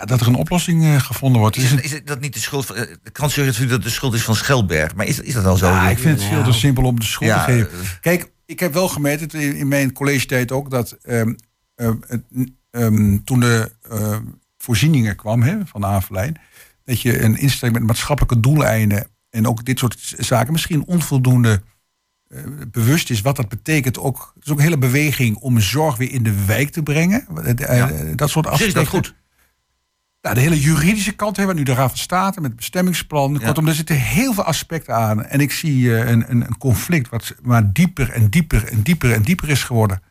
Ja, 0.00 0.06
dat 0.06 0.20
er 0.20 0.26
een 0.26 0.34
oplossing 0.34 0.84
eh, 0.84 1.00
gevonden 1.00 1.40
wordt. 1.40 1.56
Is, 1.56 1.70
het, 1.70 1.84
is 1.84 1.92
het 1.92 2.06
dat 2.06 2.20
niet 2.20 2.34
de 2.34 2.40
schuld 2.40 2.66
van... 2.66 2.76
eh, 2.76 2.86
De 3.02 3.10
krant 3.10 3.32
zegt 3.32 3.46
natuurlijk 3.46 3.72
dat 3.74 3.82
de 3.82 3.90
schuld 3.90 4.14
is 4.14 4.22
van 4.22 4.34
Schelberg. 4.34 4.94
Maar 4.94 5.06
is, 5.06 5.20
is 5.20 5.34
dat 5.34 5.42
wel 5.42 5.56
zo? 5.56 5.66
Ja, 5.66 5.88
ik 5.90 5.98
vind 5.98 6.18
het 6.20 6.28
veel 6.28 6.42
te 6.44 6.52
simpel 6.52 6.84
om 6.84 7.00
de 7.00 7.04
schuld 7.06 7.30
Ja, 7.30 7.44
te 7.44 7.52
geven. 7.52 7.70
eh, 7.80 7.86
Kijk, 8.00 8.30
ik 8.46 8.60
heb 8.60 8.72
wel 8.72 8.88
gemerkt 8.88 9.34
in, 9.34 9.56
in 9.56 9.68
mijn 9.68 9.92
college 9.92 10.26
tijd 10.26 10.52
ook 10.52 10.70
dat 10.70 10.92
ehm, 11.02 11.32
ehm, 11.74 11.94
het, 12.06 12.22
ehm, 12.70 13.18
toen 13.24 13.40
de 13.40 13.72
voorzieningen 14.58 15.16
kwam 15.16 15.42
hè, 15.42 15.56
van 15.66 15.80
de 15.80 15.86
Havenlijn, 15.86 16.36
dat 16.84 17.00
je 17.00 17.22
een 17.22 17.36
instelling 17.38 17.78
met 17.78 17.86
maatschappelijke 17.86 18.40
doeleinden 18.40 19.06
en 19.30 19.46
ook 19.46 19.64
dit 19.64 19.78
soort 19.78 20.14
zaken 20.18 20.52
misschien 20.52 20.86
onvoldoende 20.86 21.62
bewust 22.70 23.10
is 23.10 23.20
wat 23.20 23.36
dat 23.36 23.48
betekent. 23.48 23.98
Ook, 23.98 24.32
het 24.34 24.44
is 24.44 24.50
ook 24.52 24.58
een 24.58 24.64
hele 24.64 24.78
beweging 24.78 25.36
om 25.36 25.60
zorg 25.60 25.96
weer 25.96 26.10
in 26.12 26.22
de 26.22 26.44
wijk 26.44 26.70
te 26.70 26.82
brengen. 26.82 27.26
Ja. 27.56 27.90
Dat 28.14 28.30
soort 28.30 28.46
aspecten. 28.46 28.66
is 28.66 28.74
dat 28.74 28.86
goed? 28.86 29.14
Nou, 30.22 30.34
de 30.34 30.40
hele 30.40 30.60
juridische 30.60 31.12
kant 31.12 31.36
hebben 31.36 31.54
we 31.54 31.60
nu 31.60 31.66
de 31.66 31.74
Raad 31.74 31.88
van 31.88 31.98
State 31.98 32.40
met 32.40 32.50
het 32.50 32.56
bestemmingsplan. 32.56 33.32
Ja. 33.32 33.46
Kortom, 33.46 33.66
er 33.66 33.74
zitten 33.74 33.96
heel 33.96 34.32
veel 34.32 34.44
aspecten 34.44 34.94
aan. 34.94 35.24
En 35.24 35.40
ik 35.40 35.52
zie 35.52 35.96
eh, 35.96 36.10
een, 36.10 36.30
een, 36.30 36.40
een 36.40 36.58
conflict 36.58 37.08
wat 37.08 37.34
maar 37.42 37.72
dieper 37.72 38.10
en 38.10 38.28
dieper 38.28 38.64
en 38.64 38.82
dieper 38.82 39.12
en 39.12 39.22
dieper 39.22 39.48
is 39.48 39.64
geworden. 39.64 40.02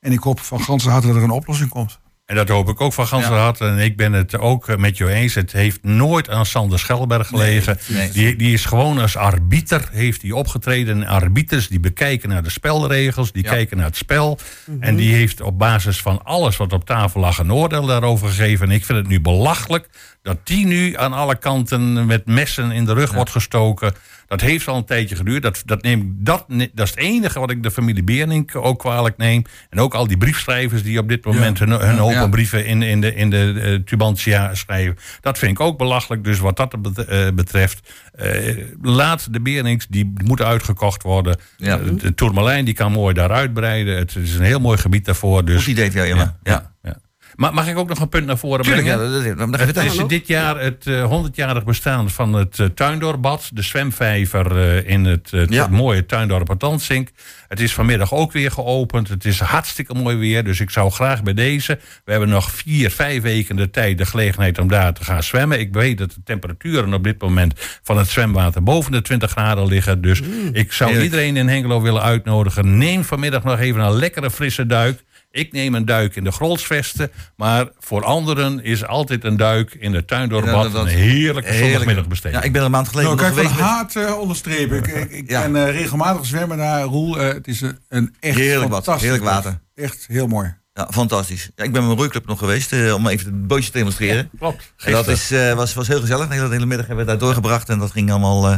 En 0.00 0.12
ik 0.12 0.18
hoop 0.18 0.40
van 0.40 0.60
ganse 0.60 0.90
harte 0.90 1.06
dat 1.06 1.16
er 1.16 1.22
een 1.22 1.30
oplossing 1.30 1.70
komt. 1.70 2.00
En 2.32 2.38
dat 2.38 2.48
hoop 2.48 2.68
ik 2.68 2.80
ook 2.80 2.92
van 2.92 3.06
Gans 3.06 3.24
Ja. 3.26 3.30
hart. 3.32 3.60
En 3.60 3.78
ik 3.78 3.96
ben 3.96 4.12
het 4.12 4.38
ook 4.38 4.76
met 4.76 4.96
jou 4.96 5.10
eens. 5.10 5.34
Het 5.34 5.52
heeft 5.52 5.78
nooit 5.82 6.30
aan 6.30 6.46
Sander 6.46 6.78
Schelberg 6.78 7.26
gelegen. 7.26 7.78
nee. 7.88 8.10
Die, 8.10 8.36
die 8.36 8.52
is 8.52 8.64
gewoon 8.64 8.98
als 8.98 9.16
arbiter 9.16 9.88
heeft 9.90 10.22
hij 10.22 10.30
opgetreden. 10.30 11.02
En 11.02 11.06
arbiters 11.08 11.68
die 11.68 11.80
bekijken 11.80 12.28
naar 12.28 12.42
de 12.42 12.50
spelregels. 12.50 13.32
Die 13.32 13.42
Ja. 13.44 13.50
kijken 13.50 13.76
naar 13.76 13.86
het 13.86 13.96
spel. 13.96 14.38
En 14.80 14.96
die 14.96 15.14
heeft 15.14 15.40
op 15.40 15.58
basis 15.58 16.00
van 16.00 16.24
alles 16.24 16.56
wat 16.56 16.72
op 16.72 16.84
tafel 16.84 17.20
lag 17.20 17.38
een 17.38 17.52
oordeel 17.52 17.86
daarover 17.86 18.28
gegeven. 18.28 18.68
En 18.68 18.74
ik 18.74 18.84
vind 18.84 18.98
het 18.98 19.08
nu 19.08 19.20
belachelijk 19.20 19.88
dat 20.22 20.38
die 20.46 20.66
nu 20.66 20.96
aan 20.96 21.12
alle 21.12 21.36
kanten 21.38 22.06
met 22.06 22.26
messen 22.26 22.70
in 22.70 22.84
de 22.84 22.92
rug 22.94 23.12
wordt 23.12 23.30
gestoken. 23.30 23.94
Dat 24.32 24.40
heeft 24.40 24.68
al 24.68 24.76
een 24.76 24.84
tijdje 24.84 25.16
geduurd. 25.16 25.42
Dat, 25.42 25.62
dat, 25.64 25.82
neem, 25.82 26.16
dat, 26.18 26.44
dat 26.48 26.86
is 26.86 26.90
het 26.90 26.98
enige 26.98 27.40
wat 27.40 27.50
ik 27.50 27.62
de 27.62 27.70
familie 27.70 28.02
Bernink 28.04 28.56
ook 28.56 28.78
kwalijk 28.78 29.16
neem. 29.16 29.44
En 29.70 29.80
ook 29.80 29.94
al 29.94 30.06
die 30.06 30.16
briefschrijvers 30.16 30.82
die 30.82 30.98
op 30.98 31.08
dit 31.08 31.24
moment 31.24 31.58
hun, 31.58 31.70
hun 31.70 32.00
open 32.00 32.14
Ja. 32.14 32.28
brieven 32.28 32.66
in, 32.66 32.82
in 32.82 33.00
de, 33.00 33.14
in 33.14 33.30
de 33.30 33.60
eh, 33.62 33.74
Tubantia 33.74 34.54
schrijven. 34.54 34.96
Dat 35.20 35.38
vind 35.38 35.50
ik 35.50 35.60
ook 35.60 35.78
belachelijk. 35.78 36.24
Dus 36.24 36.38
wat 36.38 36.56
dat 36.56 36.74
eh, 37.08 37.28
betreft, 37.34 37.92
eh, 38.12 38.56
laat 38.82 39.32
de 39.32 39.40
Berinks, 39.40 39.86
die 39.88 40.12
moeten 40.24 40.46
uitgekocht 40.46 41.02
worden. 41.02 41.36
Ja. 41.56 41.78
Eh, 41.78 41.84
de 41.98 42.14
Tourmalijn 42.14 42.64
die 42.64 42.74
kan 42.74 42.92
mooi 42.92 43.14
daar 43.14 43.30
uitbreiden. 43.30 43.96
Het 43.96 44.16
is 44.16 44.34
een 44.34 44.44
heel 44.44 44.60
mooi 44.60 44.78
gebied 44.78 45.04
daarvoor. 45.04 45.44
Dus, 45.44 45.64
Goed 45.64 45.78
idee 45.78 46.02
Emma. 46.02 46.38
Ja. 46.42 46.72
ja. 46.82 46.98
Maar 47.36 47.54
mag 47.54 47.68
ik 47.68 47.78
ook 47.78 47.88
nog 47.88 48.00
een 48.00 48.08
punt 48.08 48.26
naar 48.26 48.38
voren 48.38 48.64
Tuurlijk, 48.64 48.86
ja. 48.86 48.96
brengen? 48.96 49.12
Dat, 49.12 49.24
dat, 49.24 49.38
dat, 49.38 49.74
dat, 49.74 49.84
Het 49.84 49.92
is 49.92 50.06
dit 50.06 50.26
jaar 50.26 50.60
het 50.60 50.86
eh, 50.86 51.22
100-jarig 51.24 51.64
bestaan 51.64 52.10
van 52.10 52.32
het 52.32 52.58
uh, 52.58 52.66
Tuindorpbad. 52.66 53.50
De 53.52 53.62
zwemvijver 53.62 54.58
eh, 54.58 54.90
in 54.92 55.04
het, 55.04 55.32
eh, 55.32 55.46
Ja. 55.46 55.66
mooie 55.66 56.06
Tuindorp 56.06 56.48
het 56.48 56.60
Dansink. 56.60 57.08
Het 57.48 57.60
is 57.60 57.74
vanmiddag 57.74 58.14
ook 58.14 58.32
weer 58.32 58.50
geopend. 58.50 59.08
Het 59.08 59.24
is 59.24 59.40
hartstikke 59.40 59.94
mooi 59.94 60.16
weer. 60.16 60.44
Dus 60.44 60.60
ik 60.60 60.70
zou 60.70 60.90
graag 60.90 61.22
bij 61.22 61.34
deze... 61.34 61.78
We 62.04 62.10
hebben 62.10 62.28
nog 62.28 62.50
vier, 62.50 62.90
vijf 62.90 63.22
weken 63.22 63.56
de 63.56 63.70
tijd, 63.70 63.98
de 63.98 64.06
gelegenheid 64.06 64.58
om 64.58 64.68
daar 64.68 64.92
te 64.92 65.04
gaan 65.04 65.22
zwemmen. 65.22 65.60
Ik 65.60 65.72
weet 65.72 65.98
dat 65.98 66.10
de 66.10 66.20
temperaturen 66.24 66.94
op 66.94 67.04
dit 67.04 67.20
moment 67.20 67.54
van 67.82 67.98
het 67.98 68.08
zwemwater 68.08 68.62
boven 68.62 68.92
de 68.92 69.02
20 69.02 69.30
graden 69.30 69.66
liggen. 69.66 70.00
Dus 70.00 70.20
ik 70.52 70.72
zou 70.72 71.00
iedereen 71.00 71.36
in 71.36 71.48
Hengelo 71.48 71.80
willen 71.80 72.02
uitnodigen. 72.02 72.78
Neem 72.78 73.04
vanmiddag 73.04 73.44
nog 73.44 73.58
even 73.58 73.80
een 73.80 73.96
lekkere 73.96 74.30
frisse 74.30 74.66
duik. 74.66 75.02
Ik 75.32 75.52
neem 75.52 75.74
een 75.74 75.84
duik 75.84 76.16
in 76.16 76.24
de 76.24 76.30
Grolsvesten. 76.32 77.10
Maar 77.36 77.68
voor 77.78 78.04
anderen 78.04 78.64
is 78.64 78.86
altijd 78.86 79.24
een 79.24 79.36
duik 79.36 79.74
in 79.74 79.94
het 79.94 80.06
Tuindorpbad 80.08 80.72
Ja, 80.72 80.78
een 80.78 80.86
heerlijke 80.86 81.48
Heerlijk. 81.50 81.68
zondagmiddagbesteding. 81.70 82.40
Ja, 82.40 82.46
ik 82.46 82.52
ben 82.52 82.60
er 82.60 82.66
een 82.66 82.72
maand 82.72 82.88
geleden 82.88 83.16
Nou, 83.16 83.22
nog 83.30 83.36
geweest. 83.38 83.60
hart 83.60 83.96
eh, 83.96 84.18
onderstrepen. 84.18 84.76
Ik, 84.76 84.86
ik, 84.86 85.10
ik 85.10 85.30
Ja. 85.30 85.48
ben 85.50 85.66
eh, 85.66 85.72
regelmatig 85.74 86.26
zwemmen 86.26 86.56
naar 86.56 86.82
Roel. 86.82 87.18
Eh, 87.20 87.28
het 87.32 87.46
is 87.48 87.60
een, 87.60 87.78
een 87.88 88.14
echt 88.20 88.36
Heerlijk 88.36 88.70
bad, 88.70 89.00
heerlijk 89.00 89.24
water. 89.24 89.58
Echt 89.74 90.04
heel 90.08 90.26
mooi. 90.26 90.54
Ja, 90.74 90.88
fantastisch. 90.90 91.50
Ja, 91.56 91.64
ik 91.64 91.72
ben 91.72 91.80
met 91.80 91.82
mijn 91.82 91.96
roeiclub 91.96 92.26
nog 92.26 92.38
geweest 92.38 92.72
eh, 92.72 92.94
om 92.94 93.06
even 93.06 93.26
het 93.26 93.46
bootje 93.46 93.70
te 93.70 93.78
demonstreren. 93.78 94.30
Klopt. 94.38 94.72
En 94.76 94.92
dat 94.92 95.08
is, 95.08 95.30
eh, 95.30 95.52
was, 95.54 95.74
was 95.74 95.88
heel 95.88 96.00
gezellig. 96.00 96.28
De 96.28 96.34
hele, 96.34 96.46
de 96.46 96.52
hele 96.52 96.66
middag 96.66 96.86
hebben 96.86 97.04
we 97.04 97.10
daar 97.10 97.20
doorgebracht 97.20 97.68
en 97.68 97.78
dat 97.78 97.90
ging 97.90 98.10
allemaal, 98.10 98.46
eh, 98.48 98.56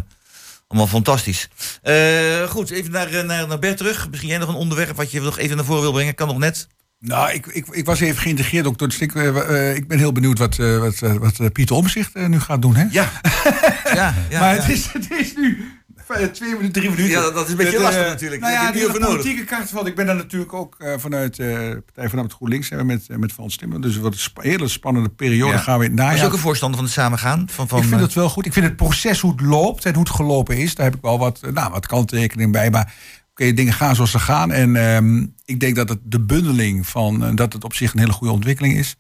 allemaal 0.75 1.03
fantastisch. 1.03 1.49
Eh, 1.83 2.43
goed, 2.49 2.71
even 2.71 2.91
naar, 2.91 3.13
eh, 3.13 3.25
naar, 3.25 3.49
naar 3.49 3.59
Bert 3.59 3.77
terug. 3.77 4.09
Misschien 4.11 4.31
jij 4.31 4.39
nog 4.39 4.49
een 4.49 4.55
onderwerp 4.55 4.97
wat 4.97 5.11
je 5.11 5.21
nog 5.21 5.39
even 5.39 5.57
naar 5.57 5.65
voren 5.65 5.83
wil 5.83 5.93
brengen. 5.93 6.15
Kan 6.15 6.29
nog 6.29 6.39
net. 6.39 6.69
Nou, 6.99 7.33
ik, 7.33 7.47
ik, 7.47 7.67
ik 7.71 7.85
was 7.85 8.01
even 8.01 8.23
geïntegreerd 8.23 8.67
ook 8.67 8.79
door 8.79 8.89
het 8.89 9.15
eh, 9.15 9.75
ik 9.75 9.89
ben 9.89 9.99
heel 9.99 10.13
benieuwd 10.13 10.39
wat, 10.39 10.59
eh, 10.59 10.79
wat, 10.79 10.99
wat 10.99 11.53
Pieter 11.53 11.77
Omzicht 11.77 12.15
nu 12.15 12.41
gaat 12.41 12.63
doen. 12.63 12.75
Hè? 12.75 12.85
Ja. 12.91 13.11
ja, 13.95 14.15
ja 14.31 14.41
maar 14.41 14.55
ja. 14.55 14.61
Het, 14.61 14.71
is, 14.71 14.93
het 14.93 15.11
is 15.11 15.35
nu 15.37 15.71
twee 16.33 16.51
minuten, 16.51 16.73
drie 16.73 16.91
minuten. 16.91 17.11
Ja, 17.11 17.31
dat 17.31 17.45
is 17.45 17.51
een 17.51 17.57
beetje 17.57 17.73
Het, 17.73 17.83
lastig 17.83 18.03
eh, 18.03 18.09
natuurlijk. 18.09 18.41
Nou 18.41 18.53
ja, 18.53 18.73
die 18.73 18.99
politieke 18.99 19.45
kant 19.45 19.71
van. 19.71 19.87
Ik 19.87 19.95
ben 19.95 20.07
daar 20.07 20.17
natuurlijk 20.17 20.53
ook 20.53 20.75
eh, 20.79 20.93
vanuit 20.97 21.37
de 21.37 21.83
Partij 21.85 22.09
van 22.09 22.19
het 22.19 22.33
GroenLinks 22.33 22.69
hebben 22.69 22.87
met, 22.87 23.05
eh, 23.09 23.17
met 23.17 23.33
Frans 23.33 23.57
Timmer. 23.57 23.81
Dus 23.81 23.97
wat 23.97 24.13
een 24.15 24.43
hele 24.43 24.69
spannende 24.69 25.09
periode 25.09 25.53
Ja. 25.53 25.59
gaan 25.59 25.79
we 25.79 25.85
in 25.85 25.95
najaar. 25.95 26.17
je 26.17 26.25
ook 26.25 26.33
een 26.33 26.39
voorstander 26.39 26.77
van 26.77 26.87
het 26.87 26.95
samengaan? 26.95 27.47
Van, 27.51 27.69
van, 27.69 27.79
ik 27.79 27.85
vind 27.85 28.01
eh, 28.01 28.07
het 28.07 28.15
wel 28.15 28.29
goed. 28.29 28.47
Ik 28.47 28.53
vind 28.53 28.67
het 28.67 28.77
proces 28.77 29.21
hoe 29.21 29.33
het 29.33 29.41
loopt 29.41 29.85
en 29.85 29.95
hoe 29.95 30.03
het 30.03 30.13
gelopen 30.13 30.57
is. 30.57 30.75
Daar 30.75 30.87
heb 30.87 30.95
ik 30.95 31.03
wel 31.03 31.19
wat, 31.19 31.41
eh, 31.43 31.53
nou, 31.53 31.71
wat 31.71 31.87
kanttekeningen 31.87 32.53
bij. 32.53 32.71
Maar 32.71 32.95
oké, 33.31 33.53
dingen 33.53 33.73
gaan 33.73 33.95
zoals 33.95 34.11
ze 34.11 34.19
gaan. 34.19 34.53
En 34.53 34.77
ehm, 34.77 35.27
ik 35.45 35.61
denk 35.61 35.77
dat 35.77 35.89
het 35.89 35.99
de 36.03 36.21
bundeling 36.21 36.87
van 36.87 37.25
eh, 37.25 37.31
dat 37.35 37.53
het 37.53 37.65
op 37.65 37.75
zich 37.75 37.93
een 37.93 37.99
hele 37.99 38.13
goede 38.13 38.33
ontwikkeling 38.33 38.77
is. 38.77 38.97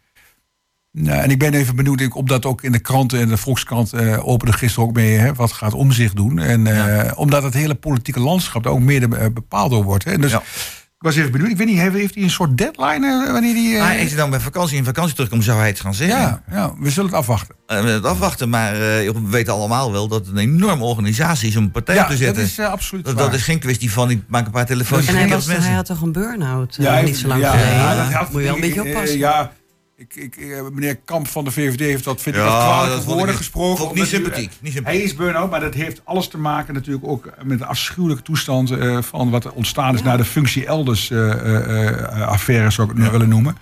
Nou, 0.97 1.20
en 1.22 1.30
ik 1.30 1.38
ben 1.38 1.55
even 1.55 1.76
benieuwd, 1.76 2.01
ik, 2.01 2.16
omdat 2.16 2.45
ook 2.47 2.62
in 2.62 2.72
de 2.72 2.78
kranten 2.78 3.20
en 3.20 3.28
de 3.28 3.36
Volkskrant 3.36 3.92
eh 3.92 4.26
opende 4.28 4.53
gisteren 4.53 4.88
ook 4.88 4.95
mee, 4.95 5.16
hè, 5.18 5.34
wat 5.34 5.53
gaat 5.53 5.74
om 5.74 5.92
zich 5.92 6.12
doen. 6.12 6.38
En 6.38 6.66
eh, 6.66 7.12
omdat 7.18 7.42
het 7.42 7.55
hele 7.55 7.74
politieke 7.74 8.20
landschap 8.20 8.62
daar 8.62 8.72
ook 8.72 8.80
mede 8.80 9.16
eh, 9.16 9.26
bepaald 9.32 9.70
door 9.70 9.84
wordt. 9.84 10.05
Hè. 10.05 10.18
Dus 10.18 10.30
Ja. 10.30 10.38
ik 10.38 11.11
was 11.11 11.16
even 11.16 11.30
benieuwd, 11.32 11.51
ik 11.51 11.57
weet 11.57 11.66
niet, 11.66 11.78
heeft, 11.78 11.95
heeft 11.95 12.14
hij 12.14 12.22
een 12.24 12.30
soort 12.30 12.59
deadline 12.59 13.28
wanneer 13.32 13.55
die. 13.55 13.78
Maar 13.78 13.99
als 13.99 14.11
je 14.11 14.16
dan 14.16 14.30
bij 14.30 14.40
vakantie 14.40 14.76
in 14.76 14.84
vakantie 14.84 15.14
terugkomt, 15.14 15.45
zou 15.45 15.59
hij 15.59 15.68
het 15.68 15.80
gaan 15.80 15.95
zeggen. 15.95 16.18
ja, 16.18 16.42
ja, 16.51 16.72
we 16.80 16.90
zullen 16.90 17.11
het 17.11 17.18
afwachten. 17.18 17.55
We 17.66 17.74
het 17.74 18.05
afwachten, 18.05 18.49
maar 18.49 18.72
eh, 18.72 18.78
we 19.11 19.20
weten 19.30 19.53
allemaal 19.53 19.92
wel 19.92 20.09
dat 20.09 20.26
het 20.26 20.28
een 20.36 20.42
enorme 20.42 20.84
organisatie 20.84 21.49
is 21.49 21.57
om 21.57 21.62
een 21.64 21.70
partij 21.70 21.95
Ja, 21.95 22.01
op 22.03 22.07
te 22.07 22.12
dat 22.14 22.22
zetten. 22.24 22.42
is 22.42 22.59
eh, 22.59 22.66
absoluut 22.68 23.05
dat, 23.05 23.14
waar. 23.14 23.24
dat 23.24 23.34
is 23.34 23.42
geen 23.42 23.59
kwestie 23.59 23.92
van, 23.92 24.11
ik 24.11 24.22
maak 24.28 24.47
een 24.47 24.53
paar 24.53 24.66
telefoons. 24.66 25.07
En 25.07 25.14
hij, 25.16 25.28
was, 25.28 25.47
mensen. 25.47 25.64
hij 25.66 25.74
had 25.74 25.86
toch 25.86 26.01
een 26.03 26.12
burn-out 26.12 26.76
Ja, 26.80 27.01
niet 27.01 27.16
zo 27.16 27.28
lang 27.28 27.40
ja, 27.40 27.51
geleden? 27.51 27.74
ja, 27.74 27.95
dat 28.05 28.12
had- 28.12 28.30
moet 28.32 28.40
je 28.40 28.47
wel 28.47 28.55
een 28.55 28.61
beetje 28.61 28.84
oppassen. 28.84 29.18
ja, 29.18 29.53
ik, 29.97 30.14
ik, 30.14 30.36
eh, 30.36 30.62
meneer 30.72 30.97
Kamp 30.97 31.28
van 31.28 31.45
de 31.45 31.51
VVD 31.51 31.78
heeft 31.80 32.05
dat, 32.05 32.20
vind 32.22 32.36
ik, 32.36 32.42
Ja, 32.42 32.49
dat 32.49 32.62
kwalijke 32.64 33.01
ik 33.01 33.07
woorden 33.07 33.26
niet- 33.26 33.36
gesproken. 33.36 33.95
niet 33.95 34.07
sympathiek, 34.07 34.51
niet 34.51 34.61
Hij 34.62 34.70
sympathiek. 34.72 35.03
is 35.03 35.14
burn-out, 35.14 35.51
maar 35.51 35.61
dat 35.61 35.74
heeft 35.74 36.01
alles 36.05 36.28
te 36.28 36.38
maken 36.38 36.74
natuurlijk 36.74 37.07
ook 37.07 37.28
met 37.42 37.59
de 37.59 37.64
afschuwelijke 37.66 38.22
toestand 38.22 38.70
eh, 38.70 39.03
van 39.03 39.30
wat 39.30 39.45
er 39.45 39.53
ontstaan 39.53 39.95
is 39.95 40.03
na 40.03 40.16
de 40.16 40.24
functie 40.24 40.66
elders 40.66 41.11
eh, 41.11 41.30
eh, 41.32 41.88
eh, 41.88 42.28
affaire, 42.28 42.70
zou 42.70 42.88
ik 42.90 42.95
het 42.97 43.05
nu 43.05 43.11
willen 43.11 43.28
noemen. 43.28 43.57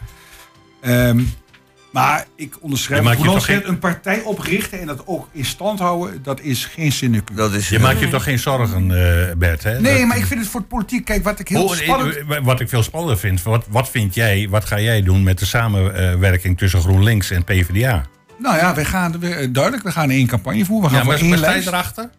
Ehm, 0.81 1.21
maar 1.93 2.27
ik 2.37 2.55
onderschrijf, 2.61 3.01
Je 3.03 3.09
maakt 3.09 3.23
je 3.23 3.41
geen- 3.41 3.69
een 3.69 3.79
partij 3.79 4.21
oprichten 4.21 4.81
en 4.81 4.87
dat 4.87 5.03
ook 5.07 5.29
in 5.33 5.45
stand 5.45 5.79
houden, 5.79 6.23
dat 6.23 6.41
is 6.41 6.65
geen 6.65 6.93
sinecure. 6.93 7.35
Dat 7.39 7.53
is, 7.53 7.69
Je 7.69 7.79
maakt 7.79 8.01
je 8.01 8.09
toch 8.09 8.23
geen 8.23 8.39
zorgen, 8.39 8.91
eh, 8.91 9.35
Bert? 9.37 9.63
Hè? 9.63 9.81
Nee, 9.81 9.99
Dat- 9.99 10.07
maar 10.07 10.17
ik 10.17 10.27
vind 10.27 10.41
het 10.41 10.49
voor 10.49 10.61
het 10.61 10.69
politiek, 10.69 11.05
kijk, 11.05 11.25
wat 11.25 11.39
ik 11.39 11.49
heel 11.49 11.65
Oh, 11.65 11.75
spannend... 11.75 12.17
eh, 12.17 12.39
Wat 12.43 12.61
ik 12.61 12.69
veel 12.69 12.83
spannender 12.83 13.19
vind, 13.19 13.43
wat, 13.43 13.65
wat 13.69 13.91
vind 13.91 14.15
jij, 14.15 14.47
wat 14.51 14.65
ga 14.65 14.81
jij 14.81 15.03
doen 15.03 15.23
met 15.23 15.39
de 15.39 15.47
samenwerking 15.47 16.59
tussen 16.59 16.81
GroenLinks 16.81 17.31
en 17.31 17.45
PvdA? 17.45 18.03
Nou 18.39 18.57
ja, 18.57 18.75
we 18.75 18.85
gaan, 18.85 19.19
we, 19.21 19.29
eh, 19.35 19.49
duidelijk, 19.53 19.83
we 19.85 19.93
gaan 19.93 20.11
één 20.11 20.27
campagne 20.27 20.65
voeren. 20.65 20.91
We 20.91 20.97
gaan 20.97 21.05
Ja, 21.05 21.11
maar, 21.11 21.19
voor 21.19 21.29
maar 21.29 21.39
één 21.39 21.45
sta 21.47 21.55
je 21.55 21.55
lijst. 21.57 21.69
erachter? 21.97 22.11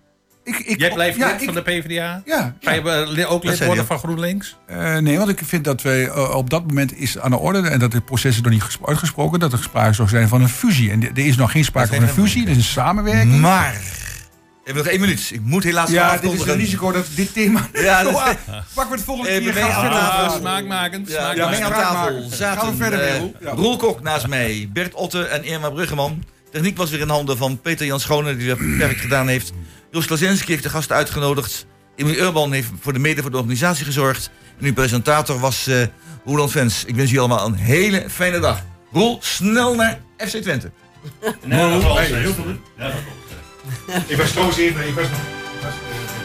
Ik, 0.44 0.58
ik, 0.60 0.80
Jij 0.80 0.92
blijft 0.94 1.18
ja, 1.18 1.28
lid 1.32 1.40
ik- 1.40 1.46
van 1.46 1.54
de 1.54 1.62
PvdA? 1.62 2.22
Ja, 2.26 2.56
Ga 2.62 2.72
je 2.72 2.82
eh, 3.22 3.32
ook 3.32 3.44
lid 3.44 3.66
worden 3.66 3.86
van 3.86 3.98
GroenLinks? 4.00 4.56
Eh, 4.68 4.98
nee, 4.98 5.18
want 5.18 5.30
ik 5.30 5.40
vind 5.44 5.64
dat 5.64 5.82
wij 5.82 6.08
eh, 6.08 6.36
op 6.36 6.50
dat 6.50 6.68
moment 6.68 6.98
is 6.98 7.20
aan 7.20 7.32
de 7.32 7.38
orde 7.38 7.68
en 7.70 7.80
dat 7.80 7.94
het 7.94 8.06
proces 8.06 8.36
is 8.36 8.42
nog 8.42 8.52
niet 8.52 8.64
gesp- 8.64 8.88
uitgesproken, 8.88 9.40
dat 9.40 9.54
er 9.54 9.64
sprake 9.64 9.94
zou 9.94 10.08
zijn 10.10 10.28
van 10.28 10.42
een 10.42 10.50
fusie. 10.50 10.92
En 10.92 11.02
er 11.04 11.26
is 11.26 11.36
nog 11.36 11.52
geen 11.52 11.64
sprake 11.64 11.90
Dat 11.90 11.96
van 12.00 12.08
een 12.08 12.14
fusie, 12.14 12.44
er 12.44 12.50
is 12.52 12.58
een 12.58 12.64
samenwerking. 12.64 13.40
Maar, 13.40 13.74
we 13.74 13.80
hebben 14.64 14.84
nog 14.84 14.92
één 14.92 15.02
minuut. 15.02 15.30
Ik 15.34 15.42
moet 15.44 15.64
helaas 15.64 15.90
ja, 15.90 16.18
dit 16.18 16.34
is 16.34 16.46
een 16.46 16.56
risico 16.58 16.92
dat 16.92 17.08
dit 17.16 17.34
thema. 17.34 17.68
Ja, 17.74 18.04
dat- 18.04 18.14
Pak 18.74 18.88
we 18.90 18.96
het 18.96 19.04
volgende 19.04 19.30
keer. 19.40 19.54
mee 19.54 19.64
gaan 19.64 19.72
aan 19.72 19.82
we 19.84 19.90
verder 19.90 20.00
tafel. 20.00 20.40
smaakmakend. 20.40 21.10
Ja, 21.10 21.34
Ja, 21.34 21.50
mee 21.50 21.66
aan 21.66 21.72
tafel 21.72 22.22
zaten 22.30 22.62
Gaan 22.62 22.72
we 22.72 22.84
verder 22.84 23.18
Roel? 23.18 23.36
Ja. 23.42 23.50
Roel 23.52 23.78
Kok 23.78 24.02
naast 24.02 24.28
mij, 24.28 24.70
Bert 24.74 24.94
Otte 24.94 25.24
en 25.24 25.44
Irma 25.44 25.70
Bruggeman. 25.70 26.24
Techniek 26.52 26.78
was 26.78 26.90
weer 26.90 27.00
in 27.00 27.10
handen 27.10 27.38
van 27.38 27.62
Peter 27.62 27.86
Jan 27.86 28.00
Schone, 28.00 28.38
die 28.38 28.46
weer 28.46 28.78
perfect 28.78 29.00
gedaan 29.02 29.28
heeft. 29.28 29.54
Jos 29.94 30.06
Klazinski 30.06 30.52
heeft 30.52 30.64
de 30.64 30.70
gasten 30.70 30.96
uitgenodigd. 30.96 31.66
Emily 31.96 32.18
Urban 32.20 32.52
heeft 32.52 32.70
voor 32.80 32.94
de 32.94 33.00
mede 33.00 33.22
voor 33.22 33.32
de 33.32 33.38
organisatie 33.38 33.86
gezorgd. 33.86 34.30
En 34.60 34.66
uw 34.66 34.74
presentator 34.74 35.40
was 35.40 35.68
eh 35.68 35.82
Roland 36.26 36.52
Vens. 36.52 36.84
Ik 36.86 36.96
wens 36.96 37.10
jullie 37.12 37.20
allemaal 37.28 37.46
een 37.48 37.54
hele 37.56 38.06
fijne 38.10 38.40
dag. 38.40 38.62
Roel, 38.92 39.18
snel 39.22 39.76
naar 39.76 40.00
FC 40.18 40.38
Twente. 40.38 40.72
Nee, 41.44 41.70
dat 41.70 41.84
was- 41.84 42.00
heel 42.08 42.34
veel. 42.34 42.46
Ja, 42.78 42.84
dat 42.88 42.94
klopt. 43.86 44.10
Ik 44.12 44.18
was 44.18 44.30
trouwens 44.32 44.58
even... 44.58 44.88
Ik 44.88 44.94
was, 44.96 45.06
ik 45.06 45.12
was, 45.62 45.72
eh, 45.72 46.23